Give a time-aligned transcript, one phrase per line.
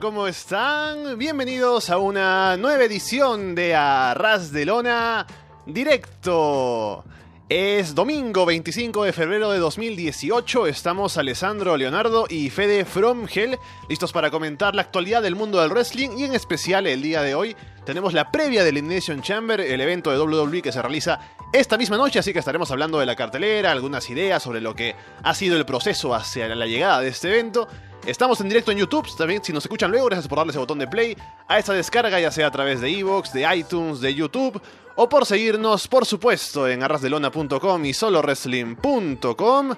[0.00, 1.18] ¿cómo están?
[1.18, 5.24] Bienvenidos a una nueva edición de Arras de Lona
[5.66, 7.04] Directo.
[7.48, 10.66] Es domingo 25 de febrero de 2018.
[10.66, 13.56] Estamos Alessandro Leonardo y Fede From Hell
[13.88, 17.36] listos para comentar la actualidad del mundo del wrestling y en especial el día de
[17.36, 21.20] hoy tenemos la previa del Elimination Chamber, el evento de WWE que se realiza
[21.52, 24.96] esta misma noche, así que estaremos hablando de la cartelera, algunas ideas sobre lo que
[25.22, 27.68] ha sido el proceso hacia la llegada de este evento.
[28.06, 30.78] Estamos en directo en YouTube, también si nos escuchan luego, gracias por darle ese botón
[30.78, 31.16] de play
[31.48, 34.60] a esta descarga, ya sea a través de Evox, de iTunes, de YouTube,
[34.94, 39.74] o por seguirnos, por supuesto, en arrasdelona.com y solowrestling.com.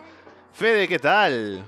[0.52, 1.64] Fede, ¿qué tal?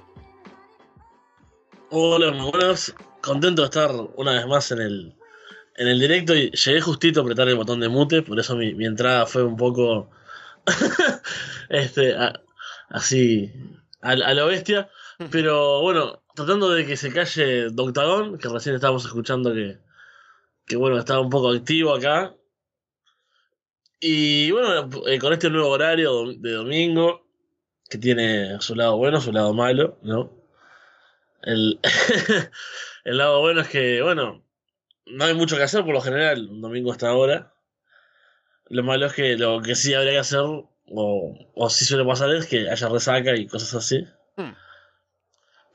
[1.90, 2.92] Hola, muy buenas.
[3.22, 5.14] Contento de estar una vez más en el,
[5.76, 8.84] en el directo y llegué justito a apretar el botón de mute, por eso mi,
[8.84, 10.10] entrada fue un poco
[11.68, 12.16] este,
[12.88, 13.52] así
[14.02, 14.90] a, a lo bestia.
[15.30, 19.78] Pero bueno, tratando de que se calle Doctagón, que recién estábamos escuchando que,
[20.66, 22.32] que bueno, estaba un poco activo acá.
[24.00, 27.26] Y bueno, eh, con este nuevo horario de domingo,
[27.90, 30.30] que tiene su lado bueno, su lado malo, ¿no?
[31.42, 31.80] El,
[33.04, 34.44] el lado bueno es que, bueno,
[35.06, 37.52] no hay mucho que hacer por lo general, un domingo hasta ahora.
[38.68, 40.66] Lo malo es que lo que sí habría que hacer, o,
[41.54, 44.06] o sí suele pasar, es que haya resaca y cosas así.
[44.36, 44.52] Hmm.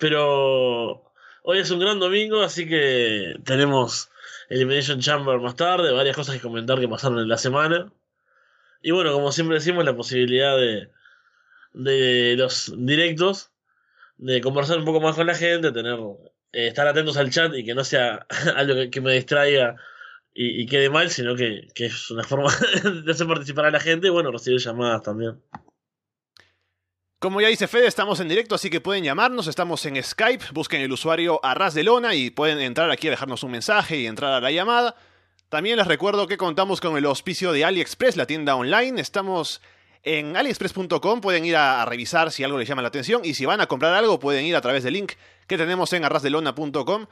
[0.04, 1.02] Pero
[1.44, 4.10] hoy es un gran domingo, así que tenemos
[4.50, 7.90] Elimination Chamber más tarde, varias cosas que comentar que pasaron en la semana.
[8.82, 10.90] Y bueno, como siempre decimos, la posibilidad de,
[11.72, 13.52] de los directos,
[14.18, 15.98] de conversar un poco más con la gente, tener
[16.52, 18.28] eh, estar atentos al chat y que no sea
[18.58, 19.78] algo que, me distraiga
[20.34, 22.52] y, quede mal, sino que, que, es una forma
[23.06, 25.42] de hacer participar a la gente y bueno, recibir llamadas también.
[27.24, 29.48] Como ya dice Fede, estamos en directo, así que pueden llamarnos.
[29.48, 30.44] Estamos en Skype.
[30.52, 34.08] Busquen el usuario Arras de Lona y pueden entrar aquí a dejarnos un mensaje y
[34.08, 34.98] entrar a la llamada.
[35.48, 39.00] También les recuerdo que contamos con el auspicio de AliExpress, la tienda online.
[39.00, 39.62] Estamos
[40.04, 43.62] en aliexpress.com, pueden ir a, revisar si algo les llama la atención y si van
[43.62, 45.14] a comprar algo pueden ir a través del link
[45.48, 47.06] que tenemos en arrasdelona.com.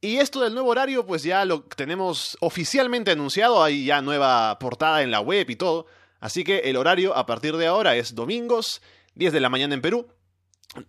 [0.00, 5.04] Y esto del nuevo horario, pues ya lo tenemos oficialmente anunciado, hay ya nueva portada
[5.04, 5.86] en la web y todo.
[6.18, 8.82] Así que el horario a partir de ahora es domingos
[9.16, 10.06] 10 de la mañana en Perú,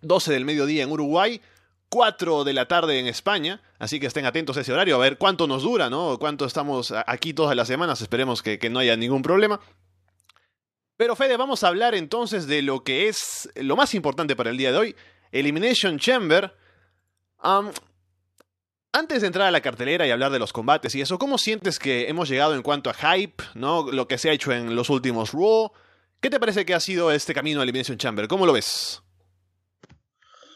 [0.02, 1.40] 12 del mediodía en Uruguay,
[1.88, 5.16] 4 de la tarde en España, así que estén atentos a ese horario, a ver
[5.16, 6.18] cuánto nos dura, ¿no?
[6.18, 9.60] Cuánto estamos aquí todas las semanas, esperemos que, no haya ningún problema.
[10.96, 14.58] Pero Fede, vamos a hablar entonces de lo que es lo más importante para el
[14.58, 14.96] día de hoy,
[15.32, 16.54] Elimination Chamber.
[18.92, 21.78] antes de entrar a la cartelera y hablar de los combates y eso, ¿cómo sientes
[21.78, 23.90] que hemos llegado en cuanto a hype, ¿no?
[23.90, 25.72] Lo que se ha hecho en los últimos Raw,
[26.20, 28.26] ¿Qué te parece que ha sido este camino a Elimination Chamber?
[28.26, 29.02] ¿Cómo lo ves?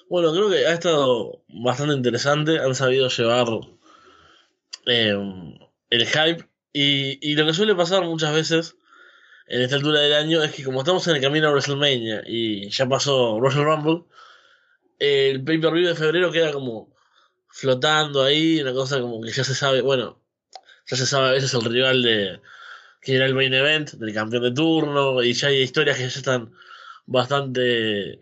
[0.09, 2.59] Bueno, creo que ha estado bastante interesante.
[2.59, 3.47] Han sabido llevar
[4.87, 5.17] eh,
[5.91, 6.49] el hype.
[6.73, 8.77] Y, lo que suele pasar muchas veces
[9.47, 12.69] en esta altura del año es que como estamos en el camino a WrestleMania y
[12.71, 14.05] ya pasó Royal Rumble,
[14.99, 16.93] el pay-per-view de febrero queda como
[17.49, 20.21] flotando ahí, una cosa como que ya se sabe, bueno,
[20.87, 22.41] ya se sabe a veces el rival de,
[23.03, 26.09] que era el main event del campeón de turno, y ya hay historias que ya
[26.09, 26.53] están
[27.05, 28.19] bastante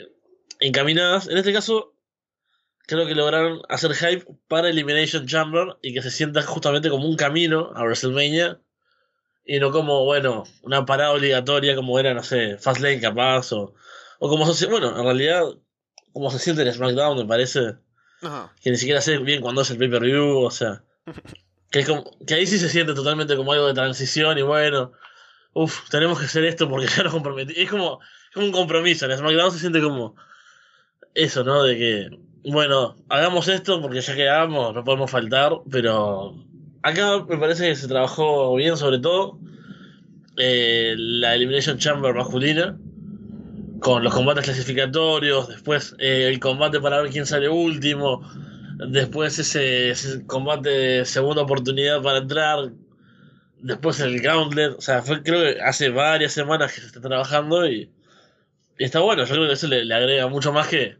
[0.58, 1.28] encaminadas.
[1.28, 1.94] En este caso,
[2.86, 7.16] creo que lograron hacer hype para Elimination Chamber y que se sienta justamente como un
[7.16, 8.58] camino a WrestleMania
[9.44, 13.74] y no como, bueno, una parada obligatoria como era, no sé, Fastlane capaz o,
[14.18, 15.44] o como se bueno, en realidad,
[16.12, 17.76] como se siente en SmackDown, me parece.
[18.62, 20.84] Que ni siquiera sé bien cuándo es el pay-per-view, o sea.
[21.70, 21.86] Que,
[22.26, 24.92] que ahí sí se siente totalmente como algo de transición y bueno,
[25.52, 27.62] uff, tenemos que hacer esto porque ya nos comprometimos.
[27.62, 28.00] Es como,
[28.34, 29.06] como un compromiso.
[29.06, 30.16] En SmackDown se siente como
[31.14, 31.62] eso, ¿no?
[31.62, 32.10] De que,
[32.44, 36.34] bueno, hagamos esto porque ya que hagamos, no podemos faltar, pero
[36.82, 39.38] acá me parece que se trabajó bien, sobre todo
[40.36, 42.78] eh, la Elimination Chamber masculina,
[43.80, 48.22] con los combates clasificatorios, después eh, el combate para ver quién sale último
[48.88, 52.72] después ese, combate de segunda oportunidad para entrar,
[53.58, 57.66] después el Gauntlet, o sea, fue, creo que hace varias semanas que se está trabajando
[57.66, 57.90] y,
[58.78, 60.96] está bueno, yo creo que eso le, agrega mucho más que,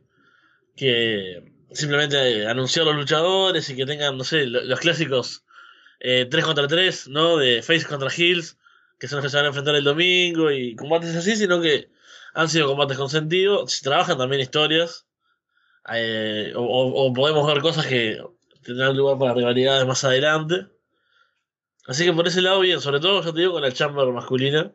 [0.77, 5.45] que simplemente anunciar los luchadores y que tengan, no sé, los, clásicos
[6.01, 7.37] 3 eh, contra 3, ¿no?
[7.37, 8.59] De Face contra Heels,
[8.99, 11.91] que son los que se van a enfrentar el domingo y combates así, sino que
[12.35, 15.07] han sido combates con sentido, se trabajan también historias
[15.93, 18.23] eh, o, podemos ver cosas que
[18.63, 20.67] tendrán lugar para rivalidades más adelante.
[21.87, 24.73] Así que por ese lado, bien, sobre todo, yo te digo, con la chamber masculina.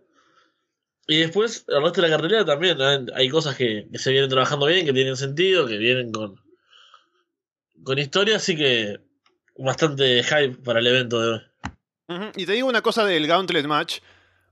[1.08, 2.78] Y después, el resto de la carrera también,
[3.14, 6.42] hay cosas que, se vienen trabajando bien, que tienen sentido, que vienen con,
[7.84, 9.00] con historia, así que
[9.58, 11.42] bastante hype para el evento de hoy.
[12.36, 14.00] Y te digo una cosa del Gauntlet Match,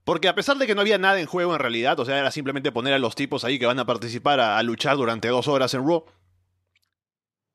[0.04, 2.32] porque a pesar de que no había nada en juego en realidad, o sea, era
[2.32, 5.74] simplemente poner a los tipos ahí que van a participar a, luchar durante dos horas
[5.74, 6.06] en Raw,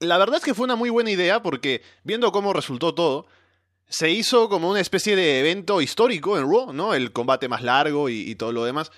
[0.00, 3.27] la verdad es que fue una muy buena idea porque, viendo cómo resultó todo,
[3.89, 6.95] se hizo como una especie de evento histórico en Raw, ¿no?
[6.95, 8.93] El combate más largo y, todo lo demás.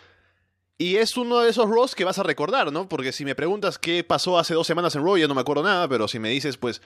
[0.78, 2.88] Y es uno de esos Raws que vas a recordar, ¿no?
[2.88, 5.62] Porque si me preguntas qué pasó hace dos semanas en Raw, yo no me acuerdo
[5.62, 6.82] nada, pero si me dices, pues,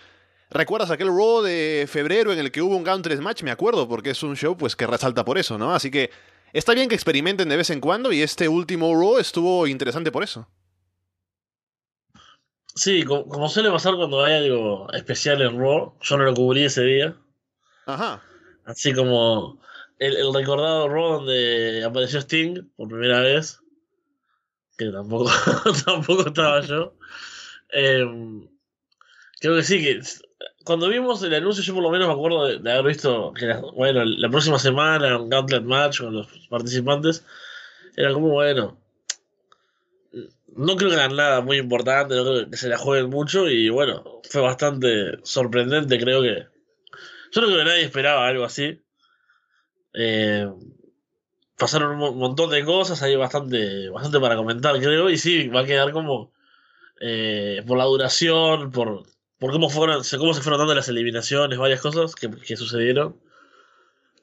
[0.50, 3.42] ¿recuerdas aquel Raw de febrero en el que hubo un Gauntlet Match?
[3.42, 5.74] Me acuerdo, porque es un show, pues, que resalta por eso, ¿no?
[5.74, 6.10] Así que
[6.52, 10.24] está bien que experimenten de vez en cuando y este último Raw estuvo interesante por
[10.24, 10.46] eso.
[12.74, 16.82] Sí, como, suele pasar cuando hay algo especial en Raw, yo no lo cubrí ese
[16.82, 17.16] día.
[17.86, 18.20] Ajá.
[18.64, 19.60] Así como
[19.98, 23.60] el, recordado Raw donde apareció Sting por primera vez,
[24.76, 25.30] que tampoco,
[25.84, 26.94] tampoco estaba yo.
[27.70, 28.48] Em,
[29.40, 30.00] creo que sí, que
[30.64, 33.60] cuando vimos el anuncio yo por lo menos me acuerdo de, haber visto que la,
[33.60, 37.24] bueno, la próxima semana un Gauntlet Match con los participantes.
[37.96, 38.76] Era como bueno,
[40.56, 43.68] no creo que hagan nada muy importante, no creo que se la jueguen mucho y
[43.68, 46.46] bueno, fue bastante sorprendente, creo que...
[47.32, 48.80] Yo creo que nadie esperaba algo así.
[49.92, 50.48] Eh,
[51.56, 55.64] pasaron un montón de cosas, hay bastante, bastante para comentar, creo, y sí, va a
[55.66, 56.32] quedar como
[57.00, 59.04] eh, por la duración, por,
[59.38, 63.20] por cómo, fueron, cómo se fueron dando las eliminaciones, varias cosas que, que sucedieron.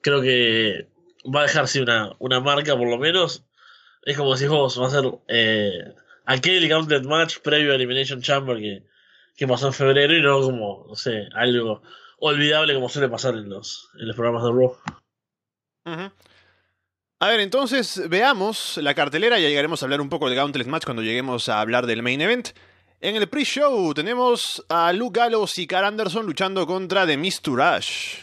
[0.02, 0.88] Creo que
[1.24, 3.46] va a dejarse una, una marca, por lo menos.
[4.04, 5.94] Es como si vos, va a ser eh,
[6.26, 8.84] aquel Gauntlet Match previo a Elimination Chamber que,
[9.36, 11.82] que pasó en febrero y no como, no sé, algo
[12.20, 14.78] olvidable como suele pasar en los, en los programas de Raw.
[17.20, 20.86] A ver, entonces veamos la cartelera, ya llegaremos a hablar un poco del Gauntlet Match
[20.86, 22.50] cuando lleguemos a hablar del main event.
[23.00, 27.18] En el pre-show tenemos a Luke Gallows y Carl Anderson luchando contra The.
[27.46, 28.18] Rush.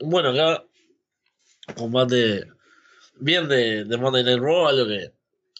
[0.00, 0.64] Bueno, acá
[1.74, 2.44] combate
[3.14, 5.12] bien de, de Monday Night Raw, algo que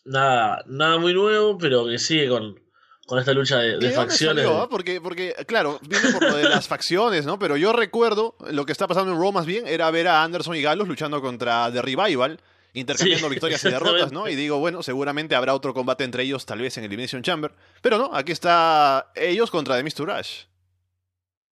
[0.05, 2.61] nada, nada muy nuevo, pero que sigue con,
[3.07, 4.47] con esta lucha de, facciones.
[4.49, 4.69] Ah?
[4.71, 7.39] porque, porque, claro, viene por lo de las facciones, ¿no?
[7.39, 10.57] Pero yo recuerdo lo que está pasando en Raw más bien era ver a Anderson
[10.57, 12.41] y Galos luchando contra The Revival,
[12.75, 14.29] intercambiando victorias y derrotas, ¿no?
[14.29, 17.53] Y digo, bueno, seguramente habrá otro combate entre ellos, tal vez en Elimination Chamber.
[17.81, 20.07] Pero no, aquí está ellos contra The Mr.
[20.07, 20.45] Rush.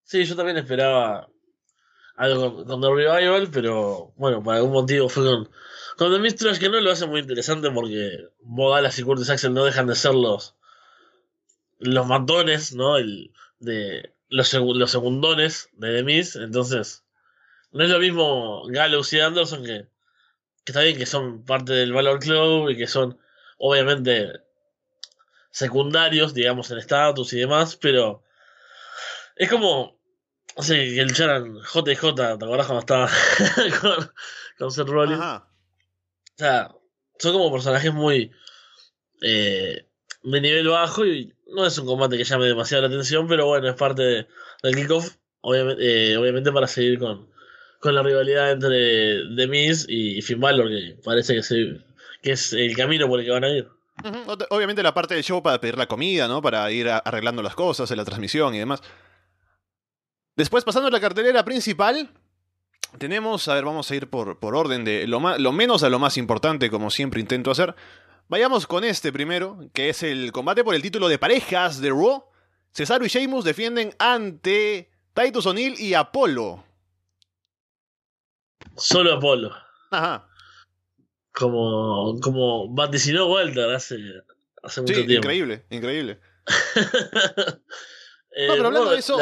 [0.05, 1.29] Sí, yo también esperaba
[2.17, 5.49] algo con, The Revival, pero bueno, por algún motivo fue con,
[6.01, 6.47] con The.
[6.47, 9.95] Rush que no lo hace muy interesante porque Modalas y Curtis Axel no dejan de
[9.95, 10.57] ser los
[11.79, 12.97] los matones, ¿no?
[12.97, 16.37] El, de los, los segundones de Demis.
[16.37, 17.05] Entonces,
[17.73, 19.89] no es lo mismo Gallows y Anderson que,
[20.65, 23.19] que está bien que son parte del Valor Club y que son,
[23.59, 24.41] obviamente,
[25.51, 28.25] secundarios, digamos, en estatus y demás, pero
[29.37, 30.01] es como,
[30.55, 33.11] o sea, que lucharan JJ, ¿te acordás cuando estaba
[33.83, 34.13] con,
[34.59, 35.21] con Seth Rollins?
[35.21, 35.50] O
[36.41, 36.75] sea,
[37.19, 38.31] son como personajes muy
[39.23, 39.87] eh,
[40.23, 43.69] de nivel bajo y no es un combate que llame demasiado la atención, pero bueno,
[43.69, 44.29] es parte
[44.63, 47.31] del kickoff, obviamente, eh, obviamente para seguir con,
[47.81, 51.81] con la rivalidad entre The Miz y Finn Balor, que parece que,
[52.23, 53.69] que es el camino por el que van a ir.
[54.51, 56.41] Obviamente la parte del show para pedir la comida, ¿no?
[56.41, 58.83] Para ir arreglando las cosas en la transmisión y demás.
[60.37, 62.09] Después, pasando a la cartelera principal,
[62.99, 65.99] tenemos, a ver, vamos a ir por, por orden de lo, lo menos a lo
[65.99, 67.75] más importante, como siempre intento hacer.
[68.29, 72.25] Vayamos con este primero, que es el combate por el título de parejas de Raw.
[72.73, 76.65] Cesaro y Sheamus defienden ante Titus O'Neill y Apolo.
[78.77, 79.53] Solo Apolo.
[79.91, 80.29] Ajá.
[81.33, 83.97] Como, como vaticinó Walter hace,
[84.63, 85.13] hace mucho tiempo.
[85.15, 86.21] Increíble, increíble.
[88.37, 89.19] Eh, no, pero hablando de eso,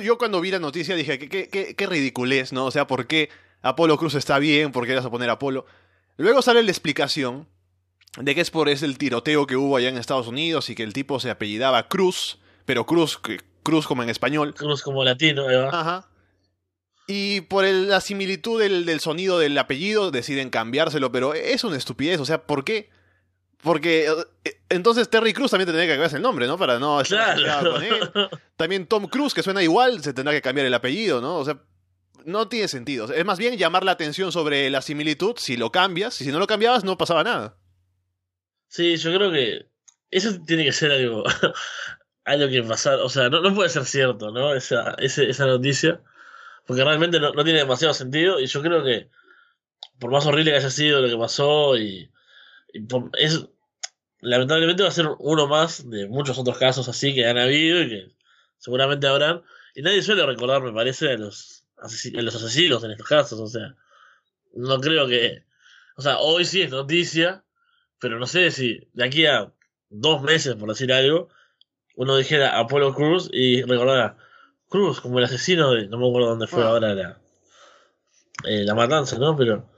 [0.00, 2.64] yo cuando vi la noticia dije, qué, qué, qué, ridiculez, ¿no?
[2.66, 3.28] O sea, ¿por qué
[3.60, 4.72] Apolo Cruz está bien?
[4.72, 5.66] ¿Por qué vas a poner Apolo?
[6.16, 7.46] Luego sale la explicación
[8.16, 10.82] de que es por es el tiroteo que hubo allá en Estados Unidos y que
[10.82, 13.20] el tipo se apellidaba Cruz, pero Cruz,
[13.62, 14.54] Cruz como en español.
[14.54, 15.70] Cruz como latino, ¿verdad?
[15.72, 16.08] Ajá.
[17.10, 22.26] Y por la similitud del, sonido del apellido deciden cambiárselo, pero es una estupidez, o
[22.26, 22.90] sea, ¿por qué?
[23.62, 24.06] Porque
[24.44, 26.56] eh, entonces Terry Cruz también tendría que cambiarse el nombre, ¿no?
[26.56, 27.72] Para no estar claro.
[27.72, 28.10] con él.
[28.56, 31.36] También Tom Cruise, que suena igual, se tendrá que cambiar el apellido, ¿no?
[31.38, 31.60] O sea,
[32.24, 33.12] no tiene sentido.
[33.12, 36.38] Es más bien llamar la atención sobre la similitud si lo cambias, y si no
[36.38, 37.56] lo cambiabas no pasaba nada.
[38.68, 39.66] Sí, yo creo que
[40.10, 41.24] eso tiene que ser algo,
[42.24, 44.54] algo que pasar, o sea, no, no puede ser cierto, ¿no?
[44.54, 46.00] Esa, esa noticia,
[46.66, 49.08] porque realmente no, tiene demasiado sentido y yo creo que,
[49.98, 52.10] por más horrible que haya sido lo que pasó y,
[53.18, 53.46] es,
[54.20, 57.88] lamentablemente va a ser uno más de muchos otros casos así que han habido y
[57.88, 58.12] que
[58.58, 59.42] seguramente habrán.
[59.74, 63.40] Y nadie suele recordar, me parece, a los, a los asesinos en estos casos.
[63.40, 63.76] O sea,
[64.54, 65.44] no creo que.
[65.96, 67.44] O sea, hoy sí es noticia,
[67.98, 69.52] pero no sé si de aquí a
[69.90, 71.28] dos meses, por decir algo,
[71.96, 74.16] uno dijera Apolo Cruz y recordara
[74.68, 75.88] Cruz como el asesino de.
[75.88, 76.68] No me acuerdo dónde fue ah.
[76.68, 77.20] ahora la,
[78.44, 79.36] eh, la matanza, ¿no?
[79.36, 79.77] Pero.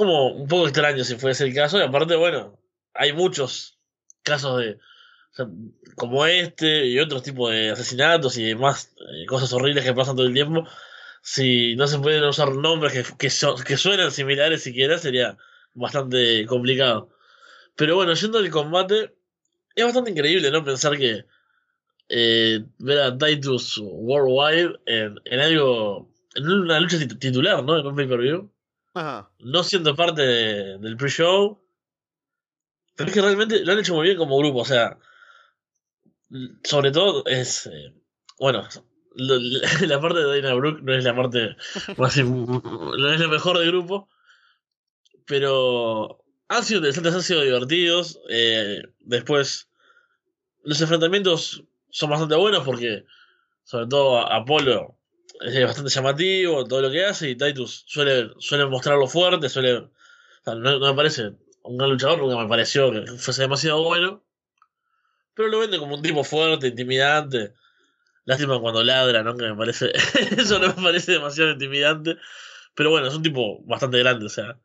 [0.00, 1.78] Como un poco extraño si fuese el caso.
[1.78, 2.58] Y aparte, bueno,
[2.94, 3.78] hay muchos
[4.22, 4.78] casos de.
[5.94, 10.26] como este y otros tipos de asesinatos y demás eh, cosas horribles que pasan todo
[10.26, 10.66] el tiempo.
[11.20, 13.30] Si no se pueden usar nombres que, que,
[13.66, 15.36] que suenan similares siquiera, sería
[15.74, 17.10] bastante complicado.
[17.76, 19.14] Pero bueno, yendo al combate,
[19.74, 20.64] es bastante increíble, ¿no?
[20.64, 21.26] Pensar que
[22.08, 27.78] eh, ver a Titus Worldwide en, en, algo, en una lucha titular, ¿no?
[27.78, 28.50] En un pay-per-view.
[28.94, 31.60] No siendo parte del pre-show.
[32.96, 34.98] Pero es que realmente lo han hecho muy bien como grupo, o sea,
[36.64, 37.94] sobre todo es, eh,
[38.38, 38.68] bueno,
[39.14, 41.56] la parte de Dana Brooke no es la parte
[41.96, 44.08] no es la mejor del grupo,
[45.24, 48.20] pero han sido interesantes, han sido divertidos.
[48.28, 49.70] Eh, después,
[50.62, 53.06] los enfrentamientos son bastante buenos porque,
[53.64, 54.99] sobre todo, Apolo
[55.40, 59.88] es bastante llamativo, todo lo que hace, y Titus suele, suele mostrarlo fuerte, suele.
[60.46, 61.32] no, me parece
[61.62, 64.22] un gran luchador, nunca me pareció que fuese demasiado bueno.
[65.34, 67.54] Pero lo vende como un tipo fuerte, intimidante.
[68.24, 69.36] Lástima cuando ladra, ¿no?
[69.36, 69.92] Que me parece.
[70.36, 72.16] eso no me parece demasiado intimidante.
[72.74, 74.58] Pero bueno, es un tipo bastante grande, o sea.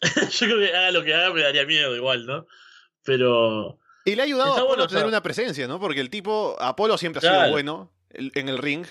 [0.30, 2.46] Yo creo que haga lo que haga me daría miedo igual, ¿no?
[3.02, 3.80] Pero.
[4.04, 5.80] Y le ha ayudado a Apolo tener una presencia, ¿no?
[5.80, 8.86] Porque el tipo, Apolo siempre ha sido bueno en el ring,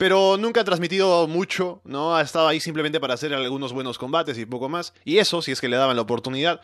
[0.00, 2.16] pero nunca ha transmitido mucho, ¿no?
[2.16, 4.94] Ha estado ahí simplemente para hacer algunos buenos combates y poco más.
[5.04, 6.62] Y eso, si es que le daban la oportunidad.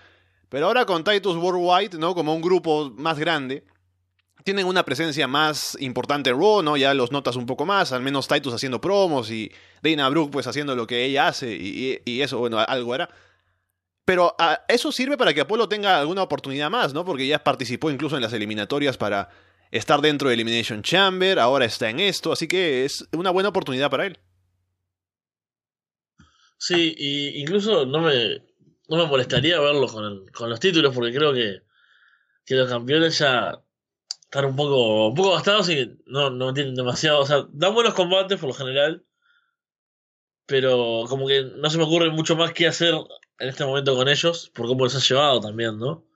[0.49, 2.15] Pero ahora con Titus Worldwide, ¿no?
[2.15, 3.63] Como un grupo más grande,
[4.43, 6.79] tienen una presencia más importante en Raw, ¿no?
[6.79, 9.53] Ya los notas un poco más, al menos Titus haciendo promos y
[9.83, 13.11] Dana Brooke pues haciendo lo que ella hace y, y eso, bueno, algo era.
[14.07, 17.05] Pero ah, eso sirve para que Apolo tenga alguna oportunidad más, ¿no?
[17.05, 19.29] Porque ya participó incluso en las eliminatorias para
[19.71, 23.91] estar dentro de Elimination Chamber, ahora está en esto, así que es una buena oportunidad
[23.91, 24.19] para él.
[26.59, 28.43] Sí, y incluso no me,
[28.89, 31.63] no me molestaría verlo con, con los títulos, porque creo que,
[32.45, 33.63] que los campeones ya
[34.23, 37.21] están un poco, un poco gastados y no, no tienen demasiado.
[37.21, 39.05] O sea, dan buenos combates por lo general,
[40.47, 42.95] pero como que no se me ocurre mucho más que hacer
[43.39, 46.07] en este momento con ellos, por cómo los ha llevado también, ¿no?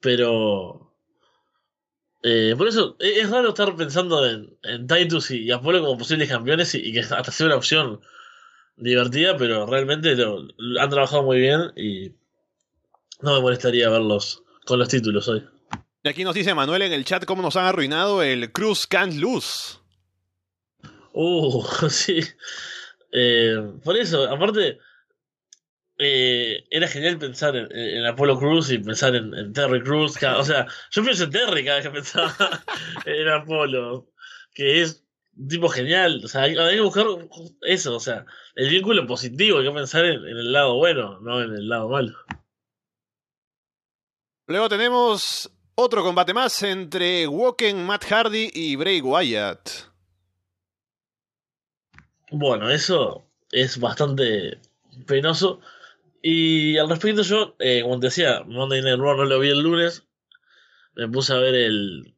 [0.00, 0.85] Pero.
[2.28, 6.28] Eh, por eso e-, es raro estar pensando en, en Titus y, Apolo como posibles
[6.28, 8.00] campeones y, que hasta sea una opción
[8.76, 10.48] divertida, pero realmente lo,
[10.80, 12.10] han trabajado muy bien y
[13.22, 15.44] no me molestaría verlos con los títulos hoy.
[16.02, 19.14] Y aquí nos dice Manuel en el chat cómo nos han arruinado el Cruz Can't
[19.14, 19.78] Lose.
[21.12, 22.24] Uh, sí.
[23.12, 24.80] Eh, por eso, aparte,
[25.98, 30.22] eh, era genial pensar en, Apolo Cruz y pensar en, Terry Cruz.
[30.22, 32.34] o sea, yo pienso en Terry cada vez que pensaba
[33.06, 34.06] en Apolo,
[34.54, 35.04] que es
[35.36, 36.20] un tipo genial.
[36.24, 37.06] O sea, hay, que buscar
[37.62, 41.52] eso, o sea, el vínculo positivo, hay que pensar en, el lado bueno, no en
[41.52, 42.14] el lado malo.
[44.48, 49.70] Luego tenemos otro combate más entre Woken, Matt Hardy y Bray Wyatt.
[52.30, 54.60] Bueno, eso es bastante
[55.06, 55.60] penoso.
[56.28, 59.60] Y al respecto yo, eh, como te decía, Monday Night Raw no lo vi el
[59.60, 60.08] lunes.
[60.96, 62.16] Me puse a ver el,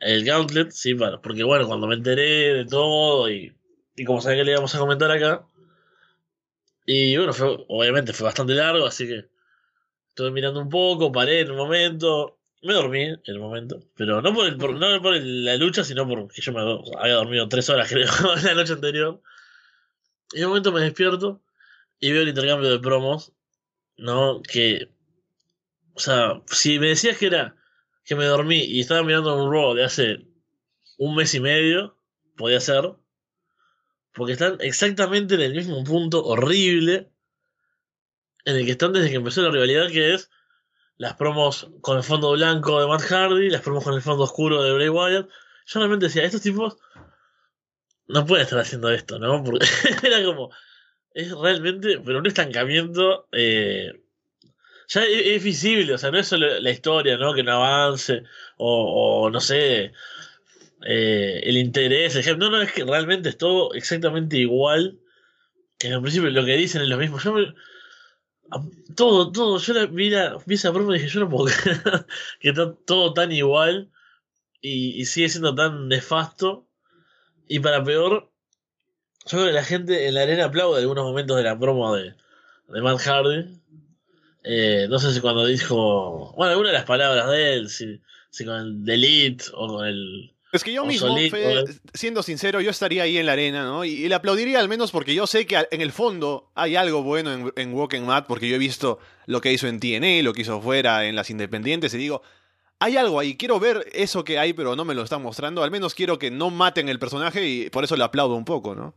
[0.00, 3.56] el Gauntlet, sí, porque bueno, cuando me enteré de todo y,
[3.96, 5.46] y como sabía que le íbamos a comentar acá.
[6.84, 9.30] Y bueno, fue, obviamente fue bastante largo, así que
[10.08, 12.38] estuve mirando un poco, paré en un momento.
[12.60, 16.42] Me dormí en el momento, pero no por, el, no por la lucha, sino porque
[16.42, 16.60] yo me
[16.98, 18.10] había dormido tres horas, creo,
[18.44, 19.22] la noche anterior.
[20.34, 21.40] Y en un momento me despierto
[22.00, 23.32] y veo el intercambio de promos,
[23.96, 24.42] ¿no?
[24.42, 24.90] Que,
[25.94, 27.56] o sea, si me decías que era
[28.04, 30.26] que me dormí y estaba mirando un Raw de hace
[30.98, 31.96] un mes y medio,
[32.36, 32.94] podía ser,
[34.12, 37.10] porque están exactamente en el mismo punto horrible
[38.44, 40.30] en el que están desde que empezó la rivalidad, que es
[40.96, 44.62] las promos con el fondo blanco de Matt Hardy, las promos con el fondo oscuro
[44.62, 45.28] de Bray Wyatt.
[45.66, 46.76] Yo realmente decía, estos tipos
[48.06, 49.42] no pueden estar haciendo esto, ¿no?
[49.44, 49.66] Porque
[50.02, 50.50] era como,
[51.14, 53.92] es realmente, pero un estancamiento eh,
[54.88, 57.34] ya es, visible, o sea, no es solo la historia, ¿no?
[57.34, 58.24] Que no avance,
[58.56, 59.92] o, no sé,
[60.86, 64.98] eh, el interés, el no, no, es que realmente es todo exactamente igual,
[65.78, 67.18] que en principio lo que dicen es lo mismo.
[68.96, 72.06] Todo, todo, yo la, vi, la, vi esa promo y dije, yo no puedo creer
[72.40, 73.90] que está todo tan igual
[74.60, 76.66] y sigue siendo tan nefasto.
[77.46, 78.29] Y para peor,
[79.26, 82.14] yo creo que la gente en la arena aplaude algunos momentos de la promo de,
[82.68, 83.60] de Matt Hardy.
[84.42, 88.00] Eh, no sé si cuando dijo, bueno, alguna de las palabras de él, si,
[88.30, 90.32] si con el delete o con el...
[90.52, 91.14] Es que yo mismo,
[91.94, 93.84] siendo sincero, yo estaría ahí en la arena, ¿no?
[93.84, 97.04] Y, y le aplaudiría al menos porque yo sé que en el fondo hay algo
[97.04, 100.32] bueno en, en Walking Mad, porque yo he visto lo que hizo en TNA, lo
[100.32, 102.22] que hizo fuera en las independientes, y digo,
[102.80, 105.70] hay algo ahí, quiero ver eso que hay, pero no me lo están mostrando, al
[105.70, 108.96] menos quiero que no maten el personaje y por eso le aplaudo un poco, ¿no?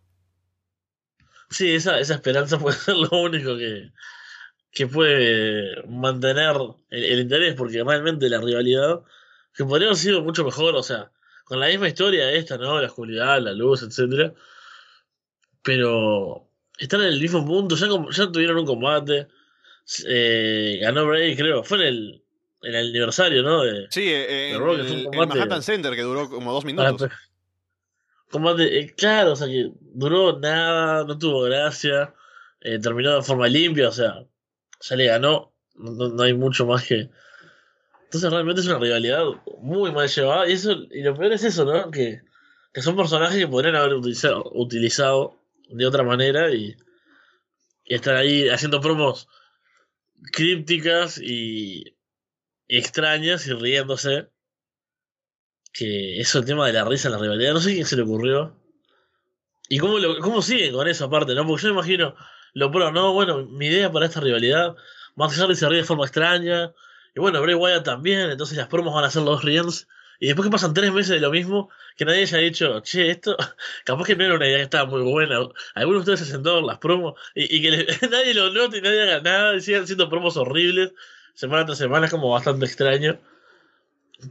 [1.54, 3.92] Sí, esa, esa esperanza puede ser lo único que,
[4.72, 6.56] que puede mantener
[6.90, 9.02] el, el interés, porque realmente la rivalidad,
[9.56, 11.12] que podría haber sido mucho mejor, o sea,
[11.46, 12.80] con la misma historia esta, ¿no?
[12.82, 14.34] La oscuridad, la luz, etcétera
[15.62, 19.28] Pero están en el mismo punto, ya, ya tuvieron un combate,
[20.08, 22.24] eh, ganó Bray, creo, fue en el,
[22.64, 23.62] en el aniversario, ¿no?
[23.64, 26.92] De, Sí, eh, en, Rock el- en Manhattan Center que duró como dos para
[28.42, 32.14] pe- combate, eh, claro, o sea que duró nada, no tuvo gracia,
[32.62, 34.26] eh, terminó de forma limpia, o sea,
[34.82, 37.10] ya le ganó, no, hay mucho más que.
[38.06, 39.24] Entonces realmente es una rivalidad
[39.62, 41.92] muy mal llevada, y eso, y lo peor es eso, ¿no?
[41.92, 42.22] Que,
[42.74, 46.76] que son personajes que podrían haber utilizado, utilizado de otra manera y,
[47.86, 49.28] y están ahí haciendo promos
[50.32, 51.98] crípticas y
[52.68, 54.30] extrañas y riéndose
[55.74, 58.04] que eso el tema de la risa en la rivalidad, no sé quién se le
[58.04, 58.56] ocurrió.
[59.70, 61.34] ¿Y cómo, lo, cómo siguen con eso aparte?
[61.36, 61.48] ¿no?
[61.48, 62.16] Porque yo imagino,
[62.54, 64.76] lo pro, no, bueno, mi idea para esta rivalidad,
[65.16, 66.74] Matt Hardy se ríe de forma extraña,
[67.16, 69.88] y bueno, Bray Wyatt también, entonces las promos van a ser los dos
[70.20, 73.36] y después que pasan tres meses de lo mismo, que nadie haya dicho, che, esto,
[73.84, 75.40] capaz que no era una idea que estaba muy buena,
[75.76, 79.02] alguno de ustedes se sentó en las promos, y, que nadie lo note y nadie
[79.02, 80.94] haga nada, y sigan siendo promos horribles,
[81.34, 83.20] semana tras semana, es como bastante extraño,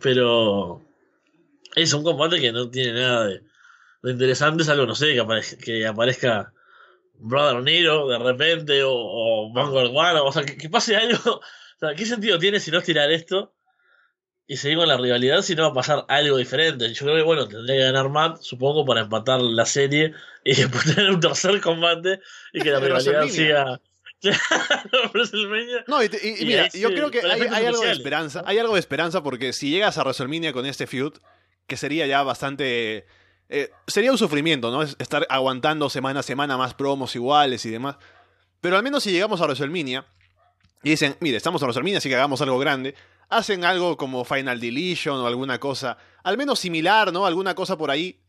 [0.00, 0.82] pero...
[1.74, 3.42] Es un combate que no tiene nada de,
[4.02, 6.52] de interesante, salvo, no sé, que, aparezca, que aparezca
[7.14, 11.40] Brother Nero de repente, o, o Vanguard One, o sea, que, que pase algo.
[11.82, 13.56] O sea, ¿qué sentido tiene si no estirar esto
[14.46, 16.92] y seguir con la rivalidad si no va a pasar algo diferente?
[16.94, 20.12] Yo creo que, bueno, tendría que ganar Matt, supongo, para empatar la serie
[20.44, 22.20] y después tener un tercer combate
[22.52, 23.80] y que la rivalidad siga.
[25.88, 27.66] No, y, te- y- y Y mira, ahí yo sí, creo que con hay, hay
[27.66, 28.42] algo de esperanza.
[28.46, 31.14] Hay algo de esperanza porque si llegas a WrestleMania con este feud,
[31.66, 33.06] que sería ya bastante.
[33.48, 34.82] eh, sería un sufrimiento, ¿no?
[34.82, 37.96] Es- Estar aguantando semana a semana más promos iguales y demás.
[38.60, 40.06] Pero al menos si llegamos a WrestleMania
[40.82, 42.94] y dicen, mire, estamos en WrestleMania, así que hagamos algo grande.
[43.28, 47.26] Hacen algo como Final Deletion o alguna cosa, al menos similar, ¿no?
[47.26, 48.20] Alguna cosa por ahí.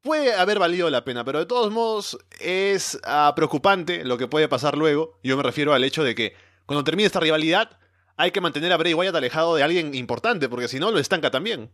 [0.00, 4.48] Puede haber valido la pena, pero de todos modos es ah, preocupante lo que puede
[4.48, 5.18] pasar luego.
[5.22, 6.34] Yo me refiero al hecho de que
[6.66, 7.78] cuando termine esta rivalidad
[8.16, 11.30] hay que mantener a Bray Wyatt alejado de alguien importante, porque si no lo estanca
[11.30, 11.70] también.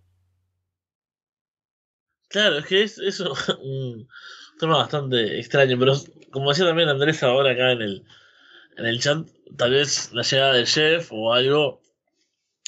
[2.28, 4.08] Claro, es que es eso un
[4.58, 5.94] tema bastante extraño, pero
[6.30, 8.04] como decía también Andrés ahora acá en el,
[8.76, 11.80] en el chat, tal vez la llegada del chef o algo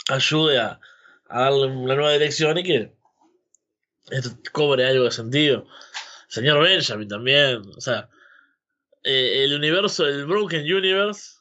[0.09, 0.81] ayude a,
[1.29, 2.93] a darle una nueva dirección y que
[4.11, 5.67] esto cobre algo de sentido.
[6.29, 8.09] Señor Benjamin también, o sea,
[9.05, 11.39] eh, el universo, el Broken Universe,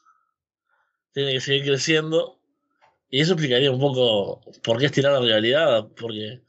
[1.12, 2.38] tiene que seguir creciendo
[3.08, 6.42] y eso explicaría un poco por qué estirar la realidad, porque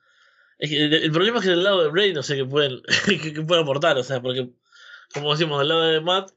[0.70, 3.42] que el, problema es que del lado de Bray no sé qué pueden, qué, qué
[3.42, 4.50] pueden aportar, o sea, porque,
[5.14, 6.32] como decimos, del lado de Matt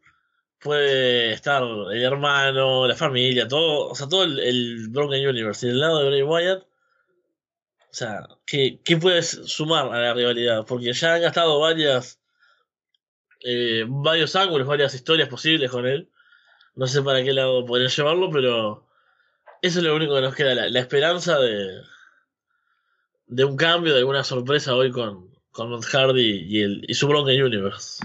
[0.64, 5.66] puede estar el hermano, la familia, todo, o sea, todo el, el Broken Universe.
[5.66, 6.66] Y del lado de Bray Wyatt, o
[7.96, 10.64] sea, ¿qué, qué puedes sumar a la rivalidad?
[10.66, 12.18] Porque ya han gastado varias,
[13.40, 16.10] eh, varios ángulos, varias historias posibles con él.
[16.74, 18.88] No sé para qué lado podrían llevarlo, pero
[19.62, 21.82] eso es lo único que nos queda, la, la esperanza de
[23.26, 27.06] de un cambio, de alguna sorpresa hoy con, con Matt Hardy y, el, y su
[27.08, 28.04] Broken Universe.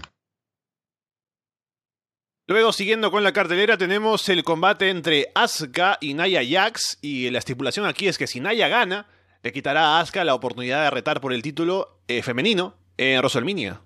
[2.48, 6.98] Luego, siguiendo con la cartelera, tenemos el combate entre Asuka y Naya Jax.
[7.00, 9.08] Y la estipulación aquí es que si Naya gana,
[9.44, 13.82] le quitará a Asuka la oportunidad de retar por el título eh, femenino en WrestleMania.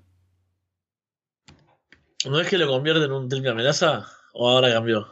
[2.26, 4.08] ¿No es que lo convierte en un triple amenaza?
[4.34, 5.10] ¿O ahora cambió?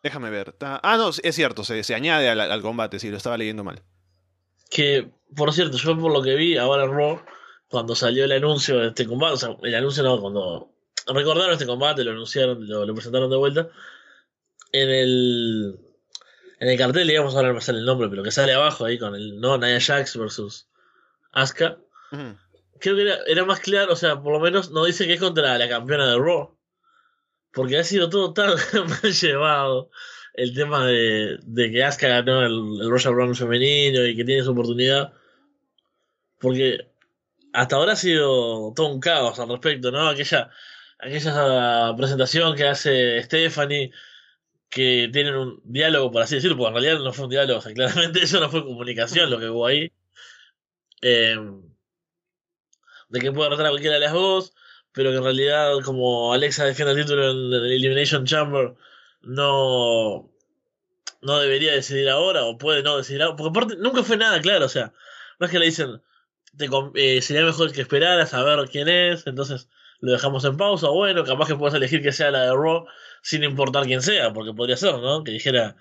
[0.00, 0.54] Déjame ver.
[0.60, 3.82] Ah, no, es cierto, se, se añade al, al combate, sí, lo estaba leyendo mal.
[4.72, 7.22] Que, por cierto, yo por lo que vi ahora en Raw,
[7.68, 10.70] cuando salió el anuncio de este combate, o sea, el anuncio no, cuando
[11.06, 13.68] recordaron este combate, lo anunciaron, lo, lo presentaron de vuelta,
[14.72, 15.78] en el
[16.58, 18.96] en el cartel, digamos, ahora no me sale el nombre, pero que sale abajo ahí
[18.96, 20.68] con el, no, Nia Jax versus
[21.32, 21.78] Asuka,
[22.12, 22.36] Ujú.
[22.78, 25.20] creo que era, era más claro, o sea, por lo menos no dice que es
[25.20, 26.56] contra la campeona de Raw.
[27.52, 28.54] Porque ha sido todo tan
[28.88, 29.90] mal llevado
[30.34, 34.52] el tema de, que Asuka ganó el, el Royal Rumble femenino y que tiene su
[34.52, 35.12] oportunidad.
[36.38, 36.92] Porque
[37.52, 40.08] hasta ahora ha sido todo un caos al respecto, ¿no?
[40.08, 40.50] Aquella,
[40.98, 43.92] aquella presentación que hace Stephanie,
[44.70, 47.62] que tienen un diálogo, por así decirlo, porque en realidad no fue un diálogo, o
[47.62, 49.92] sea, claramente eso no fue comunicación lo que hubo ahí.
[51.02, 51.36] Eh,
[53.10, 54.54] de que puede retar a cualquiera de las dos,
[54.92, 58.74] pero que en realidad, como Alexa defiende el título en el Elimination Chamber,
[59.22, 60.30] no,
[61.20, 64.66] no debería decidir ahora, o puede no decidir ahora, porque aparte nunca fue nada claro,
[64.66, 64.92] o sea,
[65.38, 66.02] no es que le dicen,
[66.94, 69.68] eh, sería mejor que esperaras a saber quién es, entonces
[70.00, 72.86] lo dejamos en pausa, bueno, capaz que puedas elegir que sea la de Raw,
[73.22, 75.22] sin importar quién sea, porque podría ser, ¿no?
[75.22, 75.76] Que dijera,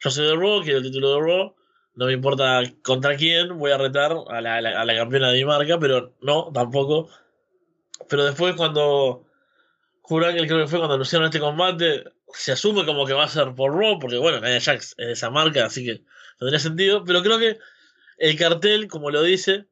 [0.00, 1.54] yo soy de Raw, quiero el título de Raw,
[1.94, 5.44] no me importa contra quién, voy a retar a la, a la campeona de mi
[5.44, 7.10] marca, pero no, tampoco.
[8.08, 9.26] Pero después cuando
[10.08, 13.54] Jurán, creo que fue cuando anunciaron este combate, se asume como que va a ser
[13.54, 16.02] por Raw, porque bueno, Nia Jax es esa marca, así que
[16.38, 17.58] tendría sentido, pero creo que
[18.18, 19.66] el cartel, como lo dice,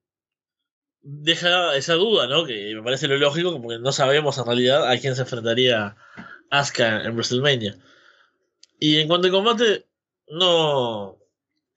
[1.03, 2.45] deja esa duda, ¿no?
[2.45, 5.97] Que me parece lo lógico, porque no sabemos en realidad a quién se enfrentaría
[6.51, 7.77] Asuka en WrestleMania.
[8.79, 9.87] Y en cuanto al combate,
[10.29, 11.19] no,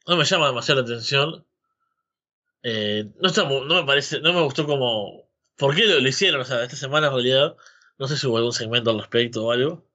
[0.08, 1.46] no me llama demasiado la atención.
[2.63, 5.28] Eh, no, está, no me parece, no me gustó como...
[5.58, 6.42] ¿Por qué lo hicieron?
[6.42, 7.56] O sea, esta semana en realidad,
[7.98, 9.88] no sé si hubo algún segmento al respecto o algo.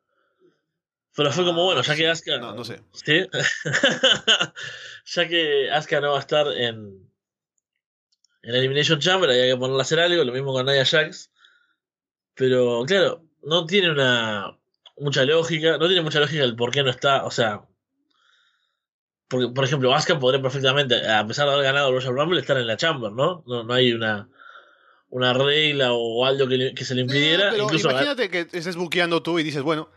[1.16, 2.38] Pero fue como, bueno, ya que Asuka.
[2.38, 2.80] No, no sé.
[2.92, 3.26] ¿Sí?
[5.06, 7.10] ya que Asuka no va a estar en.
[8.42, 11.30] En Elimination Chamber, hay que ponerle a hacer algo, lo mismo con Nia Jax.
[12.34, 14.58] Pero, claro, no tiene una.
[14.98, 15.78] mucha lógica.
[15.78, 17.24] No tiene mucha lógica el por qué no está.
[17.24, 17.62] O sea.
[19.28, 22.58] Porque, por ejemplo, Asuka podría perfectamente, a pesar de haber ganado el Royal Rumble, estar
[22.58, 23.42] en la Chamber, ¿no?
[23.46, 24.28] No, no hay una
[25.14, 27.46] una regla o algo que, le, que se le impidiera.
[27.46, 29.88] Eh, pero Incluso imagínate que estés buqueando tú y dices, bueno,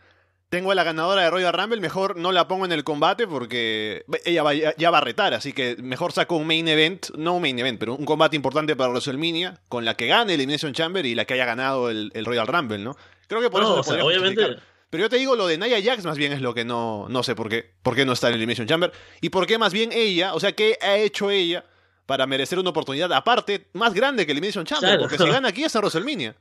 [0.50, 4.04] tengo a la ganadora de Royal Rumble, mejor no la pongo en el combate porque
[4.24, 7.42] ella va, ya va a retar, así que mejor saco un main event, no un
[7.42, 11.04] main event, pero un combate importante para WrestleMania, con la que gane el Elimination Chamber
[11.04, 12.96] y la que haya ganado el, el Royal Rumble, ¿no?
[13.26, 14.68] Creo que por No, eso o sea, obviamente- justificar.
[14.90, 17.22] Pero yo te digo, lo de Nia Jax más bien es lo que no, no
[17.22, 19.70] sé por qué, por qué no está en el Elimination Chamber y por qué más
[19.74, 21.62] bien ella, o sea, qué ha hecho ella
[22.06, 25.00] para merecer una oportunidad aparte más grande que el Elimination Chamber, Claro.
[25.02, 26.36] porque si gana aquí es en WrestleMania.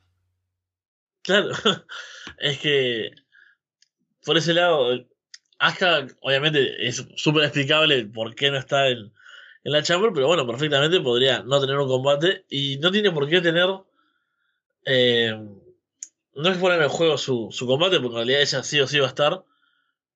[1.23, 1.49] Claro,
[2.39, 3.11] es que
[4.27, 5.07] por ese lado,
[5.57, 9.13] Asuka obviamente es súper explicable por qué no está en,
[9.63, 13.29] en la Chamber, pero bueno, perfectamente podría no tener un combate y no tiene por
[13.29, 13.69] qué tener...
[14.83, 15.33] eh,
[16.35, 18.99] no es poner en juego su, su combate, porque en realidad ella sí o sí
[18.99, 19.43] va a estar,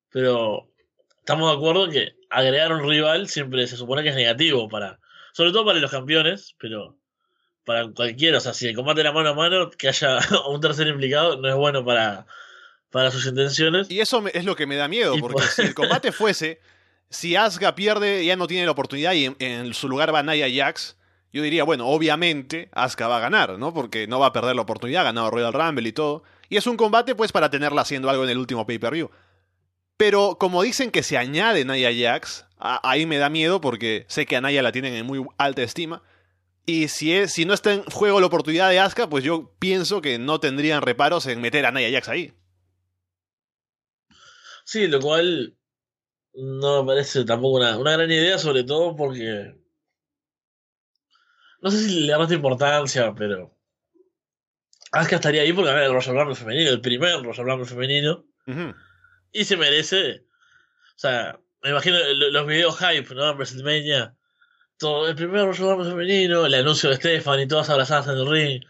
[0.10, 0.70] pero
[1.20, 5.00] estamos de acuerdo que agregar un rival siempre se supone que es negativo para...
[5.32, 6.98] Sobre todo para los campeones, pero
[7.64, 10.20] para cualquiera, o sea, si el combate era mano a mano, que haya
[10.50, 12.28] un tercer implicado no es bueno para,
[12.92, 13.90] para sus intenciones.
[13.90, 16.60] Y eso me- es lo que me da miedo, porque por- si el combate fuese,
[17.10, 20.48] si Asuka pierde, ya no tiene la oportunidad y en, en su lugar va Nia
[20.54, 20.98] Jax,
[21.34, 23.74] yo diría, bueno, obviamente Asuka va a ganar, ¿no?
[23.74, 26.24] Porque no va a perder la oportunidad, ha ganado Royal Rumble y todo.
[26.50, 29.10] Y es un combate, pues, para tenerla haciendo algo en el último pay-per-view.
[29.98, 34.26] Pero como dicen que se añade Nia Jax, a- ahí me da miedo porque sé
[34.26, 36.02] que a Nia la tienen en muy alta estima.
[36.66, 40.02] Y si, es, si no está en juego la oportunidad de Asuka, pues yo pienso
[40.02, 42.34] que no tendrían reparos en meter a Nia Jax ahí.
[44.66, 45.56] Sí, lo cual
[46.34, 49.56] no me parece tampoco una, una gran idea, sobre todo porque...
[51.62, 53.56] No sé si le da más importancia, pero...
[54.92, 58.26] Asuka estaría ahí porque ganar el Royal Rumble femenino, el primer Royal Rumble femenino,
[59.32, 60.26] y se merece...
[60.96, 63.30] O sea, me imagino lo- los videos hype, ¿no?
[63.30, 64.16] En WrestleMania.
[64.78, 68.64] Todo, el primer Royal Rumble femenino, el anuncio de Stephanie, todas abrazadas en el ring.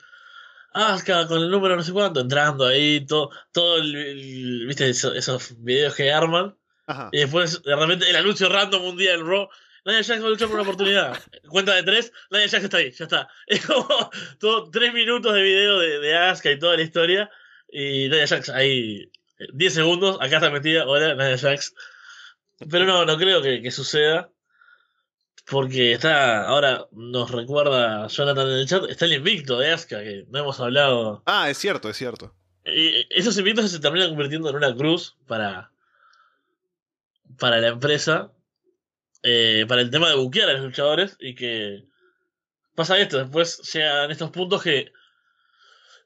[0.74, 4.90] Asuka con el número no sé cuánto, entrando ahí, todo, todo el, el- ¿viste?
[4.90, 6.56] Esos, esos videos que arman.
[6.88, 7.10] Ajá.
[7.12, 9.48] Y después, de repente, el anuncio random un día en Raw.
[9.84, 11.20] Nia Jax va a luchar por una oportunidad.
[11.50, 13.28] Cuenta de tres, Nia Jax está ahí, ya está.
[13.48, 13.88] Es como
[14.40, 17.30] todo, tres minutos de video de, de Asuka y toda la historia.
[17.72, 21.74] Y Nia Jax ahí, eh, 10 segundos, acá está metida, hola, Nia Jax.
[22.70, 24.30] Pero no, no creo que, que suceda.
[25.50, 30.26] Porque está, ahora nos recuerda Jonathan en el chat, está el invicto de Asuka, que
[30.30, 31.24] no hemos hablado.
[31.26, 32.34] Ah, es cierto, es cierto.
[32.66, 35.72] Y esos invictos se terminan convirtiendo en una cruz para,
[37.38, 38.32] para la empresa,
[39.24, 41.86] eh, para el tema de buquear a los luchadores y que
[42.76, 44.92] pasa esto, después llegan estos puntos que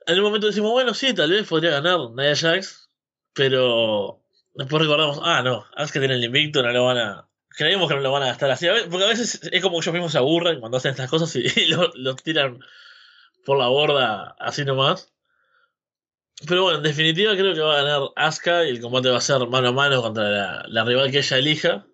[0.08, 2.90] en un momento decimos, bueno, sí, tal vez podría ganar Nia Jax,
[3.34, 4.22] pero
[4.54, 7.25] después recordamos, ah, no, Asuka tiene el invicto, no lo van a...
[7.58, 9.94] Creemos que no lo van a gastar así, porque a veces es como que ellos
[9.94, 12.60] mismos se aburren cuando hacen estas cosas y, lo, lo tiran
[13.46, 15.12] por la borda así nomás.
[16.48, 19.22] Pero bueno, en definitiva creo que va a ganar Asuka y el combate va a
[19.22, 21.88] ser mano a mano contra la, la rival que ella elija.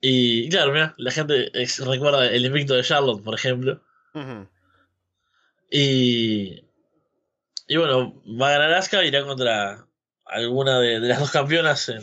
[0.00, 1.52] Y claro, mira, la gente
[1.84, 3.80] recuerda el invicto de Charlotte, por ejemplo.
[5.70, 6.64] Y.
[7.68, 9.86] Y bueno, va a ganar Asuka, irá contra
[10.24, 12.02] alguna de, las dos campeonas en,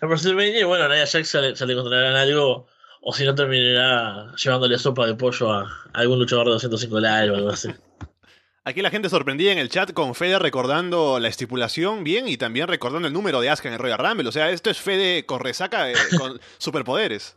[0.00, 0.60] en WrestleMania.
[0.60, 2.66] Y bueno, Nia Jax se le, se le encontrarán algo,
[3.00, 7.36] o si no, terminará llevándole sopa de pollo a, algún luchador de 205 live o
[7.36, 7.68] algo así.
[8.64, 12.66] Aquí la gente sorprendía en el chat con Fede recordando la estipulación bien y también
[12.66, 14.28] recordando el número de Asuka en el Royal Rumble.
[14.28, 17.36] O sea, esto es Fede con resaca eh, con superpoderes.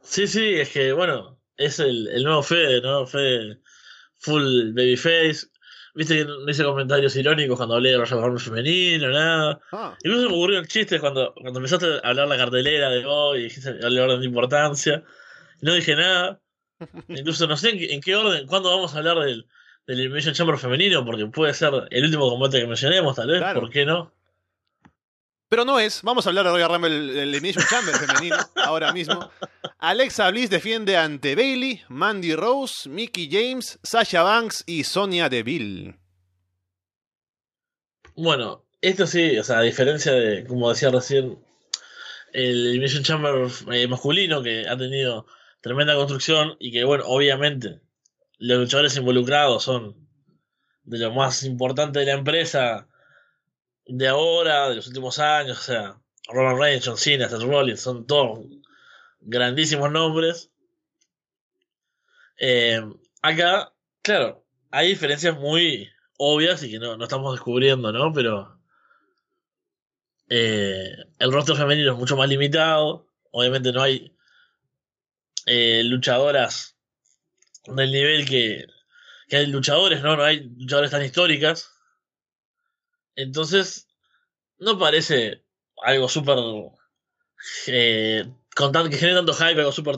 [0.00, 3.06] Sí, sí, es que bueno, es el, el nuevo Fede, ¿no?
[3.06, 3.60] Fede
[4.18, 5.48] full babyface.
[5.94, 9.60] Viste que no hice comentarios irónicos cuando hablé de Royal Rumble femenino, nada.
[9.72, 9.96] Ah.
[10.04, 13.70] Incluso me ocurrió un chiste cuando, cuando empezaste a hablar la cartelera de hoy, dijiste
[13.70, 15.02] el orden de importancia.
[15.60, 16.40] no dije nada.
[17.08, 19.46] Incluso no sé en, en qué orden, cuándo vamos a hablar del
[19.88, 23.70] del Elimination Chamber femenino, porque puede ser el último combate que mencionemos, tal vez, ¿por
[23.70, 24.12] qué no?
[25.48, 26.02] Pero no es.
[26.02, 29.30] Vamos a hablar de Royal Rumble, el Elimination Chamber femenino, ahora mismo.
[29.78, 35.98] Alexa Bliss defiende ante Bailey, Mandy Rose, Mickey James, Sasha Banks y Sonia Deville.
[38.14, 41.38] Bueno, esto sí, o sea, a diferencia de, como decía recién,
[42.32, 45.26] el Elimination Chamber eh, masculino, que ha tenido
[45.60, 47.80] tremenda construcción y que, bueno, obviamente
[48.38, 50.08] los luchadores involucrados son
[50.82, 52.87] de lo más importante de la empresa
[53.88, 58.06] de ahora, de los últimos años, o sea, Roman Reigns, John Cena, Seth Rollins, son
[58.06, 58.46] todos
[59.20, 60.50] grandísimos nombres.
[62.38, 62.80] Eh,
[63.22, 63.72] acá,
[64.02, 68.12] claro, hay diferencias muy obvias y que no, estamos descubriendo, ¿no?
[68.12, 68.60] Pero
[70.28, 73.08] eh, el rostro femenino es mucho más limitado.
[73.30, 74.14] Obviamente no hay
[75.46, 76.76] eh, luchadoras
[77.66, 78.66] del nivel que,
[79.28, 80.16] que hay luchadores, ¿no?
[80.16, 81.77] No hay luchadores tan históricas.
[83.18, 83.88] Entonces,
[84.58, 85.42] no parece
[85.82, 86.38] algo súper.
[87.66, 89.96] Eh, que genere tanto hype, algo súper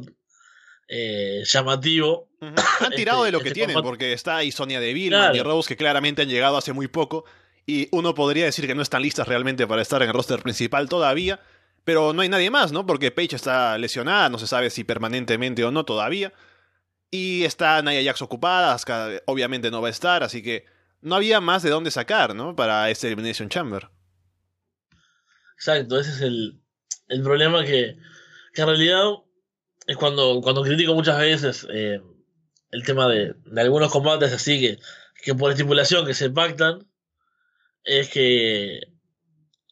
[0.89, 2.31] eh, llamativo.
[2.81, 5.45] Han tirado de lo este, que este tienen, porque está ahí Sonia Deville, claro.
[5.45, 7.27] Rose, que claramente han llegado hace muy poco.
[7.67, 10.89] Y uno podría decir que no están listas realmente para estar en el roster principal
[10.89, 11.41] todavía.
[11.85, 12.87] Pero no hay nadie más, ¿no?
[12.87, 16.33] Porque Paige está lesionada, no se sabe si permanentemente o no todavía.
[17.11, 18.77] Y está Naya Jax ocupada,
[19.27, 20.65] obviamente no va a estar, así que
[21.03, 22.55] no había más de dónde sacar, ¿no?
[22.55, 23.89] Para este Elimination Chamber.
[25.57, 26.61] Exacto, ese es el,
[27.09, 27.97] el problema que,
[28.55, 29.11] que, en realidad
[29.87, 32.01] es cuando, cuando critico muchas veces eh,
[32.71, 34.79] el tema de, de, algunos combates así que,
[35.23, 36.87] que por estipulación que se pactan,
[37.85, 38.81] es que,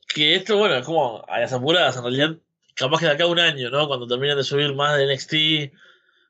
[0.09, 2.37] que esto, bueno, es como a las apuradas, en realidad,
[2.75, 3.87] capaz que de acá un año, ¿no?
[3.89, 5.73] Cuando terminen de subir más de NXT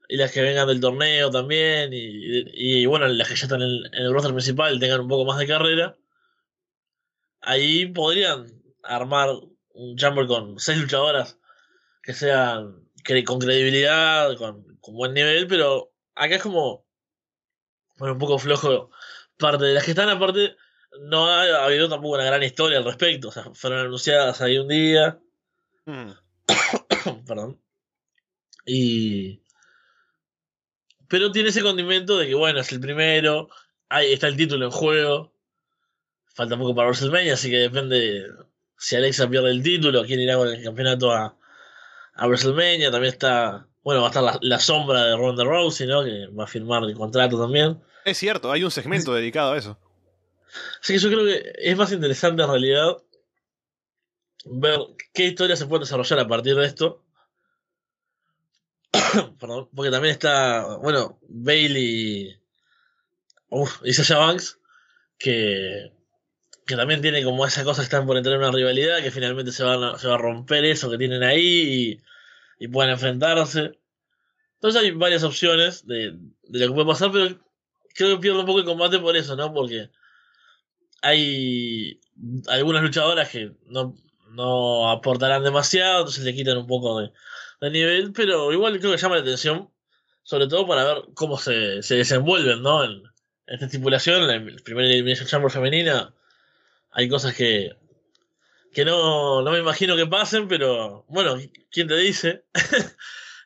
[0.09, 4.12] y las que vengan del torneo también, y, bueno, las que ya están en, el
[4.12, 5.99] roster principal tengan un poco más de carrera,
[7.42, 8.47] ahí podrían
[8.83, 9.29] armar
[9.75, 11.38] un Chamber con seis luchadoras
[12.03, 12.88] que sean
[13.27, 16.87] con credibilidad, con, buen nivel, pero acá es como
[17.99, 18.90] bueno, un poco flojo
[19.37, 20.57] parte de las que están aparte
[21.03, 24.68] no ha habido tampoco una gran historia al respecto, o sea, fueron anunciadas ahí un
[24.68, 25.21] día.
[25.85, 26.12] Mm.
[27.27, 27.61] Perdón.
[28.64, 29.42] Y
[31.09, 33.49] pero tiene ese condimento de que, bueno, es el primero,
[33.88, 35.33] ahí está el título en juego,
[36.35, 38.27] falta poco para WrestleMania, así que depende
[38.77, 41.37] si Alexa pierde el título, quién irá con el campeonato a,
[42.14, 46.05] a WrestleMania, también está, bueno, va a estar la, sombra de Ronda Rousey, ¿no?
[46.05, 47.83] Que va a firmar el contrato también.
[48.05, 49.79] Es cierto, hay un segmento dedicado a eso.
[50.81, 52.97] Así que yo creo que es más interesante en realidad
[54.44, 54.79] ver
[55.12, 57.03] qué historia se puede desarrollar a partir de esto
[59.75, 62.38] Porque también está, bueno, Bailey
[63.51, 64.59] uf, y Sasha Banks,
[65.18, 65.92] que,
[66.66, 69.53] que también tiene como esa cosa que están por entrar en una rivalidad, que finalmente
[69.53, 72.01] se, van a, se va a romper eso que tienen ahí
[72.59, 73.79] y, y pueden enfrentarse.
[74.55, 77.38] Entonces hay varias opciones de, de, lo que puede pasar, pero
[77.94, 79.53] creo que pierdo un poco el combate por eso, ¿no?
[79.53, 79.90] Porque
[81.01, 82.01] hay
[82.49, 83.94] algunas luchadoras que no,
[84.31, 87.12] no aportarán demasiado, entonces le quitan un poco de,
[87.61, 89.71] de nivel, pero igual creo que llama la atención,
[90.23, 92.85] sobre todo para ver cómo se, se desenvuelven, ¿no?
[92.85, 93.03] En,
[93.47, 96.14] esta estipulación, en el primer Elimination Chamber femenina,
[96.90, 97.75] hay cosas que,
[98.73, 101.37] que no, no me imagino que pasen, pero bueno,
[101.71, 102.44] ¿quién te dice?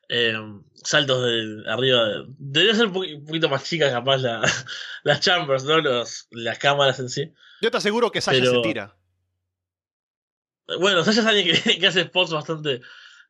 [0.08, 0.34] eh,
[0.74, 2.24] saltos de arriba.
[2.36, 4.42] Debería ser un poquito más chica, capaz, la,
[5.04, 5.80] las chambers, ¿no?
[5.80, 7.32] Los, las cámaras en sí.
[7.60, 8.96] Yo te aseguro que Sasha se tira.
[10.80, 12.80] Bueno, Sasha es alguien que, que hace spots bastante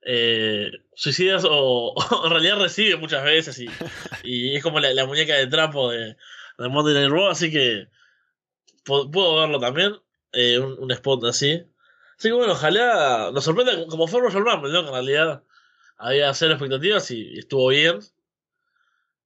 [0.02, 3.68] eh, suicidas o, en realidad recibe muchas veces y,
[4.24, 6.16] y es como la, muñeca de trapo de,
[6.58, 7.88] de Monday Night Raw, así que
[8.84, 9.94] puedo verlo también,
[10.32, 11.64] eh, un, spot así.
[12.18, 14.82] Así que bueno, ojalá nos sorprenda como fue Royal Rumble, ¿no?
[14.82, 15.44] Que en realidad
[15.96, 18.00] había cero expectativas y, estuvo bien.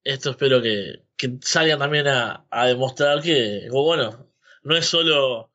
[0.05, 4.31] Esto espero que, que salgan también a, a demostrar que, bueno,
[4.63, 5.51] no es solo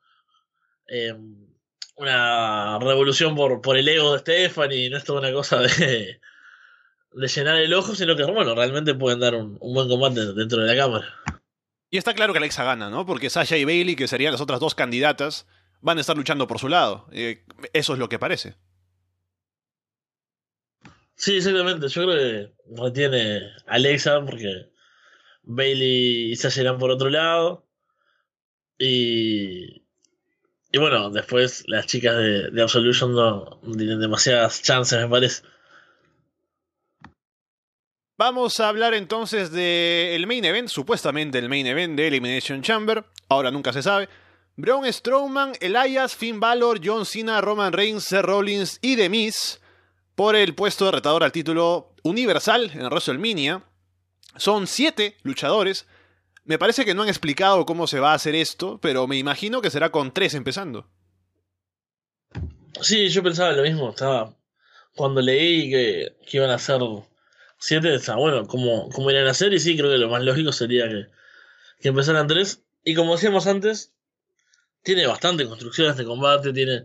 [0.88, 1.14] eh,
[1.96, 6.20] una revolución por, por el ego de Stephanie, no es toda una cosa de,
[7.14, 10.74] de llenar el ojo, sino que, bueno, realmente pueden dar un, buen combate dentro de
[10.74, 11.06] la cámara.
[11.90, 13.04] Y está claro que Alexa gana, ¿no?
[13.04, 15.46] Porque Sasha y Bailey, que serían las otras dos candidatas,
[15.80, 17.06] van a estar luchando por su lado.
[17.12, 18.56] Eh, eso es lo que parece.
[21.16, 21.88] Sí, exactamente.
[21.88, 24.70] Yo creo que retiene Alexa porque
[25.42, 27.68] Bailey y Sasha irán por otro lado.
[28.78, 29.81] Y,
[30.72, 35.42] y bueno, después las chicas de, Absolution no tienen demasiadas chances, me parece.
[38.16, 43.04] Vamos a hablar entonces del main event, supuestamente el main event de Elimination Chamber.
[43.28, 44.08] Ahora nunca se sabe.
[44.56, 49.60] Braun Strowman, Elias, Finn Balor, John Cena, Roman Reigns, Seth Rollins y The Miz
[50.14, 53.62] por el puesto de retador al título universal en WrestleMania.
[54.36, 55.86] Son siete luchadores.
[56.44, 59.62] Me parece que no han explicado cómo se va a hacer esto, pero me imagino
[59.62, 60.88] que será con tres empezando.
[62.80, 63.90] Sí, yo pensaba lo mismo.
[63.90, 64.36] Estaba
[64.96, 66.80] cuando leí que, iban a hacer
[67.58, 70.50] 7 está bueno, como, como irían a hacer, y sí, creo que lo más lógico
[70.52, 71.06] sería que,
[71.80, 72.60] que empezaran 3.
[72.84, 73.92] Y como decíamos antes,
[74.82, 76.84] tiene bastante construcciones de combate, tiene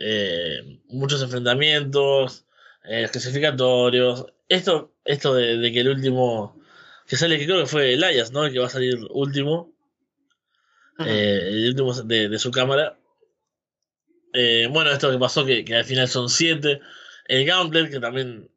[0.00, 2.44] eh, muchos enfrentamientos,
[2.84, 4.26] eh, clasificatorios.
[4.48, 6.60] Esto, esto de, que el último
[7.06, 8.44] que sale, que creo que fue Elias, ¿no?
[8.44, 9.72] El que va a salir último.
[10.98, 12.98] Eh, el último de, su cámara.
[14.32, 16.80] bueno, esto que pasó, que, que al final son 7.
[17.26, 18.50] El Gauntlet, que también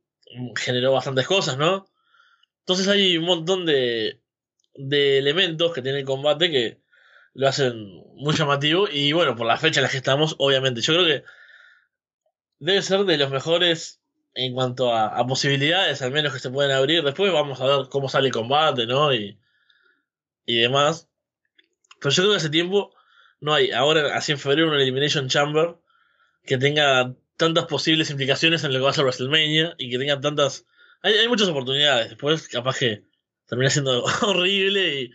[0.56, 1.88] generó bastantes cosas, ¿no?
[2.60, 4.20] Entonces hay un montón de,
[4.76, 6.80] de elementos que tiene el combate que
[7.34, 7.76] lo hacen
[8.16, 11.24] muy llamativo y bueno, por la fecha en la que estamos, obviamente, yo creo que
[12.60, 14.02] debe ser de los mejores
[14.38, 17.04] en cuanto a, posibilidades, al menos que se pueden abrir.
[17.04, 19.14] Después vamos a ver cómo sale el combate, ¿no?
[19.14, 19.40] Y,
[20.46, 21.10] y demás.
[22.00, 22.96] Pero yo creo que hace tiempo
[23.42, 25.78] no hay, ahora, así en febrero, una Elimination Chamber
[26.46, 30.22] que tenga tantas posibles implicaciones en lo que va a ser WrestleMania y que tengan
[30.22, 30.66] tantas.
[31.02, 32.10] Hay, hay muchas oportunidades.
[32.10, 33.04] Después, capaz que
[33.48, 35.12] termina siendo horrible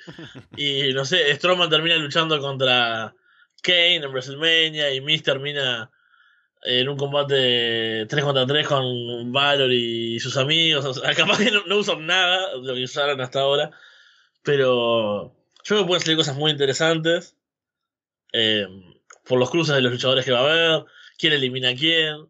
[0.57, 3.15] y, y no sé, Strowman termina luchando contra
[3.63, 5.93] Kane en WrestleMania y Miz termina
[6.63, 10.85] en un combate 3 contra 3 con Valor y sus amigos.
[10.85, 13.71] O sea, capaz que no, usan nada de lo que usaron hasta ahora.
[14.43, 17.37] Pero yo creo que pueden salir cosas muy interesantes.
[18.33, 18.67] Eh,
[19.25, 20.85] por los cruces de los luchadores que va a haber
[21.19, 22.29] quién elimina a quién.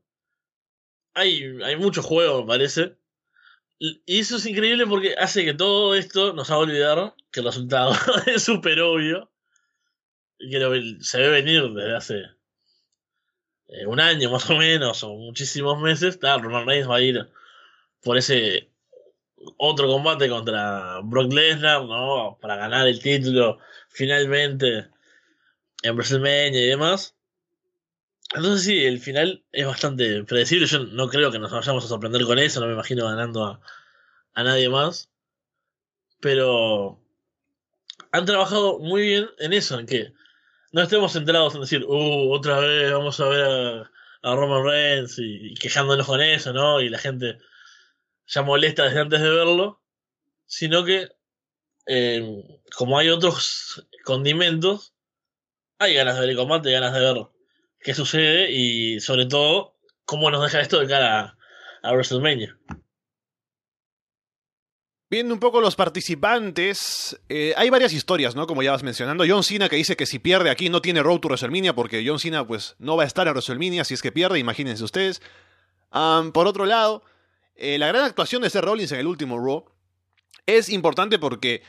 [1.14, 2.96] Hay, hay mucho juego, me parece.
[3.78, 7.92] Y eso es increíble porque hace que todo esto nos haga olvidar que el resultado
[8.26, 9.30] es súper obvio.
[10.38, 12.41] Y que se ve venir desde hace
[13.86, 16.18] un año más o menos, o muchísimos meses.
[16.18, 17.28] Tal, Roman Reigns va a ir
[18.02, 18.70] por ese
[19.56, 22.38] otro combate contra Brock Lesnar, ¿no?
[22.40, 23.58] Para ganar el título
[23.88, 24.88] finalmente
[25.82, 27.14] en WrestleMania y demás.
[28.34, 30.66] Entonces sí, el final es bastante predecible.
[30.66, 33.60] Yo no creo que nos vayamos a sorprender con eso, no me imagino ganando a,
[34.34, 35.10] a nadie más.
[36.20, 37.00] Pero
[38.12, 40.12] han trabajado muy bien en eso, en que
[40.72, 43.90] no estemos centrados en decir, uh, otra vez vamos a ver a,
[44.22, 46.80] a Roman Reigns y, quejándonos con eso, ¿no?
[46.80, 47.38] Y la gente
[48.26, 49.82] ya molesta desde antes de verlo,
[50.46, 51.08] sino que
[51.86, 54.94] eh, como hay otros condimentos,
[55.78, 57.32] hay ganas de ver el combate, hay ganas de verlo
[57.82, 61.36] qué sucede y sobre todo cómo nos deja esto de cara
[61.82, 62.56] a, WrestleMania.
[65.12, 68.46] Viendo un poco los participantes, eh, hay varias historias, ¿no?
[68.46, 69.24] Como ya vas mencionando.
[69.28, 72.18] John Cena que dice que si pierde aquí no tiene Road to WrestleMania porque John
[72.18, 75.20] Cena pues no va a estar en WrestleMania si es que pierde, imagínense ustedes.
[75.90, 77.04] por otro lado,
[77.56, 79.66] eh, la gran actuación de Seth Rollins en el último Raw
[80.46, 81.62] es importante porque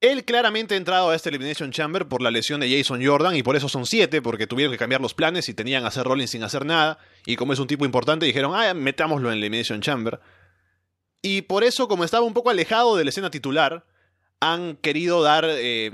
[0.00, 3.44] él claramente ha entrado a este Elimination Chamber por la lesión de Jason Jordan y
[3.44, 6.32] por eso son siete, porque tuvieron que cambiar los planes y tenían a hacer Rollins
[6.32, 6.98] sin hacer nada.
[7.26, 10.18] Y como es un tipo importante, dijeron, ah, metámoslo en Elimination Chamber.
[11.22, 13.84] Y por eso, como estaba un poco alejado de la escena titular,
[14.40, 15.44] han querido dar.
[15.46, 15.92] Eh,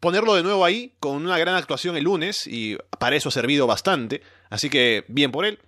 [0.00, 3.66] ponerlo de nuevo ahí con una gran actuación el lunes y para eso ha servido
[3.66, 4.22] bastante.
[4.50, 5.58] Así que bien por él.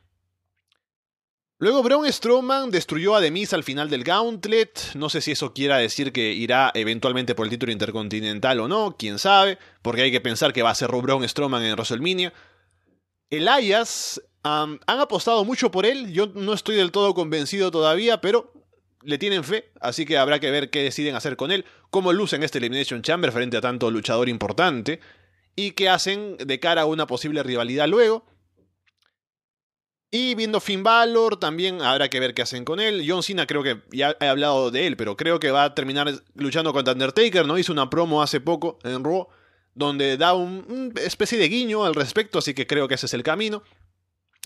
[1.58, 4.94] Luego Braun Strowman destruyó a Demis al final del Gauntlet.
[4.94, 8.96] No sé si eso quiera decir que irá eventualmente por el título intercontinental o no,
[8.98, 12.32] quién sabe, porque hay que pensar que va a ser Braun Strowman en WrestleMania.
[13.28, 18.54] Elias han apostado mucho por él, yo no estoy del todo convencido todavía, pero
[19.02, 22.36] le tienen fe, así que habrá que ver qué deciden hacer con él, cómo luce
[22.36, 25.00] en este Elimination Chamber frente a tanto luchador importante.
[25.56, 28.24] y qué hacen de cara a una posible rivalidad luego.
[30.12, 33.04] Y viendo Finn Balor, también habrá que ver qué hacen con él.
[33.06, 36.10] John Cena creo que ya he hablado de él, pero creo que va a terminar
[36.34, 37.58] luchando contra Undertaker, ¿no?
[37.58, 39.28] Hizo una promo hace poco en Raw,
[39.74, 43.22] donde da una especie de guiño al respecto, así que creo que ese es el
[43.22, 43.62] camino.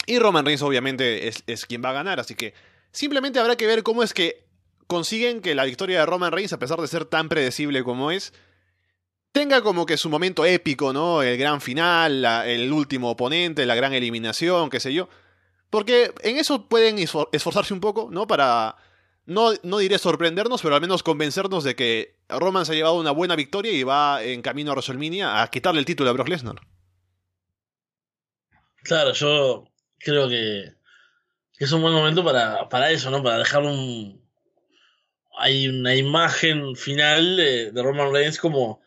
[0.06, 2.52] Y Roman Reigns obviamente es quien va a ganar, así que
[2.92, 4.43] simplemente habrá que ver cómo es que
[4.86, 8.32] consiguen que la victoria de Roman Reigns, a pesar de ser tan predecible como es,
[9.32, 11.22] tenga como que su momento épico, ¿no?
[11.22, 15.08] El gran final, el último oponente, la gran eliminación, qué sé yo.
[15.70, 18.28] Porque en eso pueden esforzarse un poco, ¿no?
[18.28, 18.76] Para,
[19.26, 23.10] no, no diré sorprendernos, pero al menos convencernos de que Roman se ha llevado una
[23.10, 26.60] buena victoria y va en camino a WrestleMania a quitarle el título a Brock Lesnar.
[28.84, 29.64] Claro, yo
[29.98, 30.74] creo que,
[31.58, 33.22] es un buen momento para, para eso, ¿no?
[33.22, 34.23] Para dejar un...
[35.36, 38.80] Hay una imagen final de, Roman Reigns como,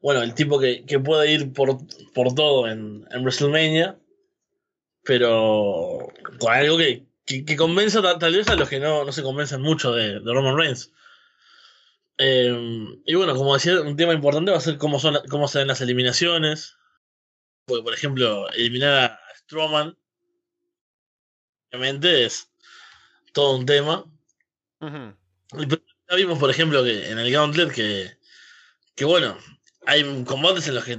[0.00, 1.78] bueno, el tipo que, que puede ir por,
[2.14, 4.00] por todo en, en WrestleMania
[5.02, 9.92] pero con algo que, que, convenza tal, vez a los que no, se convencen mucho
[9.92, 10.92] de, Roman Reigns.
[12.18, 15.58] Eh, y bueno, como decía, un tema importante va a ser cómo, son, cómo se
[15.58, 16.76] ven las eliminaciones.
[17.64, 19.96] Porque, por ejemplo, eliminar a Strowman,
[21.72, 22.50] obviamente es
[23.32, 24.04] todo un tema.
[26.10, 28.18] Ya vimos, por ejemplo, que en el Gauntlet que,
[28.96, 29.38] que bueno,
[29.86, 30.98] hay combates en los que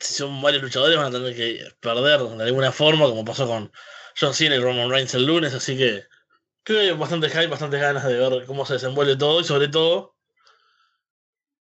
[0.00, 3.72] si son varios luchadores van a tener que perder de alguna forma, como pasó con
[4.18, 6.04] John Cena y Roman Reigns el lunes, así que
[6.62, 9.68] creo que hay bastante hype, bastantes ganas de ver cómo se desenvuelve todo y sobre
[9.68, 10.16] todo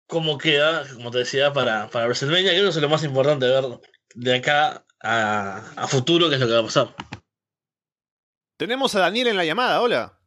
[0.06, 3.64] cómo queda, como te decía, para, para WrestleMania, creo que es lo más importante ver
[4.14, 6.94] de acá a, a futuro, qué es lo que va a pasar.
[8.56, 10.18] Tenemos a Daniel en la llamada, hola.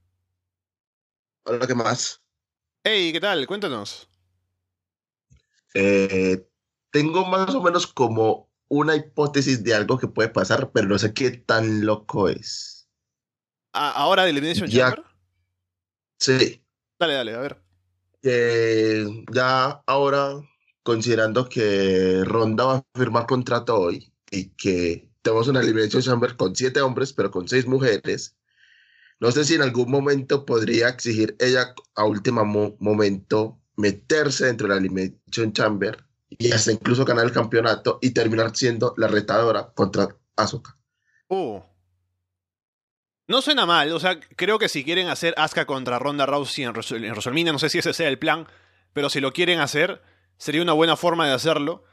[1.44, 2.19] Hola, ¿qué más?
[2.92, 3.46] Hey, ¿qué tal?
[3.46, 4.10] Cuéntanos.
[5.76, 6.44] Eh,
[6.90, 11.14] tengo más o menos como una hipótesis de algo que puede pasar, pero no sé
[11.14, 12.90] qué tan loco es.
[13.74, 15.04] ¿Ahora de Elimination Chamber?
[16.18, 16.66] Sí.
[16.98, 17.62] Dale, dale, a ver.
[19.34, 20.42] ya ahora,
[20.82, 26.56] considerando que Ronda va a firmar contrato hoy y que tenemos una Elimination Chamber con
[26.56, 28.36] siete hombres, pero con seis mujeres,
[29.20, 32.46] no sé si en algún momento podría exigir ella a último
[32.80, 38.56] momento meterse dentro de la Elimination Chamber y hasta incluso ganar el campeonato y terminar
[38.56, 40.76] siendo la retadora contra Asuka.
[41.28, 41.60] Uh.
[43.28, 46.72] No suena mal, o sea, creo que si quieren hacer Asuka contra Ronda Rousey en,
[46.72, 48.48] WrestleMania, no sé si ese sea el plan,
[48.94, 50.02] pero si lo quieren hacer,
[50.38, 51.84] sería una buena forma de hacerlo.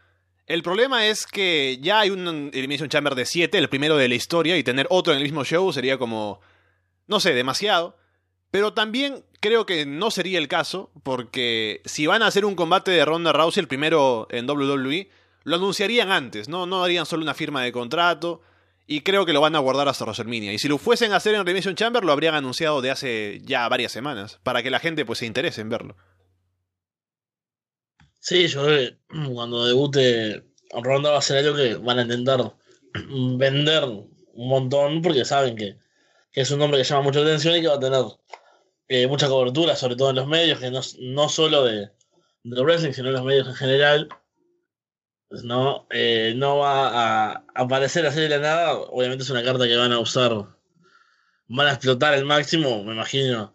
[0.47, 4.14] El problema es que ya hay un Elimination Chamber de 7, el primero de la
[4.14, 6.41] historia, y tener otro en el mismo show sería como,
[7.07, 7.96] no sé, demasiado.
[8.50, 12.90] Pero también creo que no sería el caso, porque si van a hacer un combate
[12.90, 15.11] de Ronda Rousey, el primero en WWE,
[15.44, 16.66] lo anunciarían antes, ¿no?
[16.66, 18.42] No harían solo una firma de contrato.
[18.88, 20.52] Y creo que lo van a guardar hasta WrestleMania.
[20.52, 23.68] Y si lo fuesen a hacer en Remission Chamber, lo habrían anunciado de hace ya
[23.68, 24.38] varias semanas.
[24.42, 25.96] Para que la gente pues se interese en verlo.
[28.20, 28.96] Sí, yo que
[29.32, 32.54] cuando debute Ronda va a ser algo que van a intentar
[33.36, 35.02] vender un montón.
[35.02, 35.76] Porque saben que,
[36.37, 38.05] que es un nombre que llama mucha atención y que va a tener
[38.89, 41.89] eh, mucha cobertura, sobre todo en los medios, que no, no solo de,
[42.45, 44.09] de wrestling, sino en los medios en general.
[45.30, 48.74] Pues no, eh, no va a aparecer así de la nada.
[48.74, 50.30] Obviamente es una carta que van a usar,
[51.49, 53.55] van a explotar al máximo, me imagino.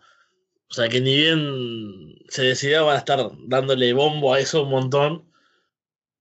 [0.67, 4.71] O sea que ni bien se decida, van a estar dándole bombo a eso un
[4.71, 5.31] montón.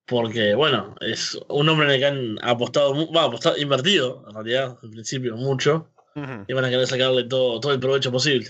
[0.05, 4.79] Porque, bueno, es un hombre en el que han apostado, va, apostado, invertido, en realidad,
[4.83, 5.91] al principio, mucho.
[6.15, 8.49] Y van a querer sacarle todo, todo el provecho posible.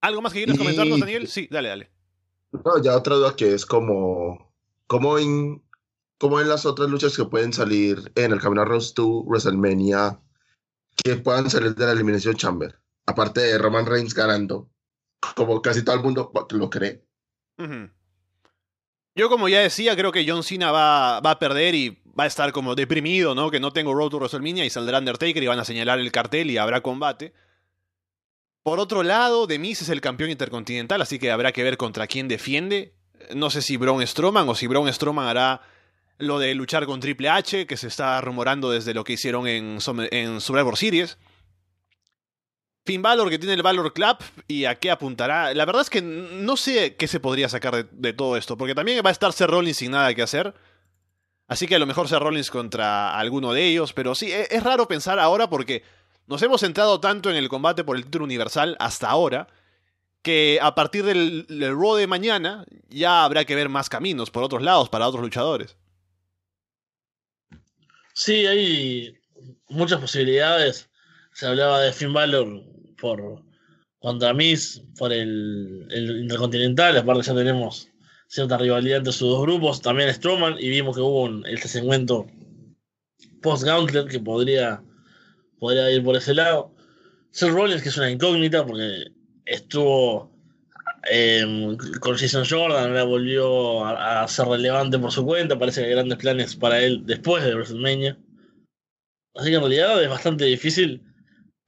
[0.00, 1.28] ¿Algo más que quieras comentarnos, Daniel?
[1.28, 1.90] Sí, dale, dale.
[2.52, 4.52] No, ya otra duda que es como,
[4.86, 5.62] como en,
[6.18, 10.20] como en las otras luchas que pueden salir en el Camino Rose 2 WrestleMania,
[11.04, 12.78] que puedan salir de la Eliminación Chamber.
[13.06, 14.68] Aparte de Roman Reigns ganando,
[15.36, 17.04] como casi todo el mundo lo cree.
[19.14, 22.26] Yo, como ya decía, creo que John Cena va, va, a perder y va a
[22.26, 23.50] estar como deprimido, ¿no?
[23.50, 26.50] Que no tengo Road to WrestleMania y saldrá Undertaker y van a señalar el cartel
[26.50, 27.32] y habrá combate.
[28.62, 32.28] Por otro lado, Demis es el campeón intercontinental, así que habrá que ver contra quién
[32.28, 32.94] defiende.
[33.34, 35.62] No sé si Braun Strowman o si Braun Strowman hará
[36.18, 39.78] lo de luchar con Triple H, que se está rumorando desde lo que hicieron en,
[40.10, 41.18] en Survivor Series.
[42.84, 44.16] Finn Balor que tiene el Valor Club
[44.48, 45.54] y a qué apuntará.
[45.54, 49.04] La verdad es que no sé qué se podría sacar de, todo esto, porque también
[49.04, 50.54] va a estar Seth Rollins sin nada que hacer.
[51.52, 54.62] Así que a lo mejor Seth Rollins contra alguno de ellos, pero sí, e, es
[54.62, 55.82] raro pensar ahora porque
[56.26, 59.48] nos hemos centrado tanto en el combate por el título universal hasta ahora
[60.22, 64.62] que a partir del, del de mañana ya habrá que ver más caminos por otros
[64.62, 65.76] lados para otros luchadores.
[68.14, 69.18] Sí, hay
[69.68, 70.88] muchas posibilidades.
[71.34, 72.62] Se hablaba de Finn Balor
[72.98, 73.42] por
[73.98, 77.91] contra Miz por el, el Intercontinental, aparte ya tenemos
[78.32, 82.26] cierta rivalidad entre sus dos grupos, también Strowman, y vimos que hubo un, este segmento
[83.42, 84.82] post-Gauntlet que podría,
[85.58, 86.74] podría ir por ese lado.
[87.30, 89.12] Seth Rollins, que es una incógnita, porque
[89.44, 90.32] estuvo
[91.10, 95.92] eh, con Jason Jordan, ahora volvió a, ser relevante por su cuenta, parece que hay
[95.92, 98.16] grandes planes para él después de WrestleMania.
[99.34, 101.02] Así que en realidad es bastante difícil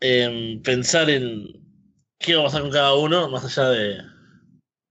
[0.01, 1.63] eh, pensar en
[2.19, 3.99] qué va a pasar con cada uno, más allá de,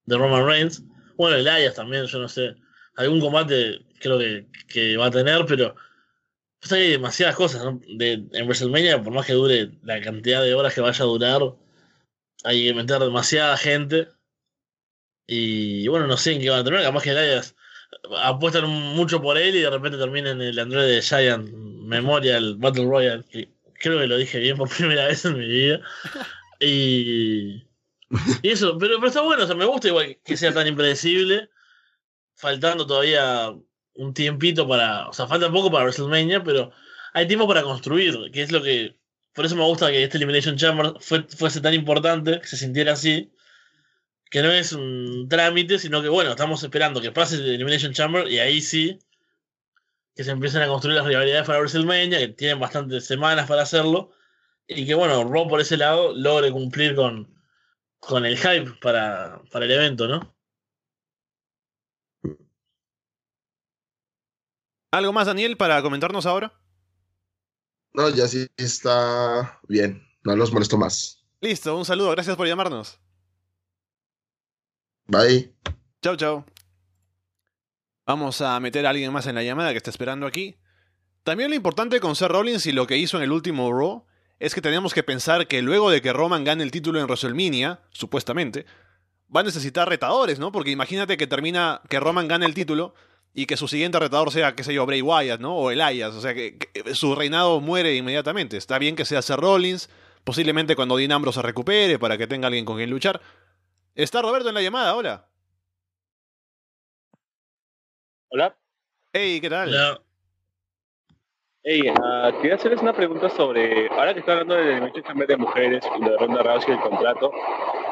[0.05, 0.83] de Roman Reigns.
[1.17, 2.55] Bueno, Elias también, yo no sé.
[2.95, 5.75] Algún combate creo que, que va a tener, pero
[6.63, 7.81] pues hay demasiadas cosas ¿no?
[7.97, 11.41] de, en WrestleMania, por más que dure la cantidad de horas que vaya a durar,
[12.43, 14.07] hay que meter demasiada gente.
[15.27, 16.87] Y bueno, no sé en qué van a terminar.
[16.87, 17.55] Capaz que Elias
[18.17, 22.85] apuestan mucho por él y de repente termina en el Android de Giant Memorial Battle
[22.85, 23.23] Royale.
[23.29, 25.81] Que creo que lo dije bien por primera vez en mi vida.
[26.61, 27.63] Y,
[28.41, 31.49] y eso, pero, pero, está bueno, o sea, me gusta igual que sea tan impredecible,
[32.35, 33.53] faltando todavía
[33.95, 36.71] un tiempito para, o sea, falta poco para WrestleMania, pero
[37.13, 38.99] hay tiempo para construir, que es lo que,
[39.33, 42.93] por eso me gusta que este Elimination Chamber fue, fuese tan importante, que se sintiera
[42.93, 43.31] así,
[44.29, 48.27] que no es un trámite, sino que bueno, estamos esperando que pase el Elimination Chamber
[48.27, 48.99] y ahí sí,
[50.15, 54.11] que se empiecen a construir las rivalidades para WrestleMania, que tienen bastantes semanas para hacerlo,
[54.67, 57.32] y que bueno, Raw por ese lado logre cumplir con,
[58.07, 60.35] con el hype para, para el evento, ¿no?
[64.91, 66.53] ¿Algo más, Daniel, para comentarnos ahora?
[67.93, 70.07] No, ya sí está bien.
[70.23, 71.25] No los molesto más.
[71.41, 72.11] Listo, un saludo.
[72.11, 72.99] Gracias por llamarnos.
[75.05, 75.53] Bye.
[76.01, 76.45] Chau, chau.
[78.05, 80.59] Vamos a meter a alguien más en la llamada que está esperando aquí.
[81.23, 84.05] También lo importante con Seth Rollins y lo que hizo en el último Raw
[84.43, 87.79] es que tenemos que pensar que luego de que Roman gane el título en WrestleMania,
[87.91, 88.65] supuestamente,
[89.33, 90.51] va a necesitar retadores, ¿no?
[90.51, 92.93] Porque imagínate que termina que Roman gane el título
[93.33, 95.55] y que su siguiente retador sea, qué sé yo, Bray Wyatt, ¿no?
[95.55, 98.57] O Elias, o sea, que, que su reinado muere inmediatamente.
[98.57, 99.89] Está bien que sea Seth Rollins,
[100.25, 103.21] posiblemente cuando Dean Ambrose se recupere para que tenga alguien con quien luchar.
[103.95, 105.29] Está Roberto en la llamada, hola.
[108.27, 108.57] Hola.
[109.13, 109.69] Hey, ¿qué tal?
[109.69, 110.02] Hola.
[111.65, 115.37] Hey, uh, quería hacerles una pregunta sobre, ahora que está hablando del Elimination Chamber de
[115.37, 117.31] mujeres y de Ronda Rousey y el contrato,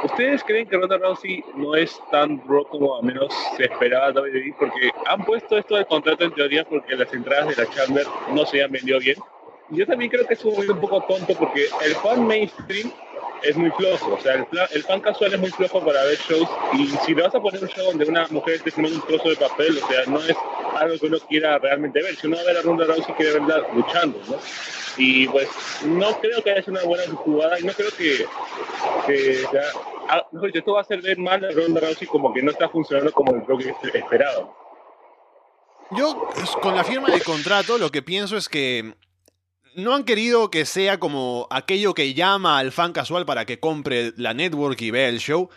[0.04, 4.56] ¿ustedes creen que Ronda Rousey no es tan raw como al menos se esperaba WWE?
[4.60, 8.46] Porque han puesto esto del contrato en teoría porque las entradas de la Chamber no
[8.46, 9.16] se habían vendido bien.
[9.70, 12.92] Yo también creo que es un un poco tonto porque el fan mainstream
[13.44, 16.50] es muy flojo, o sea, el, el, fan casual es muy flojo para ver shows
[16.74, 19.30] y si le vas a poner un show donde una mujer esté firmando un trozo
[19.30, 20.36] de papel, o sea, no es
[20.76, 23.34] algo que uno quiera realmente ver, si uno va a ver a Ronda Rousey quiere
[23.34, 24.38] verla luchando, ¿no?
[24.98, 25.48] Y pues
[25.86, 28.26] no creo que haya sido una buena jugada y no creo que,
[29.08, 29.64] que o sea,
[30.10, 33.12] a, esto va a hacer ver mal a Ronda Rousey como que no está funcionando
[33.12, 34.54] como creo que esperaba.
[35.92, 36.30] Yo,
[36.62, 38.94] con la firma del contrato, lo que pienso es que
[39.76, 44.14] no han querido que sea como aquello que llama al fan casual para que compre
[44.18, 45.50] la network y vea el show.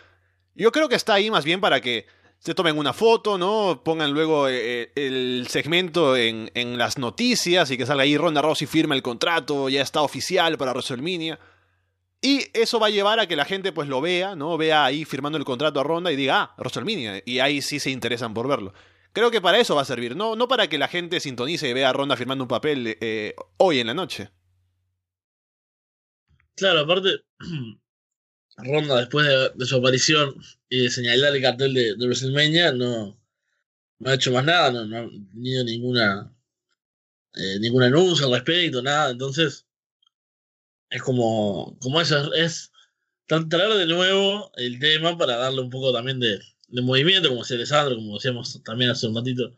[0.53, 2.05] Yo creo que está ahí más bien para que
[2.39, 3.81] se tomen una foto, ¿no?
[3.83, 8.67] Pongan luego eh, el segmento en, en, las noticias y que salga ahí Ronda Rousey
[8.67, 11.39] firma el contrato, ya está oficial para WrestleMania.
[12.21, 14.57] Y eso va a llevar a que la gente pues lo vea, ¿no?
[14.57, 17.21] Vea ahí firmando el contrato a Ronda y diga, ah, WrestleMania.
[17.25, 18.73] Y ahí sí se interesan por verlo.
[19.15, 21.73] Creo que para eso va a servir, no, no para que la gente sintonice y
[21.73, 24.29] vea a Ronda firmando un papel eh, hoy en la noche.
[26.53, 27.23] Claro, aparte,
[28.57, 30.35] Ronda después de, su aparición
[30.67, 33.17] y de señalar el cartel de, de WrestleMania no,
[34.03, 36.35] ha hecho más nada, no, ha tenido ninguna
[37.35, 39.65] eh, ningún anuncio al respecto, nada, entonces
[40.89, 42.69] es como, como eso, es
[43.27, 46.37] traer de nuevo el tema para darle un poco también de,
[46.75, 49.57] de movimiento, como decía Alessandro, como decíamos también hace un ratito,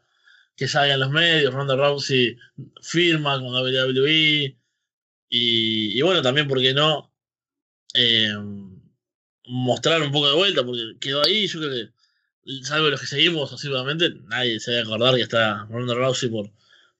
[0.55, 2.38] que salgan los medios, Ronda Rousey
[2.82, 4.57] firma con WWE,
[5.30, 7.11] y, bueno, también, ¿por qué no?
[7.93, 8.34] Eh,
[9.45, 13.51] mostrar un poco de vuelta, porque quedó ahí, yo creo que, salvo los que seguimos
[13.51, 16.51] asiduamente, nadie se debe acordar que está Ronda Rousey por,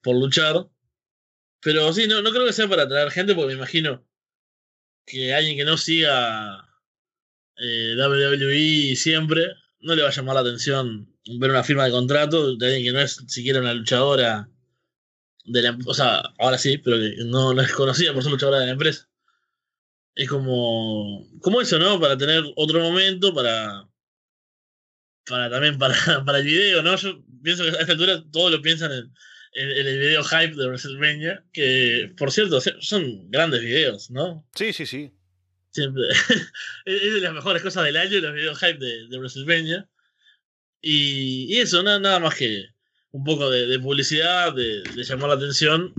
[0.02, 0.68] por luchar.
[1.62, 4.04] Pero sí, no, no creo que sea para atraer gente, porque me imagino
[5.06, 6.68] que alguien que no siga
[7.58, 12.56] eh, WWE siempre, no le va a llamar la atención ver una firma de contrato
[12.56, 14.50] de alguien que no es siquiera una luchadora
[15.46, 18.66] de la o sea, ahora sí, pero que no, es conocida por ser luchadora de
[18.68, 19.10] la empresa.
[20.16, 22.00] es como, como eso, ¿no?
[22.00, 23.88] Para tener otro momento, para,
[25.26, 26.96] para también para, para el video, ¿no?
[26.98, 29.14] Yo pienso que a esta altura todos lo piensan en,
[29.54, 34.46] en, el video hype de WrestleMania, que por cierto son grandes videos, ¿no?
[34.54, 35.17] Sí, sí, sí.
[35.78, 36.06] Siempre.
[36.86, 39.88] es de las mejores cosas del año, los videos hype de, de WrestleMania.
[40.82, 42.66] Y, y, eso, nada, nada más que
[43.12, 45.94] un poco de, de publicidad, de, de, llamar la atención.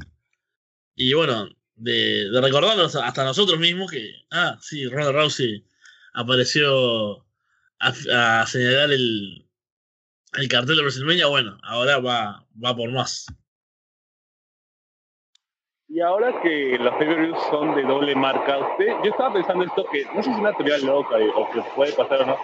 [0.97, 5.65] Y bueno, de, de recordarnos hasta nosotros mismos que, ah, sí, Ronald Rousey
[6.13, 7.25] apareció
[7.79, 9.47] a, a señalar el,
[10.33, 13.27] el cartel de WrestleMania, bueno, ahora va, va por más.
[15.91, 20.05] Y ahora que los pay son de doble marca, usted, yo estaba pensando esto que
[20.15, 22.37] no sé si es una teoría loca o que puede pasar o no,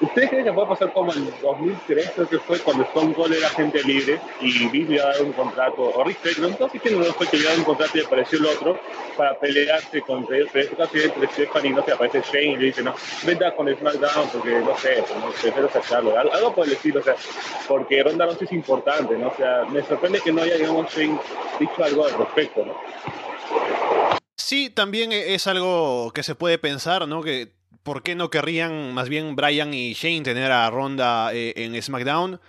[0.00, 3.48] ¿Ustedes creen que puede pasar como en 2003, creo que fue cuando Stone Cold era
[3.50, 7.38] gente libre y Vince le dado un contrato, o Rick no sé quién fue que
[7.38, 8.78] le dio un contrato y apareció el otro
[9.16, 12.64] para pelearse contra ellos, pero este caso entre Stephanie, no sé, aparece Shane y le
[12.66, 12.94] dice, no,
[13.24, 17.16] vete con SmackDown porque, no sé, no, prefiero sacarlo, algo por el o sea,
[17.66, 19.28] porque Ronda Rousey es importante, ¿no?
[19.28, 21.18] O sea, me sorprende que no haya, digamos, Shane
[21.58, 22.74] dicho algo al respecto, ¿no?
[24.36, 27.22] Sí, también es algo que se puede pensar, ¿no?
[27.22, 27.56] Que
[27.86, 32.40] ¿por qué no querrían más bien Brian y Shane tener a Ronda eh, en SmackDown?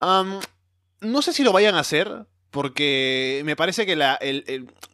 [0.00, 4.16] no sé si lo vayan a hacer, porque me parece que la,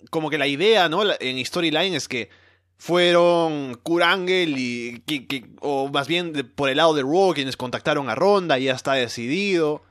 [0.09, 1.03] como que la idea, ¿no?
[1.21, 2.31] En Storyline es que
[2.79, 5.05] fueron Kurangel y
[5.61, 8.95] o más bien por el lado de Raw quienes contactaron a Ronda y ya está
[8.95, 9.83] decidido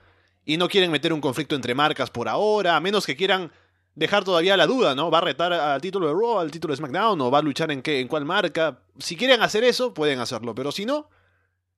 [0.46, 3.52] y no quieren meter un conflicto entre marcas por ahora, a menos que quieran
[3.96, 5.12] dejar todavía la duda, ¿no?
[5.12, 7.72] ¿Va a retar al título de Raw, al título de SmackDown o va a luchar
[7.72, 8.80] en qué, en cuál marca?
[9.00, 11.10] Si quieren hacer eso, pueden hacerlo, pero si no,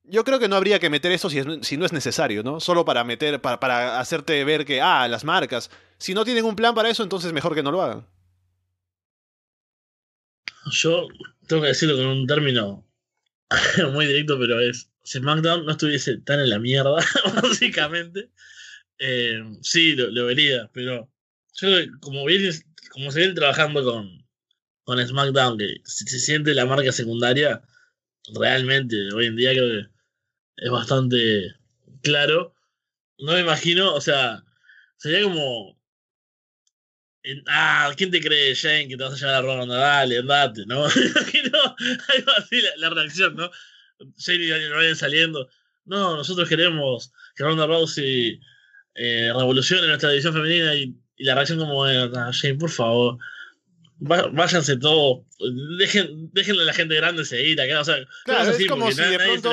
[0.04, 2.60] yo creo que no habría que meter eso si, no es necesario, ¿no?
[2.60, 5.70] Solo para meter, para, para hacerte ver que, ah, las marcas.
[5.98, 8.06] Si no tienen un plan para eso, entonces mejor que no lo hagan.
[10.70, 11.08] Yo
[11.46, 12.84] tengo que decirlo con un término
[13.92, 16.96] muy directo, pero es, si SmackDown no estuviese tan en la mierda,
[17.42, 18.30] básicamente,
[18.98, 21.10] eh, sí, lo, lo vería, pero
[21.56, 21.68] yo,
[22.00, 22.24] como,
[22.90, 24.26] como se viene trabajando con,
[24.84, 27.62] con SmackDown, que se, siente la marca secundaria,
[28.34, 29.88] realmente hoy en día creo que
[30.56, 31.54] es bastante
[32.02, 32.54] claro.
[33.18, 34.44] No me imagino, o sea,
[34.98, 35.78] sería como.
[37.48, 39.76] ah, ¿quién te cree, Shane, que te vas a llevar a Ronda?
[39.76, 40.86] Dale, andate, ¿no?
[40.96, 43.50] Me imagino algo así la, reacción, ¿no?
[44.18, 45.48] Shane y Daniel Bryan saliendo.
[45.84, 48.40] No, nosotros queremos que Ronda Rousey
[48.94, 53.18] eh, revolucione nuestra división femenina y y la reacción como, Shane, por favor,
[53.98, 55.24] váyanse todos,
[55.78, 57.80] dejen, déjenle a la gente grande seguir acá.
[57.80, 59.52] O sea, claro, es como si de pronto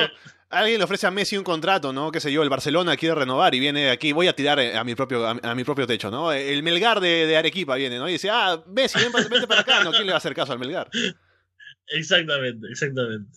[0.50, 2.12] alguien le ofrece a Messi un contrato, ¿no?
[2.12, 4.94] Qué sé yo, el Barcelona quiere renovar y viene aquí, voy a tirar a mi
[4.94, 6.32] propio, a, mi propio techo, ¿no?
[6.32, 8.08] El Melgar de, de, Arequipa viene, ¿no?
[8.08, 8.98] Y dice, ah, Messi,
[9.30, 9.90] vente para acá, ¿no?
[9.90, 10.88] ¿Quién le va a hacer caso al Melgar?
[11.88, 13.30] Exactamente, exactamente.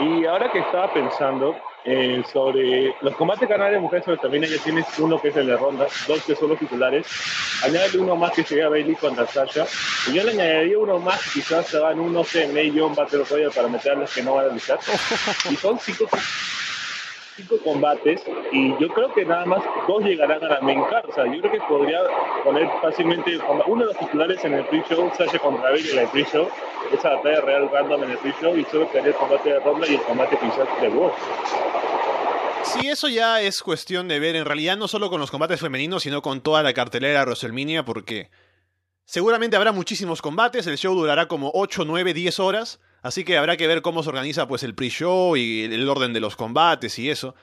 [0.00, 4.62] Y ahora que estaba pensando, eh, sobre los combates canales de mujeres sobre también ya
[4.62, 7.06] tienes uno que es el de ronda, dos que son los titulares,
[7.62, 9.66] añade uno más que sería Bailey contra Sasha,
[10.08, 13.50] y yo le añadiría uno más, quizás se van uno, no sé, John Battle Royale
[13.50, 14.78] para meter a los que no van a luchar,
[15.50, 16.08] y son cinco,
[17.64, 18.22] combates,
[18.52, 21.40] y yo creo que nada más dos llegarán a la main card, o sea, yo
[21.40, 22.00] creo que podría
[22.44, 26.48] poner fácilmente uno de los titulares en el pre-show, Sasha contra Bailey en el pre-show,
[26.92, 29.94] esa batalla real random en el pre-show, y solo quedaría el combate de ronda y
[29.94, 31.14] el combate quizás de Wolf.
[32.62, 36.02] Sí, eso ya es cuestión de ver, en realidad no solo con los combates femeninos,
[36.02, 38.30] sino con toda la cartelera de WrestleMania, porque
[39.04, 43.56] seguramente habrá muchísimos combates, el show durará como 8, 9, 10 horas, así que habrá
[43.56, 47.10] que ver cómo se organiza pues el pre-show y el orden de los combates y
[47.10, 47.34] eso.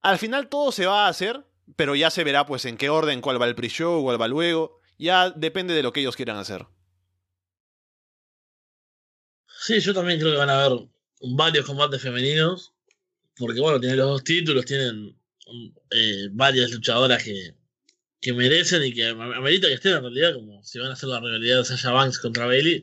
[0.00, 1.44] Al final todo se va a hacer,
[1.76, 4.80] pero ya se verá pues en qué orden, cuál va el pre-show, cuál va luego,
[4.98, 6.66] ya depende de lo que ellos quieran hacer.
[9.46, 10.78] Sí, yo también creo que van a haber
[11.20, 12.72] varios combates femeninos
[13.36, 15.16] porque bueno, tienen los dos títulos, tienen
[15.90, 17.54] eh, varias luchadoras que,
[18.20, 21.20] que merecen y que amerita que estén en realidad, como si van a hacer la
[21.20, 22.82] rivalidad de Sasha Banks contra Bailey.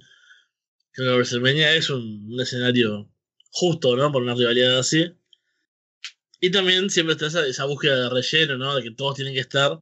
[0.92, 3.10] Creo que WrestleMania es un, escenario
[3.52, 4.12] justo, ¿no?
[4.12, 5.14] Por una rivalidad así.
[6.42, 8.76] Y también siempre está esa, búsqueda de relleno, ¿no?
[8.76, 9.82] De que todos tienen que estar.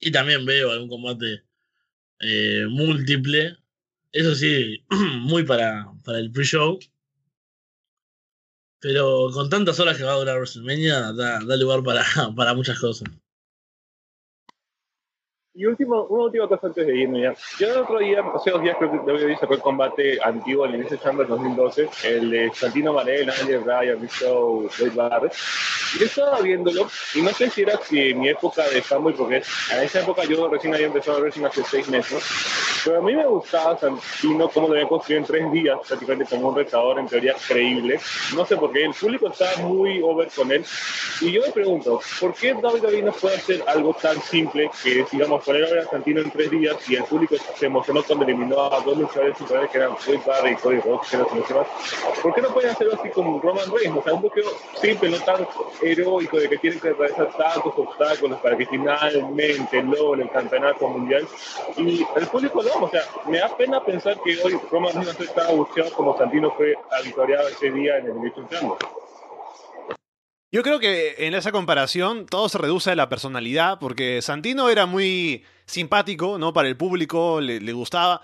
[0.00, 1.44] Y también veo algún combate
[2.20, 3.56] eh, múltiple.
[4.12, 4.84] Eso sí,
[5.20, 6.78] muy para, para el pre-show.
[8.80, 12.04] Pero con tantas horas que va a durar WrestleMania, da, da lugar para,
[12.36, 13.08] para muchas cosas.
[15.56, 17.34] Y último, una última cosa antes de irme ya.
[17.60, 20.82] Yo el otro día, hace dos días creo que WWE sacó el combate antiguo en
[20.82, 25.32] ese Chamber 2012, el de Santino Marella, Andy Bryan, Misto, Wade Barrett.
[26.00, 29.80] Yo estaba viéndolo, y no sé si era si mi época de fanboy, porque en
[29.80, 32.24] esa época yo recién había empezado a ver hace seis meses,
[32.84, 36.48] Pero a mí me gustaba Santino cómo lo había construido en tres días, prácticamente como
[36.48, 38.00] un retador en teoría creíble.
[38.34, 40.64] No sé por qué, el público estaba muy over con él.
[41.20, 45.43] Y yo me pregunto, ¿por qué David no puede hacer algo tan simple que, digamos,
[45.44, 48.96] poner a Santino en tres días y el público se emocionó cuando eliminó a dos
[48.96, 49.36] luchadores
[49.70, 51.26] que eran Floyd Barry y Cody Rhodes, que eran
[52.22, 53.98] ¿Por qué no pueden hacerlo así con Roman Reigns?
[53.98, 55.46] O sea, un buqueo simple, no tan
[55.82, 61.26] heroico de que tienen que atravesar tantos obstáculos para que finalmente logre el campeonato mundial.
[61.76, 65.50] Y el público no, o sea, me da pena pensar que hoy Roman Reigns está
[65.50, 66.74] buscado como Santino fue
[67.04, 68.78] victoriado ese día en el Elimination Chamber.
[70.54, 74.86] Yo creo que en esa comparación todo se reduce a la personalidad, porque Santino era
[74.86, 76.52] muy simpático, ¿no?
[76.52, 78.22] Para el público, le, gustaba.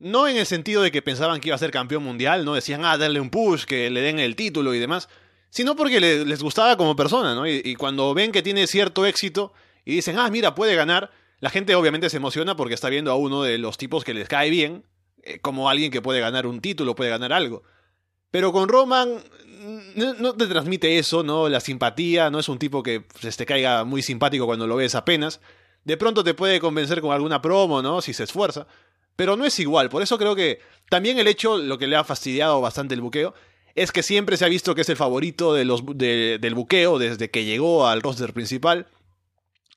[0.00, 2.84] No en el sentido de que pensaban que iba a ser campeón mundial, no decían,
[2.84, 5.08] ah, darle un push, que le den el título y demás,
[5.50, 7.46] sino porque les gustaba como persona, ¿no?
[7.46, 9.52] Y, y, cuando ven que tiene cierto éxito
[9.84, 13.14] y dicen, ah, mira, puede ganar, la gente obviamente se emociona porque está viendo a
[13.14, 14.84] uno de los tipos que les cae bien,
[15.22, 17.62] eh, como alguien que puede ganar un título, puede ganar algo.
[18.30, 19.22] Pero con Roman
[19.94, 21.48] no, te transmite eso, ¿no?
[21.48, 24.94] La simpatía, no es un tipo que se te caiga muy simpático cuando lo ves
[24.94, 25.40] apenas.
[25.84, 28.00] De pronto te puede convencer con alguna promo, ¿no?
[28.00, 28.66] Si se esfuerza.
[29.16, 32.04] Pero no es igual, por eso creo que también el hecho, lo que le ha
[32.04, 33.34] fastidiado bastante el buqueo,
[33.74, 37.30] es que siempre se ha visto que es el favorito de los, del buqueo desde
[37.30, 38.86] que llegó al roster principal.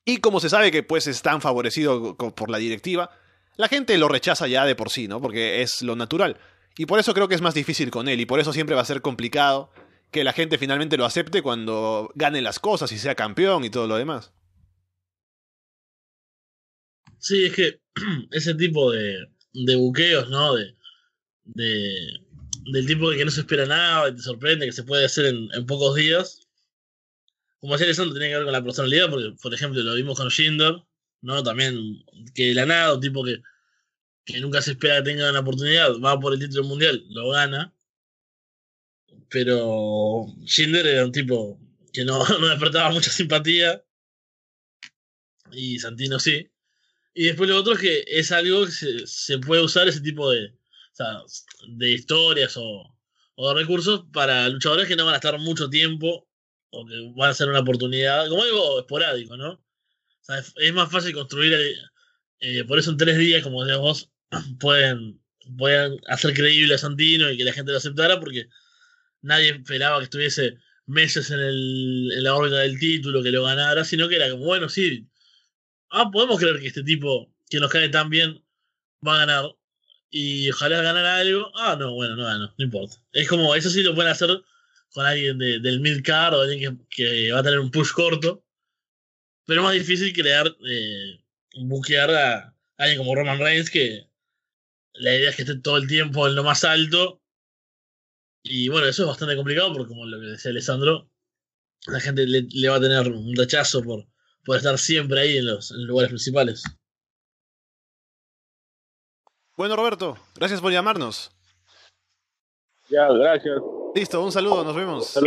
[0.04, 3.10] Y como se sabe que pues es tan favorecido por la directiva,
[3.56, 5.20] la gente lo rechaza ya de por sí, ¿no?
[5.20, 6.38] Porque es lo natural.
[6.76, 8.82] Y por eso creo que es más difícil con él y por eso siempre va
[8.82, 9.70] a ser complicado
[10.10, 13.86] que la gente finalmente lo acepte cuando gane las cosas y sea campeón y todo
[13.86, 14.32] lo demás.
[17.18, 17.80] Sí, es que
[18.30, 20.54] ese tipo de, de buqueos, ¿no?
[20.54, 20.76] De,
[21.44, 21.94] de,
[22.70, 25.66] del tipo que no se espera nada y te sorprende, que se puede hacer en,
[25.66, 26.40] pocos días.
[27.60, 30.28] Como decía Alessandro, tiene que ver con la personalidad, porque, por ejemplo, lo vimos con
[30.28, 30.82] Shinder,
[31.20, 31.42] ¿no?
[31.42, 32.04] También,
[32.34, 33.40] que la nada, un tipo que
[34.24, 37.74] que nunca se espera que tenga una oportunidad, va por el título mundial, lo gana.
[39.28, 41.58] Pero Schindler era un tipo
[41.92, 43.84] que no, no despertaba mucha simpatía.
[45.52, 46.50] Y Santino sí.
[47.14, 50.54] Y después lo otro es que es algo que se, puede usar ese tipo de,
[51.68, 52.96] de historias o,
[53.34, 56.26] o, de recursos para luchadores que no van a estar mucho tiempo
[56.70, 59.62] o que van a ser una oportunidad, como algo esporádico, ¿no?
[60.56, 61.54] Es, más fácil construir,
[62.40, 64.11] eh, por eso en tres días, como decíamos,
[64.60, 65.20] pueden,
[65.56, 68.48] pueden hacer creíble a Santino y que la gente lo aceptara porque
[69.20, 73.84] nadie esperaba que estuviese meses en, el, en la órbita del título, que lo ganara,
[73.84, 75.08] sino que era como, bueno, sí,
[75.90, 78.42] ah, podemos creer que este tipo que nos cae tan bien
[79.06, 79.44] va a ganar
[80.10, 81.50] y ojalá ganara algo.
[81.56, 82.96] Ah, no, bueno, no ganó, no importa.
[83.12, 84.30] Es como, eso sí lo pueden hacer
[84.90, 88.44] con alguien del midcard o alguien que, va a tener un push corto,
[89.46, 91.20] pero es más difícil crear, eh,
[91.62, 94.06] buquear a alguien como Roman Reigns que
[94.94, 97.20] la idea es que esté todo el tiempo en lo más alto.
[98.42, 101.08] Y bueno, eso es bastante complicado porque, como lo que decía Alessandro,
[101.86, 104.06] la gente le, va a tener un rechazo por,
[104.44, 106.62] por estar siempre ahí en los, lugares principales.
[109.56, 111.30] Bueno, Roberto, gracias por llamarnos.
[112.88, 113.60] Ya, gracias.
[113.94, 115.18] Listo, un saludo, nos vemos.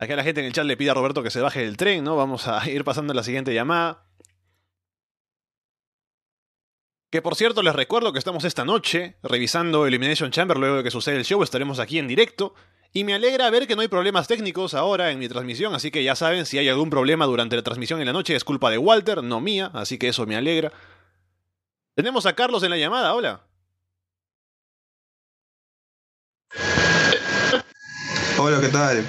[0.00, 1.76] Aquí a la gente en el chat le pide a Roberto que se baje del
[1.76, 2.16] tren, ¿no?
[2.16, 4.08] Vamos a ir pasando a la siguiente llamada.
[7.10, 10.90] Que por cierto, les recuerdo que estamos esta noche revisando Elimination Chamber luego de que
[10.90, 12.54] sucede el show, estaremos aquí en directo.
[12.92, 16.02] Y me alegra ver que no hay problemas técnicos ahora en mi transmisión, así que
[16.02, 18.78] ya saben, si hay algún problema durante la transmisión en la noche es culpa de
[18.78, 20.72] Walter, no mía, así que eso me alegra.
[21.94, 23.42] Tenemos a Carlos en la llamada, hola.
[28.38, 29.04] Hola, ¿qué tal?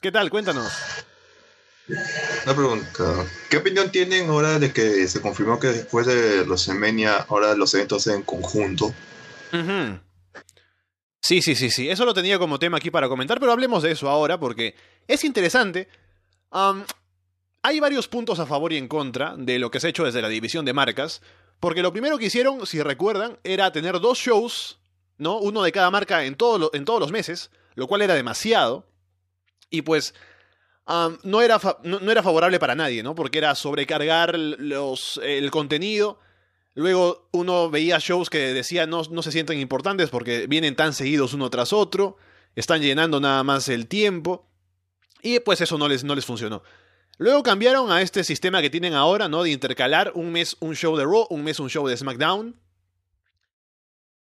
[0.00, 0.30] ¿Qué tal?
[0.30, 0.95] Cuéntanos.
[1.88, 3.26] Una pregunta.
[3.48, 7.72] ¿Qué opinión tienen ahora de que se confirmó que después de los Semenia ahora los
[7.74, 8.92] eventos en conjunto?
[11.20, 11.88] Sí, sí, sí, sí.
[11.88, 14.74] Eso lo tenía como tema aquí para comentar, pero hablemos de eso ahora porque
[15.06, 15.88] es interesante.
[17.62, 20.22] hay varios puntos a favor y en contra de lo que se ha hecho desde
[20.22, 21.22] la división de marcas.
[21.60, 24.78] Porque lo primero que hicieron, si recuerdan, era tener dos shows,
[25.18, 25.38] ¿no?
[25.38, 26.36] Uno de cada marca en,
[26.72, 28.86] en todos los meses, lo cual era demasiado.
[29.70, 30.14] Y pues
[30.86, 33.14] no, era no, era favorable para nadie, ¿no?
[33.14, 36.20] Porque era sobrecargar los, el contenido.
[36.74, 41.32] Luego uno veía shows que decía no, no se sienten importantes porque vienen tan seguidos
[41.32, 42.18] uno tras otro,
[42.54, 44.48] están llenando nada más el tiempo.
[45.22, 46.62] Y pues eso no les, no les funcionó.
[47.18, 49.42] Luego cambiaron a este sistema que tienen ahora, ¿no?
[49.42, 52.60] De intercalar un mes un show de Raw, un mes un show de SmackDown.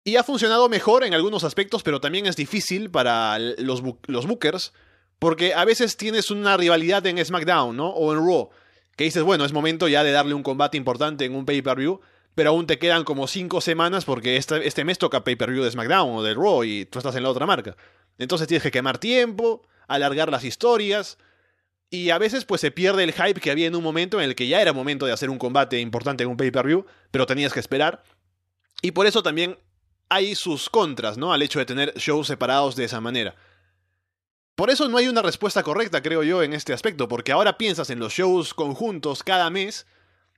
[0.03, 4.73] Y ha funcionado mejor en algunos aspectos, pero también es difícil para los, los bookers
[5.21, 7.89] porque a veces tienes una rivalidad en SmackDown, ¿no?
[7.89, 8.49] O en Raw.
[8.95, 12.01] Que dices, bueno, es momento ya de darle un combate importante en un pay-per-view.
[12.33, 16.17] pero aún te quedan como cinco semanas porque este, este mes toca pay-per-view de SmackDown
[16.17, 17.77] o de Raw y tú estás en la otra marca.
[18.17, 21.19] Entonces tienes que quemar tiempo, alargar las historias.
[21.91, 24.33] Y a veces pues se pierde el hype que había en un momento en el
[24.33, 27.59] que ya era momento de hacer un combate importante en un pay-per-view, pero tenías que
[27.59, 28.01] esperar.
[28.81, 29.59] Y por eso también
[30.09, 31.31] hay sus contras, ¿no?
[31.31, 33.35] Al hecho de tener shows separados de esa manera.
[34.61, 37.89] Por eso no hay una respuesta correcta, creo yo, en este aspecto, porque ahora piensas
[37.89, 39.87] en los shows conjuntos cada mes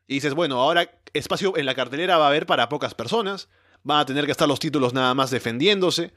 [0.08, 3.50] y dices, bueno, ahora espacio en la cartelera va a haber para pocas personas,
[3.84, 6.14] van a tener que estar los títulos nada más defendiéndose,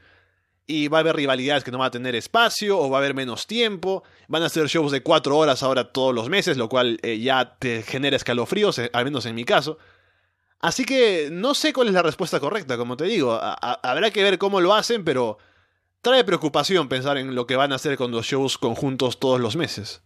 [0.65, 3.13] y va a haber rivalidades que no van a tener espacio o va a haber
[3.13, 6.99] menos tiempo, van a ser shows de cuatro horas ahora todos los meses, lo cual
[7.03, 9.79] eh, ya te genera escalofríos, eh, al menos en mi caso.
[10.61, 14.37] Así que no sé cuál es la respuesta correcta, como te digo, habrá que ver
[14.37, 15.39] cómo lo hacen, pero
[16.07, 19.57] trae preocupación pensar en lo que van a hacer con los shows conjuntos todos los
[19.57, 20.01] meses.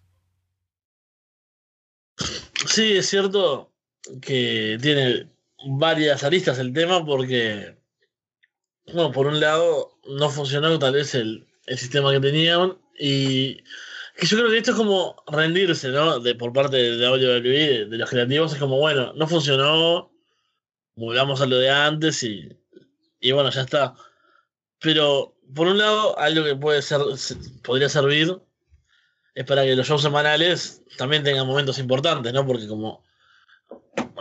[2.65, 3.71] Sí, es cierto
[4.19, 5.27] que tiene
[5.67, 7.77] varias aristas el tema porque,
[8.87, 13.57] bueno, por un lado no funcionó tal vez el, sistema que tenían y
[14.17, 16.19] que yo creo que esto es como rendirse, ¿no?
[16.19, 20.11] De, por parte de WWE, de, de los creativos, es como, bueno, no funcionó,
[20.95, 22.49] volvamos a lo de antes y,
[23.19, 23.93] y bueno, ya está.
[24.79, 27.01] Pero, por un lado, algo que puede ser,
[27.63, 28.41] podría servir
[29.33, 32.45] es para que los shows semanales también tengan momentos importantes, ¿no?
[32.45, 33.03] Porque como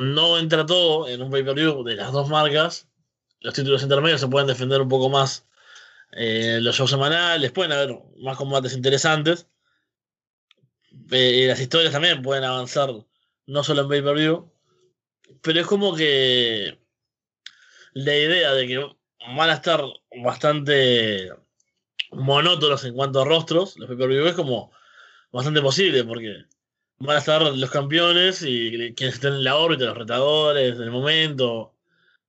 [0.00, 2.88] no entra todo en un pay-per-view de las dos marcas,
[3.40, 5.46] los títulos intermedios se pueden defender un poco más
[6.12, 9.46] eh, los shows semanales, pueden haber más combates interesantes.
[11.10, 12.90] Eh, las historias también pueden avanzar
[13.46, 14.52] no solo en pay-per-view,
[15.42, 16.78] pero es como que
[17.92, 18.99] la idea de que
[19.36, 19.82] van a estar
[20.22, 21.30] bastante
[22.12, 24.72] monótonos en cuanto a rostros, los pay-per-view es como
[25.30, 26.44] bastante posible, porque
[26.98, 31.74] van a estar los campeones y quienes estén en la órbita, los retadores del momento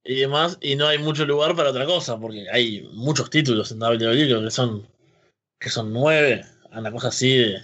[0.03, 3.81] y demás, y no hay mucho lugar para otra cosa, porque hay muchos títulos en
[3.81, 4.87] WWE, que son,
[5.59, 7.63] que son nueve, una cosa así de,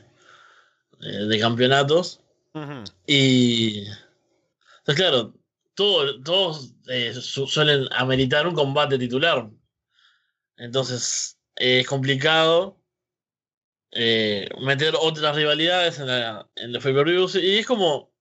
[0.99, 2.21] de, campeonatos.
[3.05, 3.85] Y.
[4.79, 5.33] Entonces, claro,
[5.77, 9.49] todos eh, suelen ameritar un combate titular.
[10.57, 12.81] Entonces, es complicado
[13.91, 17.35] eh, meter otras rivalidades en, la, en los pay-per-views.
[17.35, 18.11] Y es como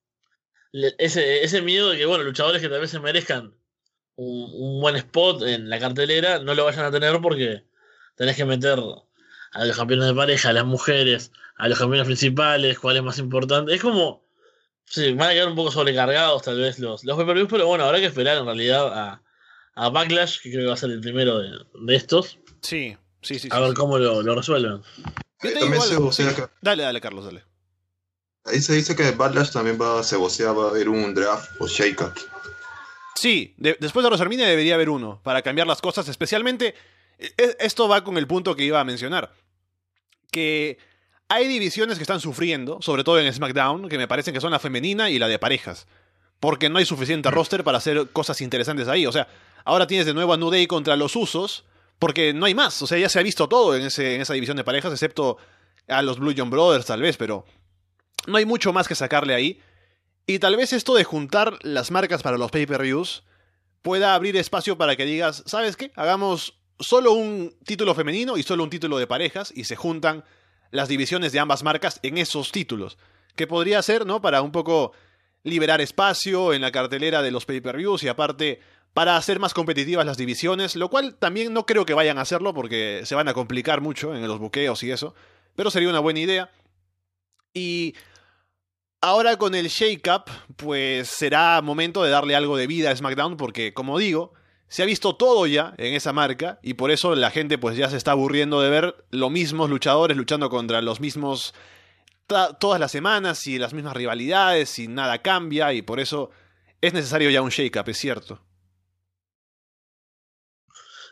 [0.73, 3.57] ese, ese miedo de que, bueno, luchadores que tal vez se merezcan
[4.17, 7.65] un, buen spot en la cartelera no lo vayan a tener porque
[8.17, 8.79] tenés que meter
[9.53, 13.19] a los campeones de pareja, a las mujeres, a los campeones principales, cuál es más
[13.19, 13.75] importante.
[13.75, 14.26] Es como
[14.87, 17.99] Sí, van a quedar un poco sobrecargados tal vez los, los pay pero bueno, habrá
[17.99, 19.22] que esperar en realidad a,
[19.74, 22.39] a Backlash, que creo que va a ser el primero de, de estos.
[22.62, 23.49] Sí, sí, sí.
[23.51, 24.82] A ver cómo lo, lo resuelven.
[26.62, 27.45] Dale, dale, Carlos, dale.
[28.45, 31.66] Ahí se dice que Backlash también va a cebosear, va a haber un draft o
[31.66, 32.14] shake-up.
[33.16, 36.74] Sí, después de WrestleMania debería haber uno, para cambiar las cosas, especialmente...
[37.18, 39.34] E, e, esto va con el punto que iba a mencionar.
[40.30, 40.78] Que
[41.29, 44.59] hay divisiones que están sufriendo, sobre todo en SmackDown, que me parecen que son la
[44.59, 45.87] femenina y la de parejas.
[46.39, 49.07] Porque no hay suficiente roster para hacer cosas interesantes ahí.
[49.07, 49.29] O sea,
[49.64, 51.64] ahora tienes de nuevo a New Day contra los Usos,
[51.99, 52.81] porque no hay más.
[52.83, 55.39] O sea, ya se ha visto todo en, ese, en esa división de parejas, excepto
[55.89, 57.45] a los Blue John Brothers, tal vez, pero
[58.27, 59.61] no hay mucho más que sacarle ahí.
[60.27, 63.24] Y tal vez esto de juntar las marcas para los pay-per-views
[63.83, 65.93] pueda abrir espacio para que digas, ¿sabes qué?
[65.95, 70.24] Hagamos solo un título femenino y solo un título de parejas y se juntan
[70.71, 72.99] las divisiones de ambas marcas en esos títulos.
[73.35, 74.21] Que podría ser, ¿no?
[74.21, 74.93] Para un poco
[75.43, 78.61] liberar espacio en la cartelera de los pay-per-views y aparte
[78.93, 82.55] para hacer más competitivas las divisiones, lo cual también no creo que vayan a hacerlo
[82.55, 85.14] porque se van a complicar mucho en los buqueos y eso,
[85.55, 86.51] pero sería una buena idea.
[87.53, 87.95] Y
[89.03, 90.25] ahora con el shake-up,
[90.57, 94.33] pues será momento de darle algo de vida a SmackDown porque, como digo,
[94.69, 97.89] se ha visto todo ya en esa marca y por eso la gente pues ya
[97.89, 101.55] se está aburriendo de ver los mismos luchadores luchando contra los mismos
[102.27, 106.31] todas las semanas y las mismas rivalidades y nada cambia y por eso
[106.81, 108.41] es necesario ya un shake-up, es cierto.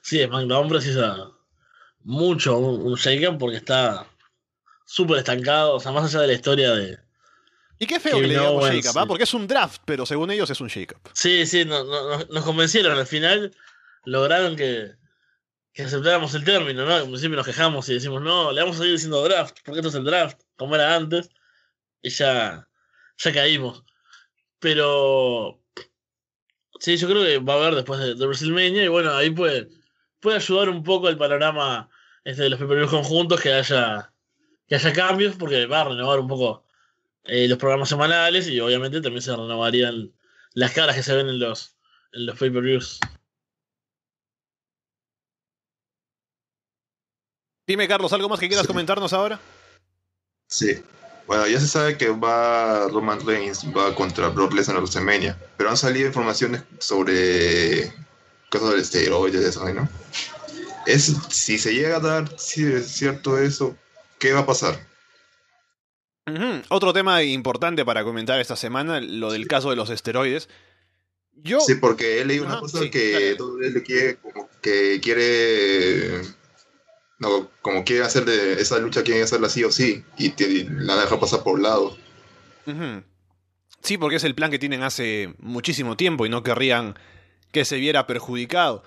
[0.03, 1.31] Sí, SmackDown precisa
[2.01, 4.07] mucho un, shake-up porque está
[4.85, 6.99] súper estancado, o sea, más allá de la historia de,
[7.85, 9.07] y qué feo que, le digamos shake-up, ¿ah?
[9.07, 11.11] porque es un draft, pero según ellos es un shake-up.
[11.13, 12.99] Sí, sí, nos convencieron.
[12.99, 13.55] Al final
[14.05, 14.93] lograron que,
[15.73, 16.95] que aceptáramos el término, ¿no?
[16.95, 19.91] Al principio nos quejamos y decimos, no, le vamos a seguir diciendo draft, porque esto
[19.91, 21.29] es el draft, como era antes.
[22.01, 22.67] Y ya,
[23.19, 23.85] ya caímos.
[24.59, 25.61] Pero
[26.81, 29.69] sí, yo creo que va a haber después de, WrestleMania y bueno, ahí puede,
[30.21, 31.91] puede ayudar un poco el panorama
[32.25, 34.11] este de los primeros conjuntos que haya,
[34.67, 36.65] que haya cambios, porque va a renovar un poco
[37.25, 40.13] eh, los programas semanales y obviamente también se renovarían
[40.53, 41.77] las caras que se ven en los,
[42.13, 43.01] en los pay-per-views.
[47.67, 48.69] Dime, Carlos, ¿algo más que quieras Sí.
[48.69, 49.41] comentarnos ahora?
[50.49, 50.83] Sí.
[51.27, 55.71] Bueno, ya se sabe que va Roman Reigns va contra Brock Lesnar en WrestleMania, pero
[55.71, 57.91] han salido informaciones sobre
[58.51, 59.89] cosas de esteroides de eso, ¿no?
[60.87, 63.75] Es, si se llega a dar, si es cierto eso,
[64.19, 64.79] ¿qué va a pasar?
[66.69, 70.49] Otro tema importante para comentar esta semana, lo del caso de los esteroides.
[71.37, 73.37] Yo, Sí, porque he leído una cosa sí, que.
[73.39, 76.23] WWE le quiere, como que quiere,
[77.19, 80.97] no, como quiere hacer de esa lucha, quiere hacerla sí o sí, y te- la
[80.97, 81.97] deja pasar por lado.
[83.83, 86.95] Sí, porque es el plan que tienen hace muchísimo tiempo y no querrían
[87.53, 88.83] que se viera perjudicado.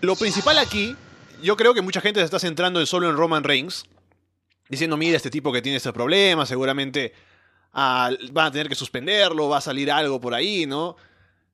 [0.00, 0.96] Lo principal aquí,
[1.42, 3.84] yo creo que mucha gente se está centrando en solo en Roman Reigns,
[4.68, 7.12] diciendo, mira, este tipo que tiene este problema, seguramente
[7.72, 10.96] ah, van a tener que suspenderlo, va a salir algo por ahí, ¿no?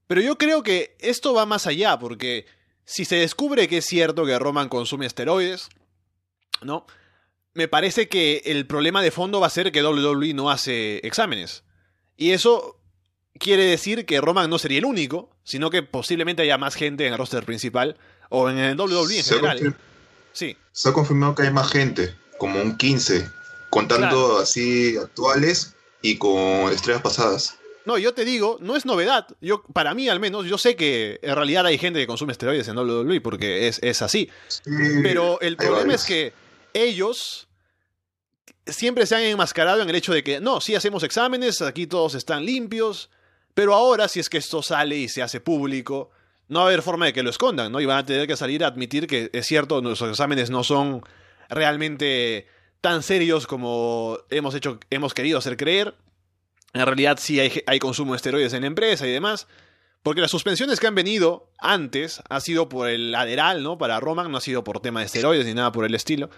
[0.06, 2.46] Pero yo creo que esto va más allá, porque
[2.84, 5.68] si se descubre que es cierto que Roman consume esteroides,
[6.62, 6.86] ¿no?
[7.54, 11.64] Me parece que el problema de fondo va a ser que WWE no hace exámenes.
[12.16, 12.76] Y eso
[13.38, 17.12] quiere decir que Roman no sería el único, sino que posiblemente haya más gente en
[17.12, 17.96] el roster principal
[18.28, 19.58] o en el WWE en Se general.
[19.58, 19.76] confir-
[20.32, 23.30] Sí, se ha confirmado que hay más gente, como un 15,
[23.68, 24.38] contando Claro.
[24.38, 27.56] así actuales y con estrellas pasadas.
[27.84, 29.26] No, yo te digo, no es novedad.
[29.42, 32.66] Yo, para mí al menos, yo sé que en realidad hay gente que consume esteroides
[32.68, 34.30] en WWE porque es, es así.
[34.48, 34.62] Sí,
[35.02, 36.00] Pero el problema varios.
[36.00, 36.32] es que
[36.72, 37.46] ellos
[38.66, 42.14] siempre se han enmascarado en el hecho de que no, sí hacemos exámenes, aquí todos
[42.14, 43.10] están limpios,
[43.52, 46.10] pero ahora si es que esto sale y se hace público,
[46.48, 47.80] no va a haber forma de que lo escondan, ¿no?
[47.80, 51.02] Y van a tener que salir a admitir que es cierto, nuestros exámenes no son
[51.50, 52.46] realmente
[52.80, 55.94] tan serios como hemos hecho, hemos querido hacer creer.
[56.72, 59.46] En realidad sí hay, consumo de esteroides en la empresa y demás.
[60.02, 63.76] Porque las suspensiones que han venido antes ha sido por el lateral, ¿no?
[63.76, 66.30] Para Roman, no ha sido por tema de esteroides ni nada por el estilo.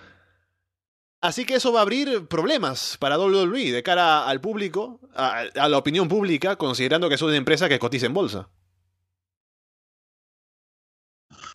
[1.21, 5.69] Así que eso va a abrir problemas para WWE de cara al público, a, a
[5.69, 8.49] la opinión pública, considerando que es una empresa que cotiza en bolsa.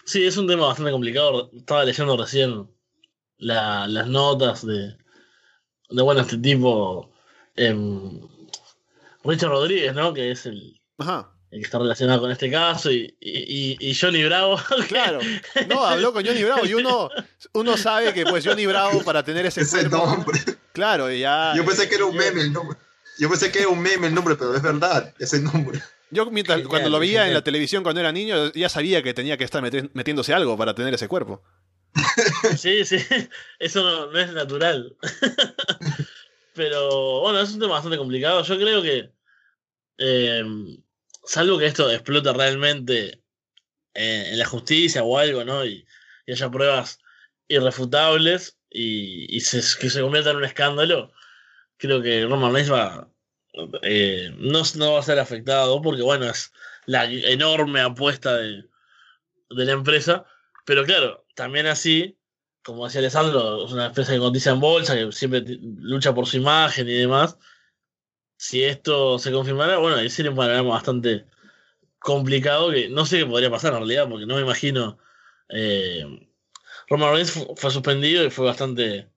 [0.05, 1.51] Sí, es un tema bastante complicado.
[1.53, 2.69] Estaba leyendo recién
[3.37, 4.95] la- las notas de,
[5.89, 7.11] de bueno, este tipo,
[7.55, 8.21] em,
[9.23, 10.13] Richard Rodríguez, ¿no?
[10.13, 14.57] Que es el, Ajá, el que está relacionado con este caso, y, y, Johnny Bravo.
[14.87, 15.19] claro.
[15.67, 17.09] No, habló con Johnny Bravo y uno,
[17.53, 20.39] uno sabe que pues Johnny Bravo para tener ese Ese cuerpo, nombre.
[20.73, 21.53] claro, ya...
[21.55, 22.77] Yo pensé que era un meme el nombre.
[23.19, 25.81] Yo pensé que era un meme el nombre, pero es verdad, ese nombre.
[26.09, 29.37] Yo mientras, cuando lo veía en la televisión cuando era niño, ya sabía que tenía
[29.37, 31.43] que estar meti- metiéndose algo para tener ese cuerpo.
[32.57, 32.97] Sí, sí,
[33.59, 34.95] eso no, no es natural.
[36.53, 38.43] Pero bueno, es un tema bastante complicado.
[38.43, 39.11] Yo creo que,
[39.97, 40.43] eh,
[41.23, 43.21] salvo que esto explote realmente
[43.93, 45.65] eh, en la justicia o algo, ¿no?
[45.65, 45.85] Y,
[46.27, 46.99] haya pruebas
[47.47, 51.13] irrefutables y, y se, que se convierta en un escándalo,
[51.77, 53.09] creo que Roman Reigns va,
[53.83, 56.51] eh, no, no va a ser afectado porque, bueno, es
[56.85, 58.65] la enorme apuesta de,
[59.49, 60.25] de la empresa.
[60.65, 62.17] Pero claro, también así,
[62.63, 66.37] como decía Alessandro, es una empresa que cotiza en bolsa, que siempre lucha por su
[66.37, 67.37] imagen y demás.
[68.37, 71.25] Si esto se confirmara, bueno, ahí sería un panorama bastante
[71.99, 74.97] complicado que no sé qué podría pasar en realidad, porque no me imagino.
[75.49, 76.05] Eh,
[76.89, 79.07] Roman Reigns fu- fue suspendido y fue bastante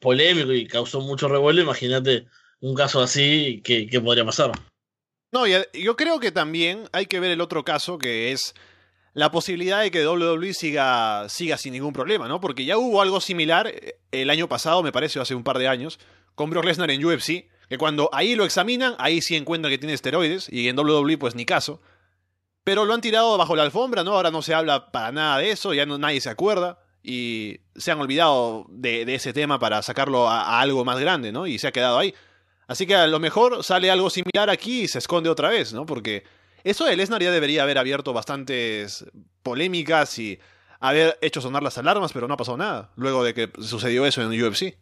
[0.00, 1.62] polémico y causó mucho revuelo.
[1.62, 2.26] Imagínate
[2.60, 4.52] un caso así, ¿qué, podría pasar?
[5.32, 8.54] No, yo creo que también hay que ver el otro caso que es
[9.12, 12.40] la posibilidad de que WWE siga, siga sin ningún problema, ¿no?
[12.40, 15.58] Porque ya hubo algo similar eh, el año pasado, me parece, o hace un par
[15.58, 15.98] de años,
[16.34, 19.94] con Brock Lesnar en UFC, que cuando ahí lo examinan, ahí sí encuentran que tiene
[19.94, 21.80] esteroides, y en WWE pues ni caso.
[22.62, 24.12] Pero lo han tirado bajo la alfombra, ¿no?
[24.14, 28.00] Ahora no se habla para nada de eso, ya nadie se acuerda, y se han
[28.00, 31.46] olvidado de, de ese tema para sacarlo a, a algo más grande, ¿no?
[31.46, 32.14] Y se ha quedado ahí.
[32.68, 35.86] Así que a lo mejor sale algo similar aquí y se esconde otra vez, ¿no?
[35.86, 36.22] Porque
[36.64, 39.04] eso de Lesnar ya debería haber abierto bastantes
[39.42, 40.38] polémicas y
[40.80, 44.22] haber hecho sonar las alarmas, pero no ha pasado nada luego de que sucedió eso
[44.22, 44.76] en UFC.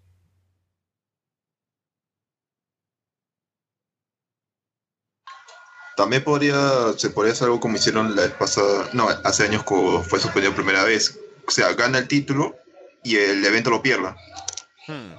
[5.97, 10.01] También podría, se podría hacer algo como hicieron la vez pasada, no, hace años cuando
[10.05, 11.19] fue suspendido primera vez.
[11.45, 12.57] O sea, gana el título
[13.03, 14.17] y el evento lo pierda.
[14.87, 15.19] Hmm.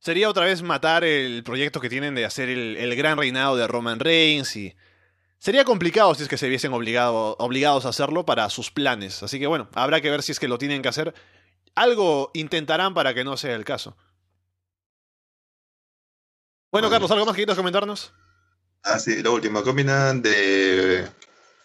[0.00, 3.66] Sería otra vez matar el proyecto que tienen de hacer el, el gran reinado de
[3.68, 4.74] Roman Reigns y...
[5.38, 9.22] Sería complicado si es que se viesen obligado, obligados a hacerlo para sus planes.
[9.22, 11.14] Así que bueno, habrá que ver si es que lo tienen que hacer.
[11.74, 13.96] Algo intentarán para que no sea el caso.
[16.72, 16.90] Bueno.
[16.90, 18.12] Carlos, ¿algo más que quieras comentarnos?
[18.82, 19.62] Ah, sí, la última.
[19.62, 21.08] ¿Qué opinan de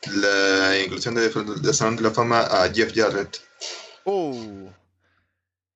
[0.08, 3.42] la inclusión de, de Salón de la Fama a Jeff Jarrett.
[4.06, 4.70] Uh.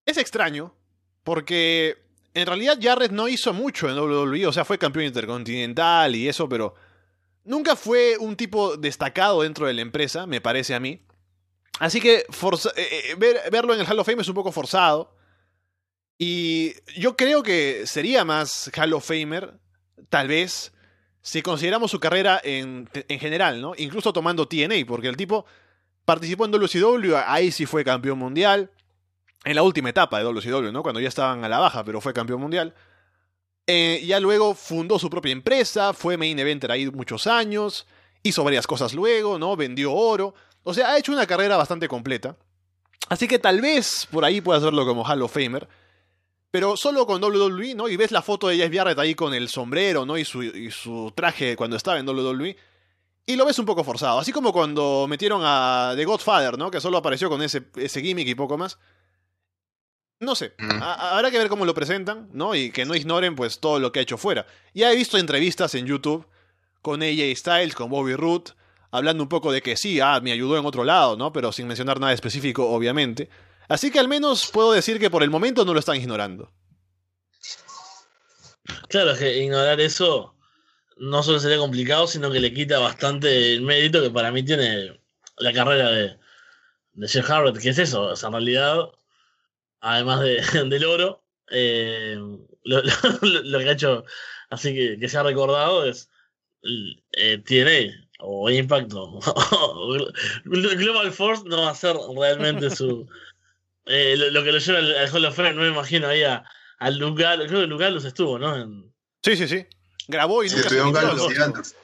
[0.06, 0.74] Es extraño,
[1.24, 1.98] porque
[2.34, 6.48] en realidad Jarrett no hizo mucho en WWE, o sea, fue campeón intercontinental y eso,
[6.50, 6.76] pero
[7.44, 11.06] nunca fue un tipo destacado dentro de la empresa, me parece a mí.
[11.80, 12.26] Así que eh,
[12.78, 15.16] eh, ver- verlo en el Hall of Fame es un poco forzado.
[16.18, 19.56] Y yo creo que sería más Hall of Famer,
[20.10, 20.72] tal vez,
[21.22, 23.74] si consideramos su carrera en, en general, ¿no?
[23.78, 25.46] Incluso tomando TNA, porque el tipo
[26.06, 28.72] participó en WCW, ahí sí fue campeón mundial.
[29.46, 30.84] En la última etapa de WCW, ¿no?
[30.84, 32.74] Cuando ya estaban a la baja, pero fue campeón mundial.
[33.68, 37.88] Eh, ya luego fundó su propia empresa, fue main eventer ahí muchos años,
[38.22, 39.55] hizo varias cosas luego, ¿no?
[39.55, 40.34] Vendió oro.
[40.64, 42.38] O sea, ha hecho una carrera bastante completa.
[43.09, 45.68] Así que tal vez por ahí puedas verlo como Hall of Famer.
[46.51, 47.89] Pero solo con WWE, ¿no?
[47.89, 50.18] Y ves la foto de Jeff Jarrett ahí con el sombrero, ¿no?
[50.18, 52.55] Y su, y su traje cuando estaba en WWE.
[53.26, 54.20] Y lo ves un poco forzado.
[54.20, 56.70] Así como cuando metieron a The Godfather, ¿no?
[56.70, 58.78] Que solo apareció con ese, ese gimmick y poco más.
[60.24, 60.54] No sé.
[60.58, 60.82] Mm.
[60.82, 62.56] Ha- Habrá que ver cómo lo presentan, ¿no?
[62.56, 64.46] Y que no ignoren, pues, todo lo que ha hecho fuera.
[64.74, 66.28] Ya he visto entrevistas en YouTube
[66.82, 68.52] con AJ Styles, con Bobby Roode,
[68.92, 71.32] hablando un poco de que sí, ah, me ayudó en otro lado, ¿no?
[71.34, 73.30] Pero sin mencionar nada específico, obviamente.
[73.70, 76.52] Así que al menos puedo decir que por el momento no lo están ignorando.
[78.90, 80.36] Claro, es que ignorar eso
[80.98, 85.00] no solo sería complicado, sino que le quita bastante el mérito que para mí tiene
[85.38, 86.18] la carrera de,
[86.94, 88.78] de Jeff Jarrett, que es eso, o sea, en realidad,
[89.84, 92.16] además de, del oro, eh,
[92.64, 92.82] lo,
[93.22, 94.06] lo- lo que ha hecho
[94.50, 96.10] así que, que se ha recordado es
[97.12, 100.08] eh, TNA o Impact o
[100.46, 103.08] Global Force no va a ser realmente su
[103.86, 106.24] eh, lo, lo que lo lleva al, al Hall of Fame, no me imagino ahí
[106.24, 106.44] a,
[106.80, 108.56] a Lugal, creo que Lugalus estuvo, ¿no?
[108.56, 109.66] En- Sí, sí, sí.
[110.08, 111.78] Grabó y Sí, nunca estuvieron Galos lo- y Anderson.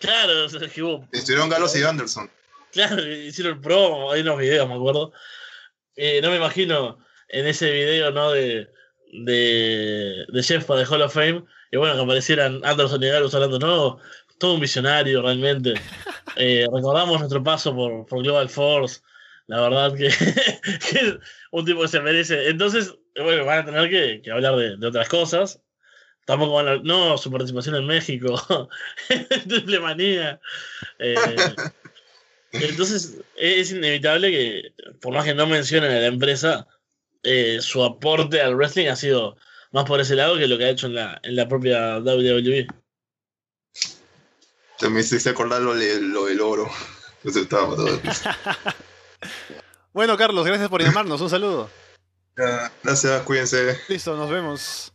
[0.00, 2.30] claro, o sea, que hubo Estuvieron Galos y Anderson.
[2.72, 5.12] Claro, hicieron promo, hay unos videos, me acuerdo.
[5.96, 8.32] Eh, no me imagino en ese video, ¿no?
[8.32, 8.68] De,
[9.12, 11.44] de, de Jeff para el Hall of Fame.
[11.70, 13.98] Y bueno, que aparecieran Anderson y Galus hablando, no,
[14.38, 15.74] todo un visionario realmente.
[16.40, 19.00] Eh, recordamos nuestro paso por, por Global Force.
[19.48, 20.08] La verdad que,
[20.90, 21.16] que es
[21.50, 22.48] un tipo que se merece.
[22.48, 25.60] Entonces, bueno, van a tener que, que hablar de, de otras cosas.
[26.26, 26.76] Tampoco van a.
[26.76, 28.68] No, su participación en México.
[29.48, 30.38] Triple manía.
[30.98, 31.16] Eh,
[32.52, 36.68] entonces, es inevitable que, por más que no mencionen a la empresa,
[37.22, 39.36] eh, su aporte al wrestling ha sido
[39.72, 42.66] más por ese lado que lo que ha hecho en la, en la propia WWE.
[44.78, 46.70] También se hizo acordar lo, de- lo del oro.
[47.24, 48.00] Eso estaba todo.
[49.92, 51.20] Bueno, Carlos, gracias por llamarnos.
[51.20, 51.68] Un saludo.
[52.84, 53.80] Gracias, cuídense.
[53.88, 54.92] Listo, nos vemos.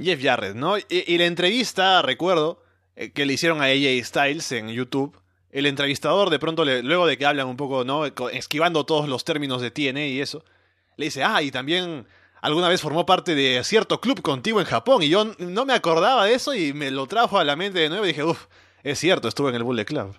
[0.00, 0.78] Jeff Jarrett, ¿no?
[0.78, 2.62] Y, y la entrevista, recuerdo,
[2.94, 5.20] eh, que le hicieron a AJ Styles en YouTube.
[5.50, 8.04] El entrevistador, de pronto, le- luego de que hablan un poco, ¿no?
[8.32, 10.44] Esquivando todos los términos de TNA y eso,
[10.96, 12.06] le dice, ah, y también
[12.42, 15.02] alguna vez formó parte de cierto club contigo en Japón.
[15.02, 17.88] Y yo no me acordaba de eso y me lo trajo a la mente de
[17.88, 18.46] nuevo y dije, uff,
[18.82, 20.16] es cierto, estuve en el Bullet Club.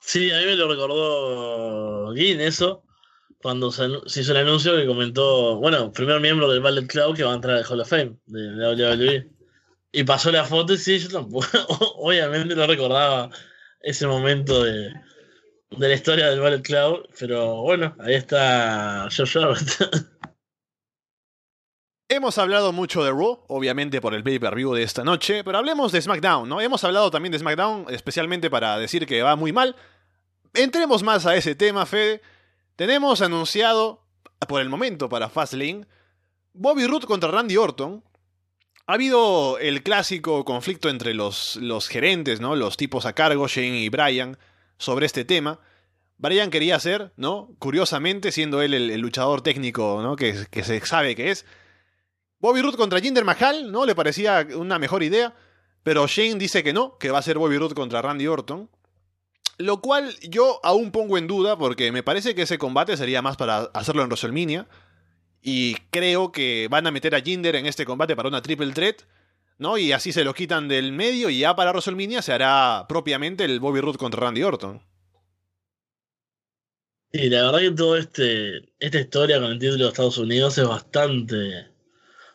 [0.00, 2.82] Sí, a mí me lo recordó Gin eso,
[3.42, 7.32] cuando se, hizo el anuncio que comentó, bueno, primer miembro del Ballet Club que va
[7.32, 9.30] a entrar al Hall of Fame de WWE.
[9.92, 11.46] Y pasó la foto y sí, yo tampoco,
[11.96, 13.30] obviamente no recordaba
[13.80, 14.92] ese momento de,
[15.70, 20.08] de la historia del Ballet Club, pero bueno, ahí está Josh Jarrett.
[22.10, 26.00] Hemos hablado mucho de Raw, obviamente por el pay-per-view de esta noche, pero hablemos de
[26.00, 26.58] SmackDown, ¿no?
[26.62, 29.76] Hemos hablado también de SmackDown, especialmente para decir que va muy mal.
[30.54, 32.22] Entremos más a ese tema, Fede.
[32.76, 34.06] Tenemos anunciado,
[34.48, 35.86] por el momento para Fastlane,
[36.54, 38.02] Bobby Roode contra Randy Orton.
[38.88, 42.56] Ha habido el clásico conflicto entre los, los gerentes, ¿no?
[42.56, 44.38] Los tipos a cargo, Shane y Brian,
[44.78, 45.60] sobre este tema.
[46.16, 47.50] Brian quería ser, ¿no?
[47.58, 50.16] Curiosamente, siendo él el, el luchador técnico, ¿no?
[50.16, 51.44] Que, que se sabe que es.
[52.38, 53.84] Bobby Roode contra Jinder Mahal, ¿no?
[53.84, 55.34] Le parecía una mejor idea.
[55.82, 58.70] Pero Shane dice que no, que va a ser Bobby Roode contra Randy Orton.
[59.58, 63.36] Lo cual yo aún pongo en duda porque me parece que ese combate sería más
[63.36, 64.66] para hacerlo en WrestleMania.
[65.42, 69.02] Y creo que van a meter a Jinder en este combate para una triple threat.
[69.58, 69.76] ¿no?
[69.76, 73.60] Y así se lo quitan del medio y ya para WrestleMania se hará propiamente el
[73.60, 74.80] Bobby Roode contra Randy Orton.
[77.12, 80.68] Y la verdad que toda este, esta historia con el título de Estados Unidos es
[80.68, 81.66] bastante,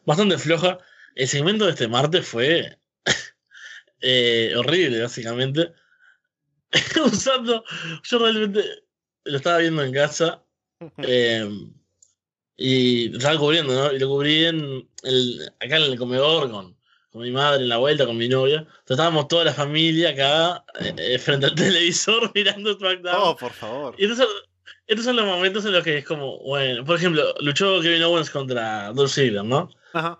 [0.05, 0.79] bastante floja.
[1.15, 2.79] El segmento de este martes fue
[4.01, 5.73] eh, horrible, básicamente.
[7.05, 7.63] Usando,
[8.03, 8.63] yo realmente
[9.25, 10.43] lo estaba viendo en casa
[10.97, 11.47] eh,
[12.57, 13.91] y lo estaba cubriendo, ¿no?
[13.93, 16.75] Y lo cubrí en el, acá en el comedor con,
[17.11, 18.59] con mi madre en la vuelta, con mi novia.
[18.59, 23.15] Entonces estábamos toda la familia acá, eh, eh, frente al televisor, mirando SmackDown.
[23.19, 23.95] Oh, por favor.
[23.97, 24.27] Y entonces,
[24.87, 28.29] estos son los momentos en los que es como, bueno, por ejemplo, luchó Kevin Owens
[28.29, 29.69] contra Dolph Ziggler, ¿no?
[29.93, 30.19] Ajá.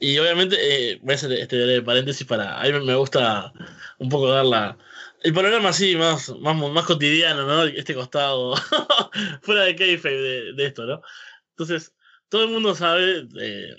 [0.00, 2.60] Y obviamente, eh, voy a hacer este breve paréntesis para.
[2.60, 3.52] A mí me- me gusta
[3.98, 4.78] un poco dar la.
[5.24, 7.64] El panorama así, más, más, más cotidiano, ¿no?
[7.64, 8.54] Este costado,
[9.42, 11.02] fuera de kayfabe de, de esto, ¿no?
[11.58, 11.92] Entonces,
[12.28, 13.76] todo el mundo sabe, eh,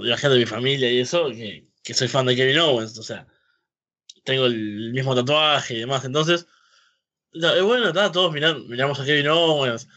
[0.00, 3.02] la gente de mi familia y eso, que, que soy fan de Kevin Owens, o
[3.02, 3.26] sea,
[4.24, 6.04] tengo el mismo tatuaje y demás.
[6.04, 6.46] Entonces,
[7.32, 9.88] no, es bueno, está, todos miran, miramos a Kevin Owens.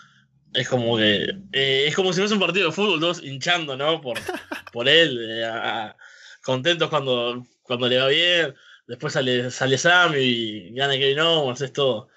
[0.53, 1.23] Es como que.
[1.53, 4.01] eh, es como si fuese un partido de fútbol, todos hinchando, ¿no?
[4.01, 4.17] Por,
[4.73, 5.95] por él, eh, a-
[6.43, 8.55] contentos cuando, cuando le va bien.
[8.87, 12.09] Después sale, sale Sam y gana Kevin Owens, es todo,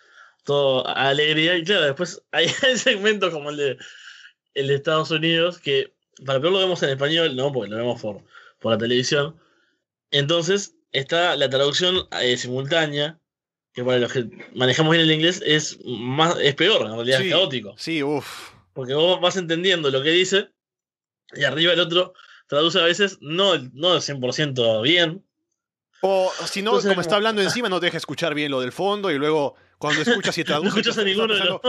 [0.45, 1.57] todo alegría.
[1.57, 3.79] Y claro, después hay el segmento como el de,
[4.55, 5.93] el de Estados Unidos, que
[6.25, 7.53] para peor lo vemos en español, ¿no?
[7.53, 8.23] Porque lo vemos por,
[8.61, 9.37] por la televisión.
[10.11, 13.19] Entonces está la traducción eh, simultánea,
[13.73, 17.27] que para los que manejamos bien el inglés es, más, es peor, en realidad Sí.
[17.27, 17.75] es caótico.
[17.77, 18.51] Sí, uff.
[18.73, 20.51] Porque vos vas entendiendo lo que dice
[21.35, 22.15] y arriba el otro
[22.47, 25.25] traduce a veces no, no 100% bien.
[26.01, 28.73] O si no, Entonces, como está hablando encima, no te deja escuchar bien lo del
[28.73, 30.69] fondo y luego cuando escuchas y No traduces.
[30.77, 31.61] escuchas a ninguno de los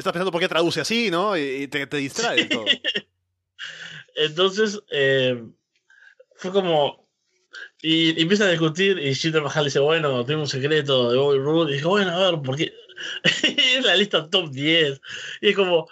[0.00, 1.36] Estás pensando por qué traduce así, ¿no?
[1.36, 2.64] Y te, te distrae todo.
[4.16, 5.42] Entonces, eh,
[6.36, 7.08] fue como.
[7.82, 11.38] Y, y empiezan a discutir y Jinder Mahal dice, bueno, tengo un secreto de Bobby
[11.38, 11.72] Roode.
[11.72, 12.72] Y dijo, bueno, a ver, ¿por qué?
[13.42, 15.00] Es la lista top 10.
[15.40, 15.88] Y es como,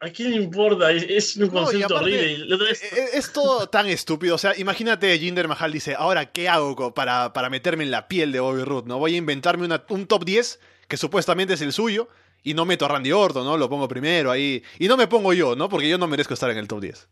[0.00, 0.92] ¿a quién le importa?
[0.92, 2.56] Es, un No, concepto aparte, horrible.
[2.58, 4.34] Vez- Es, E, es todo tan estúpido.
[4.34, 8.32] O sea, imagínate, Jinder Mahal dice, ahora, ¿qué hago para, para meterme en la piel
[8.32, 8.88] de Bobby Roode?
[8.88, 8.98] ¿no?
[8.98, 12.08] Voy a inventarme una- un top 10 que supuestamente es el suyo
[12.42, 13.56] y no meto a Randy Orton, ¿no?
[13.56, 14.62] Lo pongo primero ahí.
[14.78, 15.68] Y no me pongo yo, ¿no?
[15.68, 17.08] Porque yo no merezco estar en el top 10.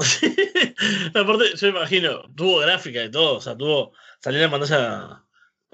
[0.00, 0.34] Sí.
[1.14, 5.22] Aparte, yo imagino, tuvo gráfica y todo, o sea, tuvo, salió la pantalla,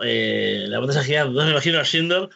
[0.02, 2.28] eh, la pantalla gigante, entonces me imagino a Shinder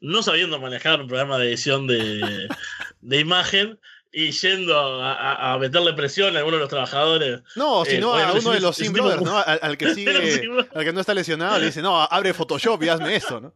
[0.00, 2.48] no sabiendo manejar un programa de edición de,
[3.00, 3.80] de imagen
[4.12, 7.40] y yendo a, a- a meterle presión a alguno de los trabajadores.
[7.56, 9.36] No, Eh, sino a obviamente, uno de los si Sim Brothers, ¿no?
[9.38, 12.88] Al, al que sigue, al que no está lesionado, le dice, no, abre Photoshop y
[12.90, 13.54] hazme esto, ¿no?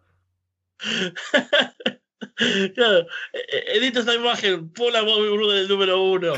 [2.75, 3.01] Claro,
[3.33, 6.35] eh, eh, edita esta imagen, pon a Bobby en el número uno.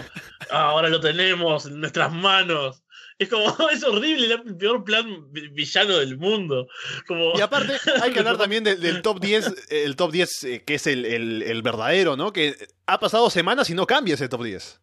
[0.51, 2.83] Ah, ahora lo tenemos en nuestras manos.
[3.19, 6.69] Es como, es horrible, el peor plan vi- villano del mundo.
[7.07, 10.45] Como, Y aparte, hay que hablar también de- del top 10, eh, el top 10
[10.45, 12.33] eh, que es el, el- el verdadero, ¿no?
[12.33, 14.81] Que ha pasado semanas y no cambia ese top 10.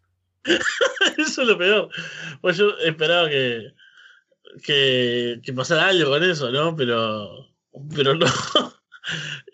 [1.17, 1.89] Eso es lo peor.
[2.41, 3.73] Pues yo esperaba que,
[4.63, 6.75] que, que pasara algo con eso, ¿no?
[6.75, 7.47] Pero,
[7.95, 8.25] pero no.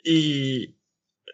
[0.03, 0.75] Y,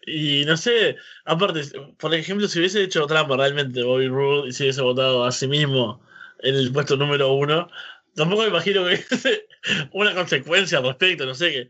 [0.09, 1.61] y no sé, aparte,
[1.97, 5.47] por ejemplo, si hubiese hecho trampa realmente Bobby Roode y si hubiese votado a sí
[5.47, 6.01] mismo
[6.39, 7.69] en el puesto número uno,
[8.15, 9.47] tampoco me imagino que hubiese
[9.93, 11.69] una consecuencia al respecto, no sé, que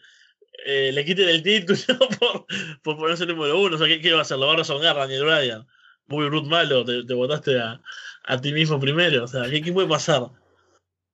[0.66, 1.78] eh, le quiten el título
[2.84, 3.76] por, ponerse número uno.
[3.76, 4.38] O sea, ¿qué, qué va a hacer?
[4.38, 5.68] ¿Lo va a rezongar Daniel Bryan?
[6.08, 7.82] Bobby Roode malo, te, te votaste a,
[8.26, 9.24] a ti mismo primero.
[9.26, 10.32] O sea, ¿qué, qué puede pasar?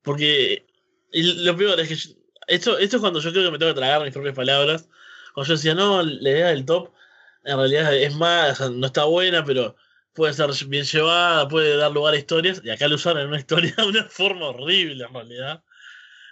[0.04, 0.66] Porque
[1.12, 2.12] y lo peor es que yo-
[2.48, 4.90] esto, esto es cuando yo creo que me tengo que tragar mis propias palabras.
[5.34, 6.92] Cuando yo decía, no, la idea del top
[7.46, 9.76] en realidad es más, o sea, no está buena, pero
[10.14, 12.62] puede ser bien llevada, puede dar lugar a historias.
[12.64, 15.64] Y acá lo usaron en una historia de una forma horrible, en realidad.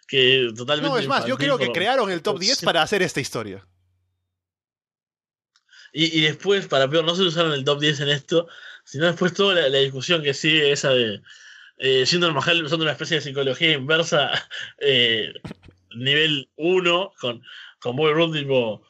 [0.08, 0.90] Que totalmente.
[0.90, 2.66] No, es más, yo creo que por- crearon el top por 10 sí.
[2.66, 3.66] para hacer esta historia.
[5.94, 8.48] Y, y después, para peor, no solo usaron el top 10 en esto,
[8.84, 11.22] sino después toda la, la discusión que sigue, esa de
[11.78, 14.32] eh, Jinder Mahal usando una especie de psicología inversa,
[14.80, 15.32] eh,
[15.96, 17.44] nivel 1, con,
[17.80, 18.84] con Bobby Roode, tipo,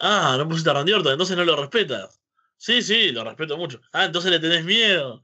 [0.00, 2.20] ah, no pusiste a Randy Orton, entonces no lo respetas.
[2.56, 3.80] Sí, sí, lo respeto mucho.
[3.92, 5.22] Ah, entonces le tenés miedo.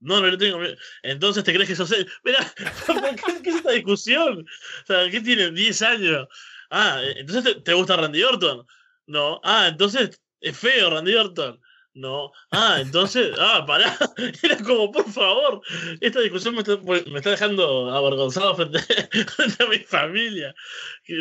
[0.00, 0.76] No, no le tengo miedo.
[1.02, 2.10] Entonces te crees que sos él.
[2.24, 4.40] Mira, ¿qué, es esta discusión?
[4.40, 5.50] O sea, ¿qué tiene?
[5.50, 6.28] 10 años.
[6.70, 8.66] Ah, eh, entonces te gusta Randy Orton.
[9.06, 9.40] No.
[9.44, 11.60] Ah, entonces es feo Randy Orton.
[11.94, 12.32] No.
[12.50, 13.32] Ah, entonces.
[13.38, 13.96] Ah, pará.
[14.42, 15.62] Era como, por favor.
[16.00, 18.80] Esta discusión me está, me está dejando avergonzado frente,
[19.26, 20.54] frente a mi familia.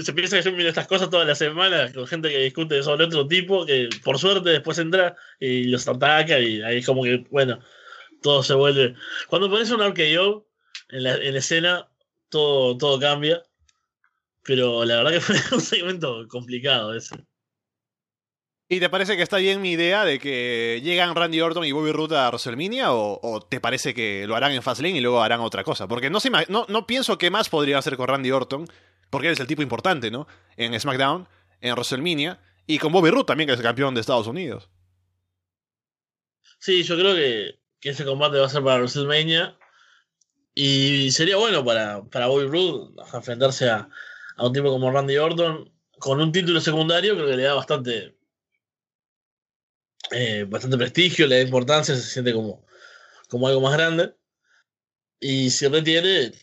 [0.02, 3.06] Se piensa que yo miro estas cosas todas las semanas con gente que discute sobre
[3.06, 7.60] otro tipo que por suerte después entra y los ataca y ahí como que, bueno,
[8.24, 8.96] todo se vuelve.
[9.28, 10.48] Cuando pones un RKO
[10.90, 11.88] en la, en la escena,
[12.30, 13.44] todo, todo cambia.
[14.44, 17.16] Pero la verdad que fue un segmento complicado ese.
[18.70, 21.92] ¿Y te parece que está bien mi idea de que llegan Randy Orton y Bobby
[21.92, 22.94] Roode a WrestleMania?
[22.94, 25.88] ¿O, te parece que lo harán en Fastlane y luego harán otra cosa?
[25.88, 26.20] Porque no,
[26.50, 28.66] no, no pienso qué más podría hacer con Randy Orton,
[29.10, 30.28] porque él es el tipo importante, ¿no?
[30.58, 31.28] En SmackDown,
[31.62, 34.70] en WrestleMania, y con Bobby Roode también, que es el campeón de Estados Unidos.
[36.60, 39.58] Sí, yo creo que, que ese combate va a ser para WrestleMania.
[40.56, 43.90] Y sería bueno para, para Bobby Roode enfrentarse a,
[44.38, 48.16] a un tipo como Randy Orton con un título secundario, creo que le da bastante,
[50.12, 52.66] eh, bastante prestigio, le da importancia, se siente como,
[53.30, 54.16] como algo más grande.
[55.20, 56.34] Y si retiene,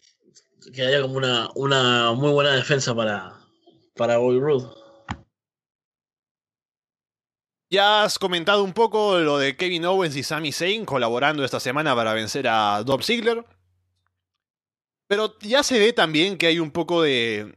[0.74, 3.38] quedaría como una, una muy buena defensa para,
[3.94, 4.40] para Bobby.
[7.70, 11.94] Ya has comentado un poco lo de Kevin Owens y Sami Zayn colaborando esta semana
[11.94, 13.44] para vencer a Dolph Ziggler.
[15.06, 17.56] Pero ya se ve también que hay un poco de,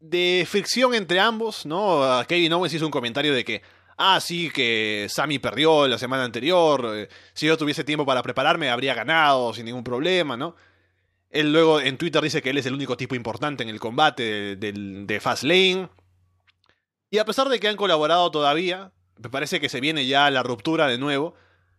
[0.00, 2.02] de fricción entre ambos, ¿no?
[2.28, 3.62] Kevin Owens hizo un comentario de que,
[3.96, 8.70] ah, sí, que Sami perdió la semana anterior, eh, si yo tuviese tiempo para prepararme
[8.70, 10.54] habría ganado sin ningún problema, ¿no?
[11.30, 14.22] Él luego en Twitter dice que él es el único tipo importante en el combate
[14.22, 14.72] de, de,
[15.06, 15.88] de Fastlane.
[17.10, 20.42] Y a pesar de que han colaborado todavía, me parece que se viene ya la
[20.42, 21.34] ruptura de nuevo.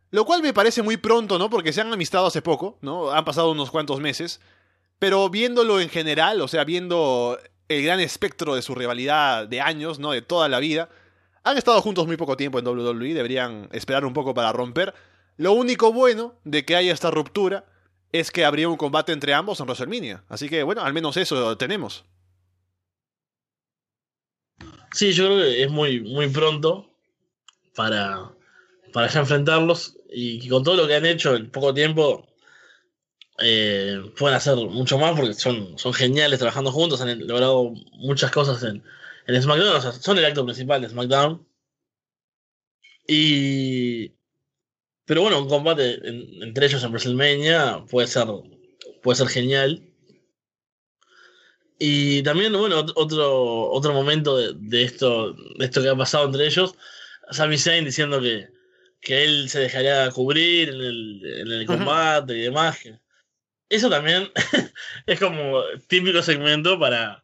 [0.10, 1.50] Lo cual me parece muy pronto, ¿no?
[1.50, 3.12] Porque se han amistado hace poco, ¿no?
[3.12, 4.40] Han pasado unos cuantos meses.
[5.00, 7.38] Pero viéndolo en general, o sea, viendo
[7.68, 10.12] el gran espectro de su rivalidad de años, ¿no?
[10.12, 10.90] De toda la vida.
[11.48, 14.94] Han estado juntos muy poco tiempo en WWE, deberían esperar un poco para romper.
[15.38, 17.64] Lo único bueno de que haya esta ruptura
[18.12, 20.26] es que habría un combate entre ambos en WrestleMania.
[20.28, 22.04] Así que, bueno, al menos eso tenemos.
[24.92, 26.92] Sí, yo creo que es muy, muy pronto
[27.78, 28.30] para,
[28.92, 32.28] para ya enfrentarlos y que con todo lo que han hecho en poco tiempo
[33.40, 38.62] eh, pueden hacer mucho más porque son, son geniales trabajando juntos, han logrado muchas cosas
[38.64, 38.84] en,
[39.28, 41.46] en SmackDown, o sea, son el acto principal de SmackDown.
[43.08, 44.14] Y.
[45.06, 48.28] Pero bueno, un combate en, entre ellos en WrestleMania puede ser,
[49.04, 49.84] puede ser genial.
[51.80, 56.48] Y también, bueno, otro, otro momento de, de, esto, de esto que ha pasado entre
[56.48, 56.76] ellos,
[57.30, 58.50] Sami Zayn diciendo que,
[59.00, 62.40] que él se dejaría cubrir en el, en el combate uh -huh.
[62.40, 62.78] y demás.
[63.70, 64.32] Eso también
[65.06, 67.24] es como típico segmento para,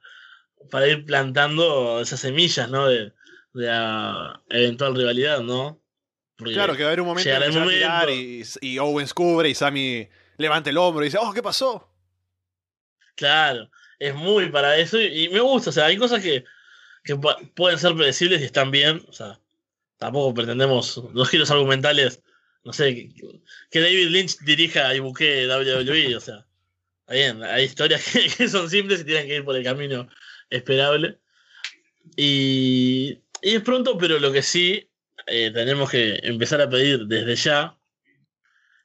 [0.70, 2.88] para ir plantando esas semillas, ¿no?
[2.88, 3.14] De,
[3.54, 5.82] de uh, eventual rivalidad, ¿no?
[6.36, 8.44] Porque claro, que va a haber un momento en que se va a tirar y,
[8.62, 11.90] y, Owens cubre y Sammy levanta el hombro y dice, oh, ¿qué pasó?
[13.16, 13.70] Claro,
[14.00, 16.44] es muy para eso y, y me gusta, o sea, hay cosas que,
[17.04, 17.16] que
[17.56, 19.40] pueden ser predecibles y están bien, o sea,
[19.98, 22.22] tampoco pretendemos los giros argumentales,
[22.64, 26.48] no sé, que, que David Lynch dirija y buque WWE, o sea,
[27.08, 30.10] bien, hay historias que, que, son simples y tienen que ir por el camino
[30.56, 31.20] esperable.
[32.16, 34.90] Y, y es pronto, pero lo que sí
[35.28, 37.78] eh, tenemos que empezar a pedir desde ya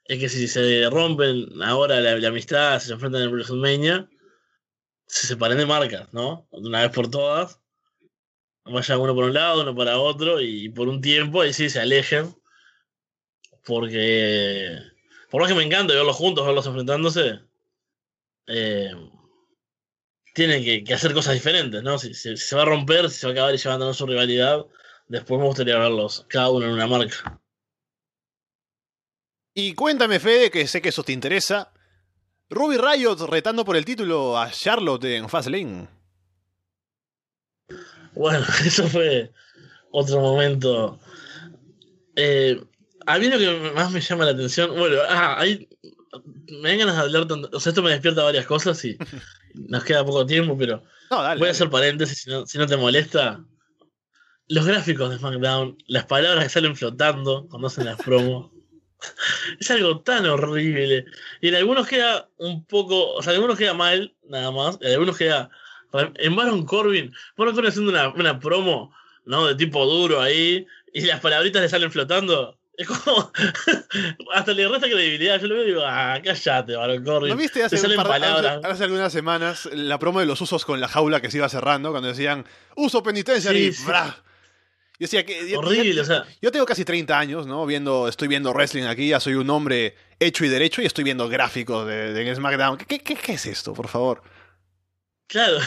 [0.05, 4.09] es que si se rompen ahora la, amistad, si se enfrentan en WrestleMania,
[5.05, 6.47] se separen de marcas, ¿no?
[6.51, 7.59] De una vez por todas.
[8.65, 11.79] Vaya uno por un lado, uno para otro, y por un tiempo ahí sí se
[11.79, 12.35] alejen.
[13.65, 14.79] Porque,
[15.29, 17.41] por más que me encanta verlos juntos, verlos enfrentándose,
[18.47, 18.91] eh,
[20.33, 21.97] tienen que, que, hacer cosas diferentes, ¿no?
[21.97, 24.65] Si, si, si, se va a romper, si se va a acabar llevando su rivalidad,
[25.07, 27.39] después me gustaría verlos cada uno en una marca.
[29.53, 31.71] Y cuéntame, Fede, que sé que eso te interesa.
[32.49, 35.87] Ruby Riot retando por el título a Charlotte en Fastlane.
[38.13, 39.31] Bueno, eso fue
[39.91, 40.99] otro momento.
[42.15, 42.59] Eh,
[43.05, 45.68] a mí lo que más me llama la atención, bueno, ah, hay,
[46.47, 48.97] me dan ganas de hablar, tanto, o sea, esto me despierta varias cosas y
[49.53, 51.49] nos queda poco tiempo, pero no, dale, voy a dale.
[51.51, 53.43] hacer paréntesis si no, si no te molesta.
[54.47, 58.51] Los gráficos de SmackDown, las palabras que salen flotando cuando hacen las promos.
[59.59, 61.05] es algo tan horrible.
[61.41, 64.91] Y en algunos queda un poco, o sea, en algunos queda mal, nada más, en
[64.93, 65.49] algunos queda.
[65.91, 68.93] En Baron Corbin, Baron Corbin haciendo una, una promo,
[69.25, 69.47] ¿no?
[69.47, 72.58] De tipo duro ahí, y las palabritas le salen flotando.
[72.79, 73.29] Es como.
[74.33, 75.39] hasta le resta credibilidad.
[75.41, 77.29] Yo lo veo y digo, ah, cállate, Baron Corbin.
[77.29, 78.23] ¿No viste hace, salen par.
[78.23, 81.49] Hace, hace, algunas semanas la promo de los usos con la jaula que se iba
[81.49, 81.91] cerrando?
[81.91, 82.45] Cuando decían,
[82.77, 83.73] uso penitencia sí, y.
[83.73, 83.83] Sí.
[83.85, 84.13] Yo
[84.97, 85.57] decía que.
[85.57, 86.25] Horrible, yo, o sea.
[86.41, 87.65] Yo tengo casi 30 años, ¿no?
[87.65, 91.27] Viendo, estoy viendo wrestling aquí, ya soy un hombre hecho y derecho y estoy viendo
[91.27, 92.77] gráficos de, de SmackDown.
[92.77, 94.21] ¿Qué, qué, ¿Qué, es esto, por favor?
[95.27, 95.57] Claro,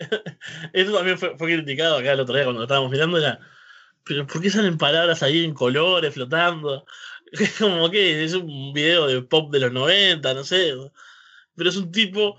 [0.72, 3.18] eso también fue, fue, criticado acá el otro día cuando lo estábamos mirando.
[3.18, 3.40] Era,
[4.04, 6.86] pero ¿por qué salen palabras ahí en colores flotando?
[7.58, 10.74] Como que es un video de pop de los 90, no sé.
[11.56, 12.36] Pero es un tipo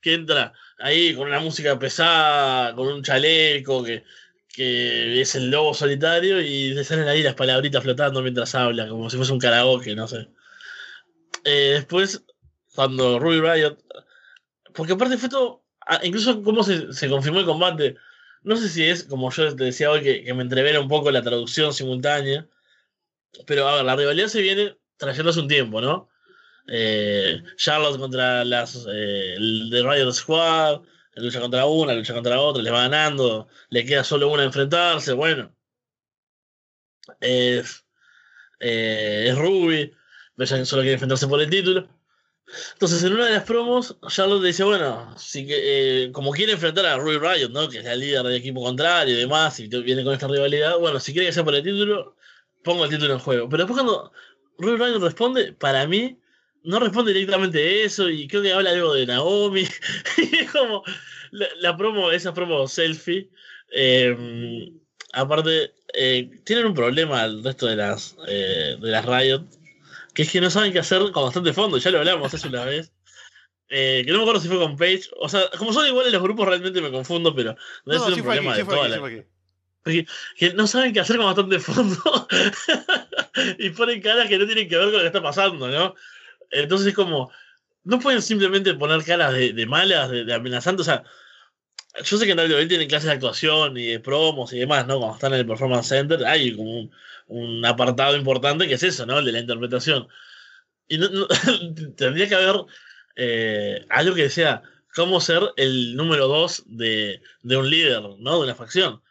[0.00, 4.04] que entra ahí con una música pesada, con un chaleco, que,
[4.48, 9.10] que es el lobo solitario y le salen ahí las palabritas flotando mientras habla, como
[9.10, 10.28] si fuese un karaoke, no sé.
[11.44, 12.24] Eh, después,
[12.74, 13.78] cuando Ruby Riot.
[14.74, 15.64] Porque aparte fue todo.
[16.02, 17.96] Incluso cómo se, se confirmó el combate.
[18.42, 21.22] No sé si es, como yo te decía hoy, que, me entrevera un poco la
[21.22, 22.48] traducción simultánea.
[23.46, 26.08] Pero a ver, la rivalidad se viene trayendo hace un tiempo, ¿no?
[26.68, 30.82] eh, Charlotte contra las eh, Riot Squad,
[31.16, 35.12] lucha contra una, lucha contra otra, le va ganando, le queda solo una a enfrentarse,
[35.12, 35.54] bueno.
[37.20, 37.84] Es,
[38.60, 39.92] eh, Ruby,
[40.38, 41.88] ella solo quiere enfrentarse por el título.
[42.74, 46.86] Entonces, en una de las promos, Charlotte dice, bueno, si que, eh, como quiere enfrentar
[46.86, 47.68] a Ruby Riot, ¿no?
[47.68, 51.00] Que es la líder del equipo contrario y demás, y viene con esta rivalidad, bueno,
[51.00, 52.16] si quiere que sea por el título,
[52.62, 53.48] pongo el título en juego.
[53.48, 54.12] Pero después cuando
[54.58, 56.18] Ruby Riot responde, para mí,
[56.62, 59.62] no responde directamente eso, y creo que habla algo de Naomi.
[60.18, 60.84] y es como,
[61.32, 63.28] la, promo, esa promo selfie,
[63.72, 64.72] eh,
[65.12, 69.44] aparte, eh, tienen un problema el resto de las, de las Riot,
[70.16, 72.64] que es que no saben qué hacer con bastante fondo, ya lo hablamos hace una
[72.64, 72.90] vez.
[73.68, 75.02] Eh, que no me acuerdo si fue con Page.
[75.20, 78.56] O sea, como son iguales los grupos, realmente me confundo, pero no, es un problema
[78.56, 79.24] de toda la...
[80.38, 81.98] que no saben qué hacer con bastante fondo
[83.58, 85.94] y ponen caras que no tienen que ver con lo que está pasando, ¿no?
[86.50, 87.30] Entonces es como,
[87.84, 91.04] no pueden simplemente poner caras de, malas, de, de amenazantes, o sea,
[92.02, 94.96] yo sé que en WWE tienen clases de actuación y de promos y demás, ¿no?
[94.98, 96.92] Cuando están en el Performance Center, hay como un,
[97.26, 99.18] un apartado importante que es eso, ¿no?
[99.18, 100.08] El de la interpretación.
[100.88, 100.98] Y
[101.96, 102.64] tendría que haber
[103.16, 104.62] eh, algo que sea
[104.94, 108.38] cómo ser el número dos de, un líder, ¿no?
[108.38, 109.02] De una facción.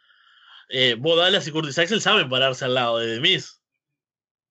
[0.68, 3.40] Eh, Bo Dallas y Curtis Axel saben pararse al lado de The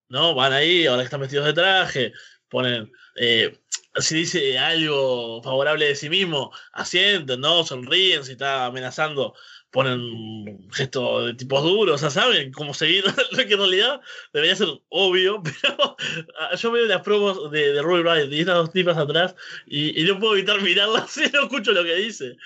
[0.08, 0.36] ¿No?
[0.36, 2.14] Van ahí, ahora que están vestidos de traje,
[2.50, 2.92] ponen.
[3.16, 3.58] Eh,
[3.98, 7.64] si dice algo favorable de sí mismo, asienten, ¿no?
[7.64, 9.36] Sonríen, si está amenazando
[9.76, 14.00] ponen gestos de tipos duros, o sea, saben cómo seguir, lo que en realidad
[14.32, 15.98] debería ser obvio, pero
[16.40, 19.36] ah, yo veo las promos de, de Roy Riot y estas dos tipas atrás
[19.68, 22.38] y, no puedo evitar mirarlas si no escucho lo que dice,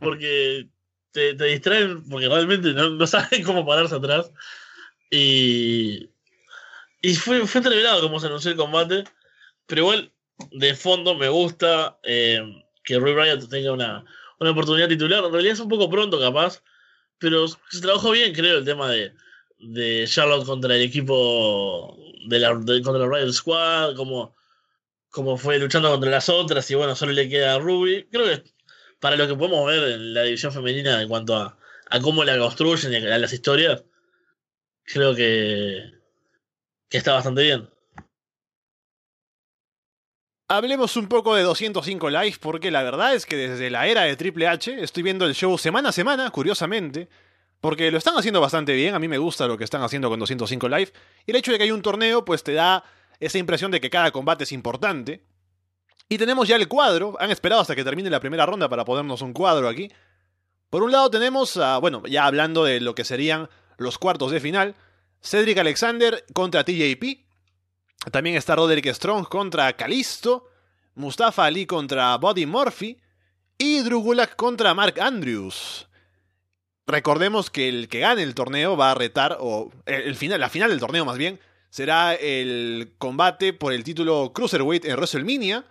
[0.00, 0.70] porque
[1.12, 4.32] te, distraen, porque realmente no, saben cómo pararse atrás.
[5.10, 6.08] Y,
[7.02, 9.04] y fue, fue entreverado cómo se anunció el combate,
[9.66, 10.10] pero igual,
[10.52, 12.40] de fondo me gusta eh,
[12.82, 14.06] que Roy Riot tenga una,
[14.40, 15.22] una oportunidad titular.
[15.22, 16.62] En realidad es un poco pronto, capaz,
[17.18, 19.12] pero se trabajó bien, creo, el tema de,
[19.58, 24.36] de Charlotte contra el equipo de la, contra la Riot Squad, como,
[25.10, 28.06] como fue luchando contra las otras, y bueno, solo le queda a Ruby.
[28.10, 28.44] Creo que
[29.00, 31.58] para lo que podemos ver en la división femenina en cuanto a,
[31.90, 33.84] a cómo la construyen y a las historias,
[34.84, 35.92] creo que,
[36.88, 37.68] que está bastante bien.
[40.50, 44.16] Hablemos un poco de 205 Live porque la verdad es que desde la era de
[44.16, 47.10] Triple H estoy viendo el show semana a semana, curiosamente,
[47.60, 50.18] porque lo están haciendo bastante bien, a mí me gusta lo que están haciendo con
[50.18, 50.92] 205 Live,
[51.26, 52.82] y el hecho de que hay un torneo pues te da
[53.20, 55.22] esa impresión de que cada combate es importante.
[56.08, 59.20] Y tenemos ya el cuadro, han esperado hasta que termine la primera ronda para ponernos
[59.20, 59.92] un cuadro aquí.
[60.70, 64.40] Por un lado tenemos, a, bueno, ya hablando de lo que serían los cuartos de
[64.40, 64.76] final,
[65.20, 67.27] Cedric Alexander contra TJP,
[68.10, 70.48] también está Roderick Strong contra Kalisto,
[70.94, 72.98] Mustafa Ali contra Buddy Murphy
[73.58, 75.88] y Drew Gulak contra Mark Andrews.
[76.86, 80.70] Recordemos que el que gane el torneo va a retar, o el final, la final
[80.70, 81.38] del torneo más bien,
[81.70, 85.64] será el combate por el título Cruiserweight en WrestleMania.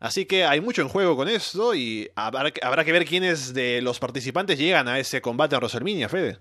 [0.00, 3.82] Así que hay mucho en juego con esto y habrá, habrá que ver quiénes de
[3.82, 6.38] los participantes llegan a ese combate en WrestleMania, Fede.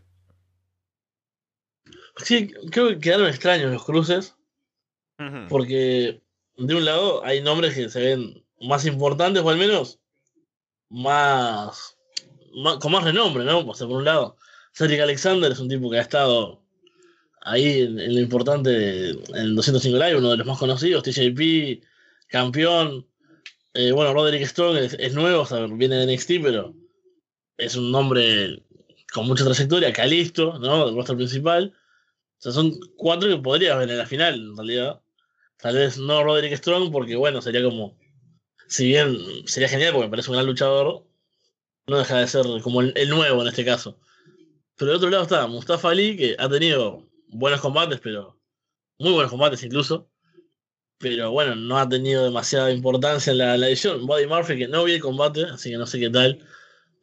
[2.18, 4.36] Sí, creo que quedaron extraños los cruces.
[5.50, 6.22] Porque
[6.58, 10.00] de un lado hay nombres que se ven más importantes o al menos
[10.90, 11.98] más,
[12.80, 13.66] con más renombre, ¿no?
[13.66, 14.38] por un lado,
[14.74, 16.62] Cedric Alexander es un tipo que ha estado
[17.42, 21.84] ahí en, lo importante en el 205 Live, uno de los más conocidos, TJP,
[22.28, 23.08] campeón.
[23.74, 26.76] Eh, bueno, Roderick Strong es, nuevo, viene de NXT, pero
[27.58, 28.64] es un nombre
[29.14, 30.86] con mucha trayectoria, Calisto, ¿no?
[30.86, 31.74] Del roster principal.
[32.38, 35.02] O sea, son cuatro que podrías ver en la final, en realidad.
[35.62, 37.98] Tal vez no Roderick Strong, porque bueno, sería como.
[38.68, 41.06] Si bien sería genial porque me parece un gran luchador,
[41.88, 44.00] no deja de ser como el, nuevo en este caso.
[44.78, 48.40] Pero del otro lado está Mustafa Ali, que ha tenido buenos combates, pero.
[48.98, 50.10] Muy buenos combates incluso.
[50.98, 54.06] Pero bueno, no ha tenido demasiada importancia en la, edición.
[54.06, 56.40] Buddy Murphy, que no vi el combate, así que no sé qué tal.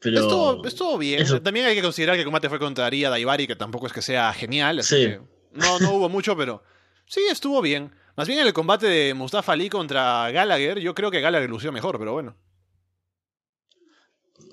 [0.01, 0.63] Pero...
[0.65, 1.25] Estuvo, bien.
[1.43, 4.03] También hay que considerar que el combate fue contra Aria Daivari, que tampoco es que
[4.03, 4.83] sea genial.
[4.85, 5.17] sí.
[5.53, 6.63] no, no hubo mucho, pero
[7.07, 7.93] sí, estuvo bien.
[8.19, 11.71] Más bien en el combate de Mustafa Ali contra Gallagher, yo creo que Gallagher lució
[11.71, 12.37] mejor, pero bueno.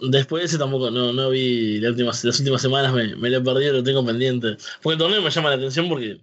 [0.07, 3.41] Después de ese tampoco, no, no vi las últimas, las últimas semanas, me, lo he
[3.41, 4.57] perdido, lo tengo pendiente.
[4.83, 6.21] Porque el torneo me llama la atención porque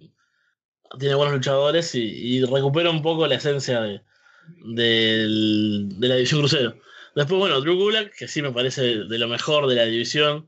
[0.97, 4.01] tiene buenos luchadores y, recupera un poco la esencia de,
[4.63, 6.77] de la división crucero.
[7.13, 10.47] Después, bueno, Drew Gulak, que sí me parece de lo mejor de la división.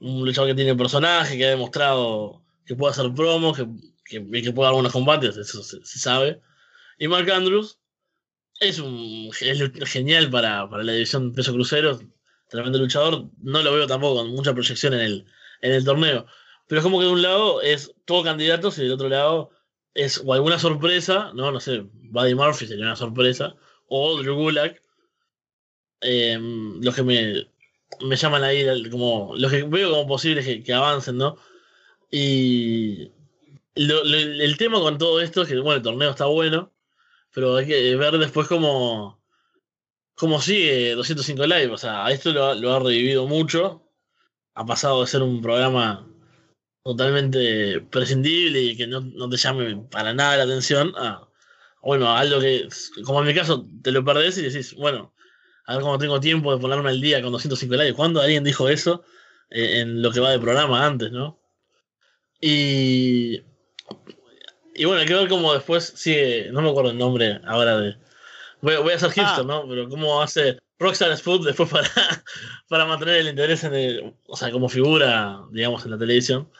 [0.00, 3.66] Un luchador que tiene personaje, que ha demostrado que puede hacer promos, que
[4.12, 6.40] que, que puede algunos combates, eso se, sabe.
[6.98, 7.78] Y Mark Andrews,
[8.60, 12.00] es un es genial para, para la división peso crucero,
[12.48, 13.28] tremendo luchador.
[13.38, 15.26] No lo veo tampoco con mucha proyección en el,
[15.62, 16.26] en el torneo.
[16.68, 19.50] Pero es como que de un lado es todo candidatos y del otro lado
[19.94, 23.56] es o alguna sorpresa, no, no sé, Buddy Murphy sería una sorpresa,
[23.88, 24.80] o Drew Gulak.
[26.00, 26.38] Eh,
[26.80, 27.48] los que me,
[28.00, 31.36] me llaman ahí, como los que veo como posibles que, que avancen, ¿no?
[32.10, 33.10] Y
[33.76, 36.72] lo- lo- el tema con todo esto es que, bueno, el torneo está bueno,
[37.34, 39.22] pero hay que ver después cómo,
[40.14, 41.72] cómo sigue 205 Live.
[41.72, 43.88] O sea, esto lo, ha- revivido mucho.
[44.54, 46.08] Ha pasado de ser un programa
[46.84, 51.28] totalmente prescindible y que no, no te llame para nada la atención a,
[51.82, 52.68] bueno, algo que,
[53.04, 55.14] como en mi caso, te lo perdés y decís, bueno,
[55.66, 57.94] a ver cómo tengo tiempo de ponerme al día con 205 Live.
[57.94, 59.04] ¿Cuándo alguien dijo eso
[59.50, 61.38] eh, en lo que va de programa antes, no?
[62.40, 63.42] Y
[64.74, 66.50] y bueno, hay que ver cómo después sigue.
[66.52, 67.96] No me acuerdo el nombre ahora de.
[68.60, 69.44] Voy, voy a hacer hipster, Ah.
[69.46, 69.68] ¿no?
[69.68, 71.88] Pero cómo hace Rockstar Spud después para,
[72.68, 74.14] para mantener el interés en el.
[74.26, 76.50] O sea, como figura, digamos, en la televisión.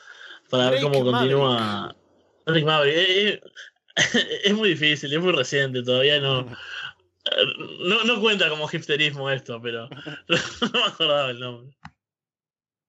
[0.49, 1.95] Para ver cómo continúa.
[2.45, 2.95] Rick Maverick.
[2.95, 3.41] Eh, eh,
[4.43, 6.47] es muy difícil, es muy reciente, todavía no.
[7.79, 11.73] No, no cuenta como hipsterismo esto, pero no me acordaba el nombre.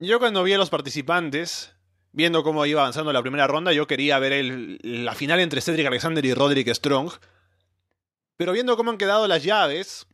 [0.00, 1.73] Yo cuando vi a los participantes,
[2.14, 6.24] viendo cómo iba avanzando la primera ronda, yo quería ver la final entre Cedric Alexander
[6.24, 7.10] y Roderick Strong.
[8.36, 10.06] Pero viendo cómo han quedado las llaves,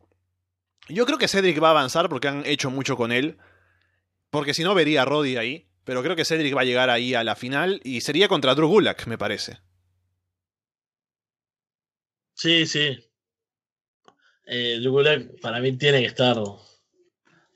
[0.89, 3.37] yo creo que Cedric va a avanzar porque han hecho mucho con él.
[4.31, 5.67] Porque si no, vería a Roddy ahí.
[5.85, 8.69] Pero creo que Cedric va a llegar ahí a la final y sería contra Drew
[8.69, 9.59] Gulak, me parece.
[12.35, 12.99] Sí, sí.
[14.47, 16.37] Eh, Drew Gulak para mí tiene que estar.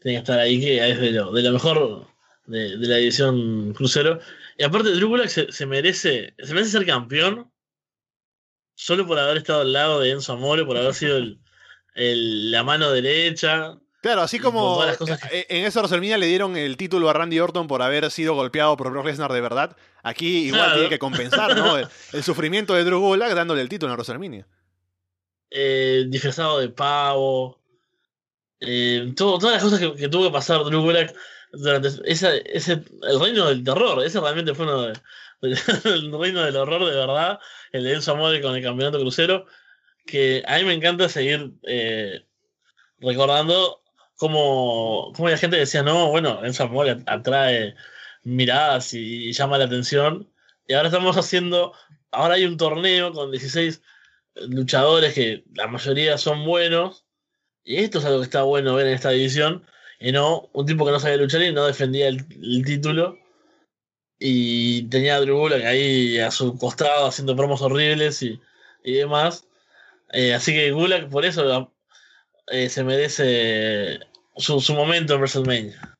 [0.00, 2.13] Tiene que estar ahí, que es de lo, de lo mejor
[2.46, 4.18] de, de la edición crucero.
[4.58, 6.34] Y aparte, Drew Gulak se, se merece.
[6.38, 7.50] Se merece ser campeón.
[8.76, 11.38] Solo por haber estado al lado de Enzo Amore, por haber sido el,
[11.94, 13.78] el- la mano derecha.
[14.02, 17.12] Claro, así como todas las cosas que- en esa WrestleMania le dieron el título a
[17.14, 20.74] Randy Orton por haber sido golpeado por Brock Lesnar de verdad, aquí igual Claro.
[20.74, 21.78] tiene que compensar ¿no?
[21.78, 24.46] el, el sufrimiento de Drew Gulak dándole el título en WrestleMania.
[25.50, 27.62] eh, disfrazado de pavo.
[28.60, 31.14] eh, todo- todas las cosas que, que tuvo que pasar Drew Gulak
[31.56, 34.04] durante esa, ese, el reino del terror.
[34.04, 34.88] Ese realmente fue uno
[35.42, 37.38] el reino del horror de verdad.
[37.72, 39.46] El de Enzo Amore con el campeonato crucero.
[40.06, 42.26] Que a mí me encanta seguir eh,
[42.98, 43.82] recordando
[44.16, 47.74] cómo, cómo la gente decía, no, bueno, Enzo Amore atrae
[48.22, 50.30] miradas y, llama la atención.
[50.66, 51.74] Y ahora estamos haciendo,
[52.10, 53.82] ahora hay un torneo con 16
[54.48, 57.04] luchadores que la mayoría son buenos.
[57.64, 59.64] Y esto es algo que está bueno ver en esta división.
[60.00, 62.26] Y no un tipo que no sabía luchar y no defendía el,
[62.64, 63.18] título.
[64.18, 68.40] Y tenía a Drew Gulak ahí a su costado haciendo promos horribles y,
[68.84, 69.46] y demás.
[70.12, 71.72] Eh, así que Gulak por eso
[72.48, 74.00] eh, se merece
[74.36, 75.94] su, su momento en WrestleMania.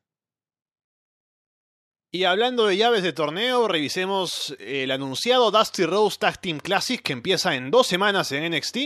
[2.15, 7.11] Y hablando de llaves de torneo, revisemos el anunciado Dusty Rose Tag Team Classic que
[7.11, 8.77] empieza en dos semanas en NXT.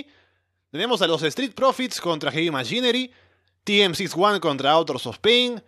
[0.72, 3.11] Tenemos a los Street Profits contra Heavy Machinery,
[3.70, 5.62] TM61 contra Authors of Pain,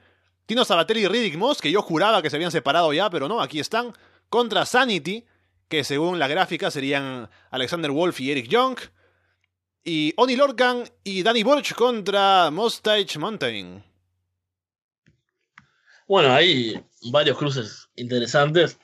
[0.47, 3.39] Tino Sabatelli y Riddick Moss, que yo juraba que se habían separado ya, pero no,
[3.41, 3.93] aquí están,
[4.27, 5.23] contra Sanity,
[5.67, 8.79] que según la gráfica serían Alexander Wolf y Eric Young,
[9.83, 13.83] y Oni Lorcan y Danny Burch contra Mustache Mountain.
[16.07, 18.79] Bueno, hay varios cruces interesantes.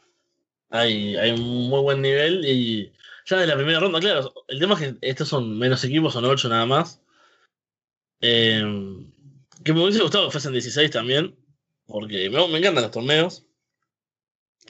[0.69, 2.93] Hay, un muy buen nivel y
[3.25, 6.23] ya de la primera ronda, claro, el tema es que estos son menos equipos, son
[6.23, 7.01] 8 nada más.
[8.21, 8.63] Eh,
[9.63, 11.35] que me hubiese gustado que fuesen 16 también,
[11.85, 13.45] porque me, me encantan los torneos.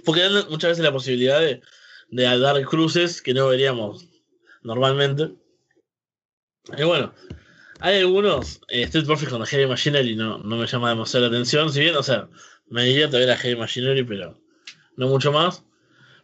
[0.06, 1.62] Porque dan muchas veces la posibilidad de,
[2.10, 4.08] de dar cruces que no veríamos
[4.62, 5.34] normalmente.
[6.78, 7.14] Y bueno,
[7.80, 11.36] hay algunos, eh, Street Profits con la Heavy Machinery no, no me llama demasiado la
[11.36, 12.28] atención, si bien, o sea,
[12.68, 14.40] me divierte ver a Heavy Machinery, pero
[14.96, 15.64] no mucho más.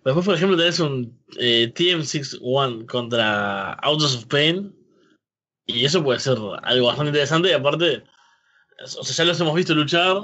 [0.03, 4.75] Después, por ejemplo, tenés un eh, TM61 contra Autos of Pain,
[5.65, 8.03] y eso puede ser algo bastante interesante, y aparte,
[8.83, 10.15] o sea, ya los hemos visto luchar.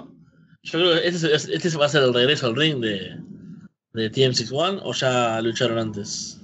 [0.63, 3.15] Yo creo que este, es- este va a ser el regreso al ring de,
[3.93, 6.39] de TM61, o ya lucharon antes.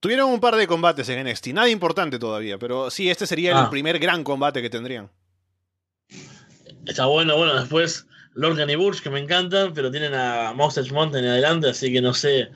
[0.00, 3.56] Tuvieron un par de combates en NXT, nada importante todavía, pero sí, este sería el
[3.58, 3.70] Ah.
[3.70, 5.10] primer gran combate que tendrían.
[6.86, 11.26] Está bueno, bueno, después Lorcan y Burch, que me encantan, pero tienen a Mustache Mountain
[11.26, 12.48] adelante, así que no sé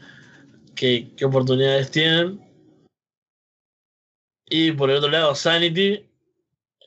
[0.74, 2.40] qué, qué oportunidades tienen.
[4.46, 6.06] Y por el otro lado, Sanity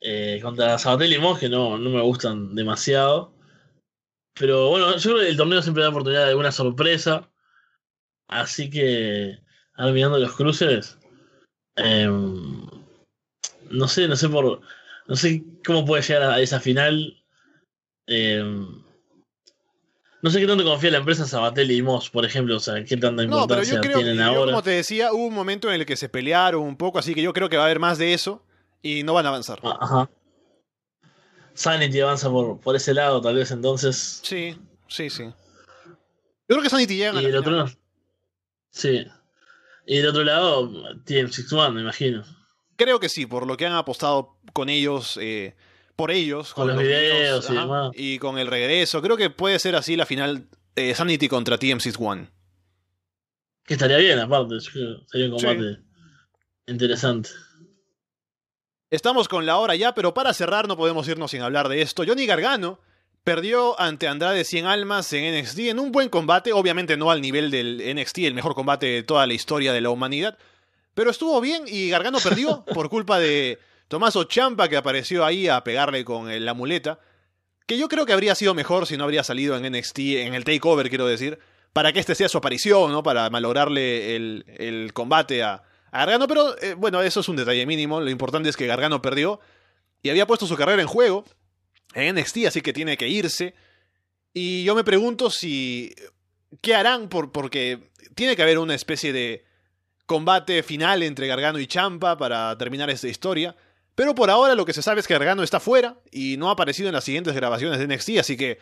[0.00, 3.32] eh, contra Sabatelli y que no, no me gustan demasiado.
[4.34, 7.28] Pero bueno, yo creo que el torneo siempre da oportunidad de alguna sorpresa.
[8.28, 9.38] Así que,
[9.74, 10.98] ahora mirando los cruces,
[11.76, 12.66] em,
[13.70, 14.60] no sé, no sé por.
[15.08, 17.24] No sé cómo puede llegar a esa final.
[18.06, 18.44] Eh,
[20.22, 22.96] no sé qué tanto confía la empresa Sabatelli y Moss, por ejemplo, o sea, qué
[22.96, 24.52] tanta No, pero importancia yo creo tienen yo, ahora.
[24.52, 27.22] como te decía, hubo un momento en el que se pelearon un poco, así que
[27.22, 28.44] yo creo que va a haber más de eso
[28.82, 29.60] y no van a avanzar.
[29.62, 30.10] Ah, Ajá.
[31.54, 34.20] Sanity avanza por, por ese lado, tal vez entonces.
[34.22, 35.24] Sí, sí, sí.
[35.24, 37.66] Yo creo que Sanity llega Y el otro no.
[38.70, 39.06] Sí.
[39.86, 40.70] Y del otro lado,
[41.04, 42.24] tienen Six One, me imagino.
[42.76, 45.56] Creo que sí, por lo que han apostado con ellos, eh,
[45.98, 49.02] por ellos, Con los videos y ajá, y con el regreso.
[49.02, 50.46] Creo que puede ser así la final
[50.76, 52.30] eh, Sanity contra TM61.
[53.64, 54.60] Que estaría bien, aparte.
[54.60, 55.44] Sería un Sí.
[55.46, 55.78] combate
[56.68, 57.30] interesante.
[58.90, 62.04] Estamos con la hora ya, pero para cerrar no podemos irnos sin hablar de esto.
[62.06, 62.78] Johnny Gargano
[63.24, 67.50] perdió ante Andrade 100 Almas en NXT en un buen combate, obviamente no al nivel
[67.50, 70.38] del NXT, el mejor combate de toda la historia de la humanidad,
[70.94, 73.58] pero estuvo bien y Gargano perdió por culpa de
[73.88, 77.00] Tomaso Champa que apareció ahí a pegarle con el- la muleta,
[77.66, 80.44] que yo creo que habría sido mejor si no habría salido en NXT, en el
[80.44, 81.38] takeover quiero decir,
[81.72, 83.02] para que este sea su aparición, ¿no?
[83.02, 88.00] Para malograrle el, el combate a, Gargano, pero eh, bueno, eso es un detalle mínimo,
[88.00, 89.40] lo importante es que Gargano perdió
[90.02, 91.24] y había puesto su carrera en juego
[91.94, 93.54] en NXT, así que tiene que irse.
[94.34, 95.94] Y yo me pregunto si.
[96.60, 97.08] ¿Qué harán?
[97.08, 99.44] Por, porque tiene que haber una especie de
[100.06, 103.56] combate final entre Gargano y Champa para terminar esta historia.
[103.98, 106.52] Pero por ahora lo que se sabe es que Gargano está fuera y no ha
[106.52, 108.60] aparecido en las siguientes grabaciones de NXT, así que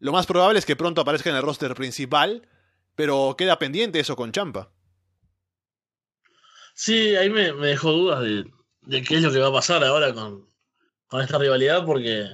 [0.00, 2.46] lo más probable es que pronto aparezca en el roster principal,
[2.94, 4.70] pero queda pendiente eso con Champa.
[6.74, 8.44] Sí, ahí me, dejó dudas de,
[8.82, 10.46] de qué es lo que va a pasar ahora con,
[11.06, 12.26] con esta rivalidad, porque,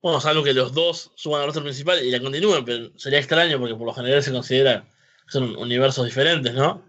[0.00, 3.58] bueno, salvo que los dos suban al roster principal y la continúen, pero sería extraño
[3.58, 4.82] porque por lo general se considera
[5.24, 6.84] que son universos diferentes, ¿no?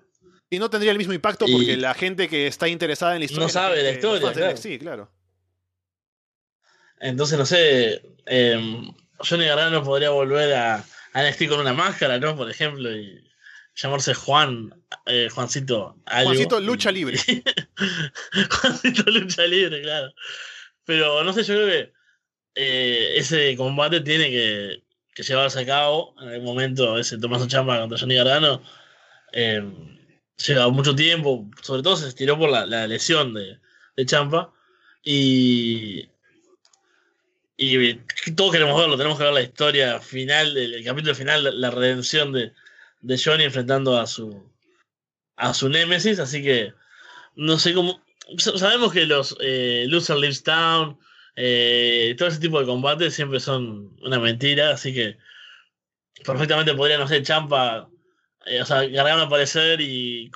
[0.50, 3.26] Y no tendría el mismo impacto Y- porque la gente que está interesada en la
[3.26, 5.12] historia No sabe la historia, de claro.
[7.00, 10.84] Entonces, no sé, eh, Johnny Gargano podría volver a,
[11.14, 12.36] a NXT con una máscara, ¿no?
[12.36, 13.24] Por ejemplo, y
[13.76, 14.74] llamarse Juan,
[15.06, 16.30] eh, Juancito algo.
[16.30, 17.18] Juancito, lucha libre.
[18.62, 20.14] Juancito lucha libre, claro.
[20.86, 21.94] Pero no sé, yo creo que
[22.56, 24.84] eh, ese combate tiene que,
[25.14, 28.64] que llevarse a cabo en algún momento, ese Tomaso Champa contra Johnny Gargano.
[29.34, 29.64] Eh,
[30.38, 33.60] lleva mucho tiempo, sobre todo se estiró por la, la lesión de,
[33.96, 34.54] de Champa.
[35.04, 36.10] Y,
[37.58, 37.96] y
[38.36, 42.54] todos queremos verlo, tenemos que ver la historia final, el, capítulo final, la, redención de,
[43.02, 44.46] de Johnny enfrentando a su
[45.38, 46.74] a su némesis, así que
[47.36, 48.02] no sé cómo.
[48.38, 51.00] sa- Sabemos que los eh, Loser Leaves Town,
[51.36, 55.18] eh, todo ese tipo de combates siempre son una mentira, así que
[56.26, 57.88] perfectamente podría, no sé, Champa,
[58.48, 60.32] eh, o sea, Gargano aparecer y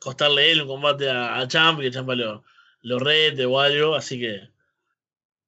[0.00, 2.44] costarle él un combate a, a Champa y que Champa lo,
[2.82, 4.48] lo rete o algo, así que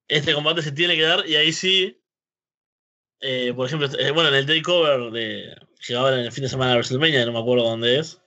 [0.07, 2.01] este combate se tiene que dar y ahí sí,
[3.19, 5.55] eh, por ejemplo, eh, bueno, en el takeover de
[5.85, 8.21] que ahora en el fin de semana de WrestleMania, no me acuerdo dónde es.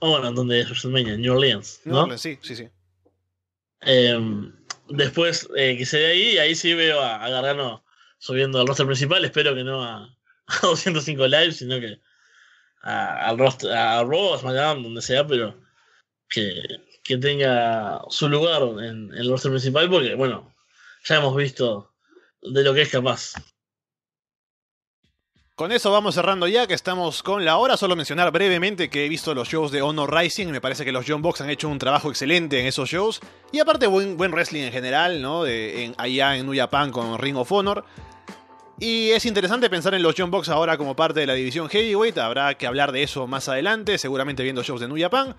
[0.00, 1.16] O bueno, ¿dónde es WrestleMania?
[1.16, 2.02] New Orleans, New ¿no?
[2.02, 2.68] Orleans, sí, sí, sí.
[3.82, 4.18] Eh,
[4.88, 7.84] después eh, que se dé ahí, y ahí sí veo a, a Gargano
[8.18, 9.24] subiendo al roster principal.
[9.24, 10.04] Espero que no a,
[10.46, 12.00] a 205 Live, sino que
[12.82, 15.54] a- al a Raw, a SmackDown, donde sea, pero
[16.28, 16.62] que,
[17.04, 20.54] que tenga su lugar en, el roster principal, porque bueno,
[21.04, 21.92] ya hemos visto
[22.42, 23.34] de lo que es capaz.
[25.54, 27.76] Con eso vamos cerrando ya, que estamos con la hora.
[27.76, 30.46] Solo mencionar brevemente que he visto los shows de Honor Rising.
[30.48, 33.20] Me parece que los John Box han hecho un trabajo excelente en esos shows.
[33.52, 35.44] Y aparte, buen, buen wrestling en general, ¿no?
[35.44, 37.84] De, allá en New Japan con Ring of Honor.
[38.82, 42.18] Y es interesante pensar en los John Box ahora como parte de la división Heavyweight.
[42.18, 45.36] Habrá que hablar de eso más adelante, seguramente viendo shows de New Japan.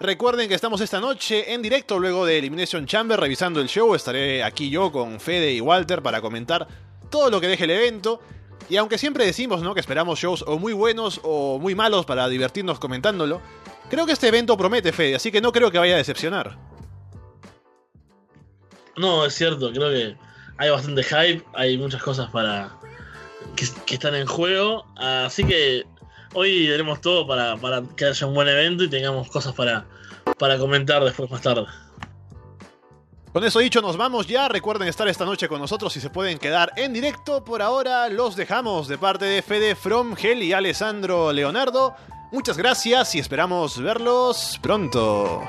[0.00, 3.94] Recuerden que estamos esta noche en directo luego de Elimination Chamber revisando el show.
[3.94, 6.66] Estaré aquí yo con Fede y Walter para comentar
[7.10, 8.22] todo lo que deje el evento.
[8.70, 9.74] Y aunque siempre decimos ¿no?
[9.74, 13.42] que esperamos shows o muy buenos o muy malos para divertirnos comentándolo,
[13.90, 16.56] creo que este evento promete, Fede, así que no creo que vaya a decepcionar.
[18.96, 20.31] No, es cierto, creo que
[20.62, 22.70] hay bastante hype, hay muchas cosas para
[23.56, 25.84] que, están en juego, así que
[26.34, 29.86] hoy tenemos todo para, para que haya un buen evento y tengamos cosas para,
[30.38, 31.66] para comentar después más tarde.
[33.32, 34.46] Con eso dicho, nos vamos ya.
[34.46, 37.42] Recuerden estar esta noche con nosotros si se pueden quedar en directo.
[37.42, 41.96] Por ahora los dejamos de parte de Fede From Hell y Alessandro Leonardo.
[42.30, 45.42] Muchas gracias y esperamos verlos pronto.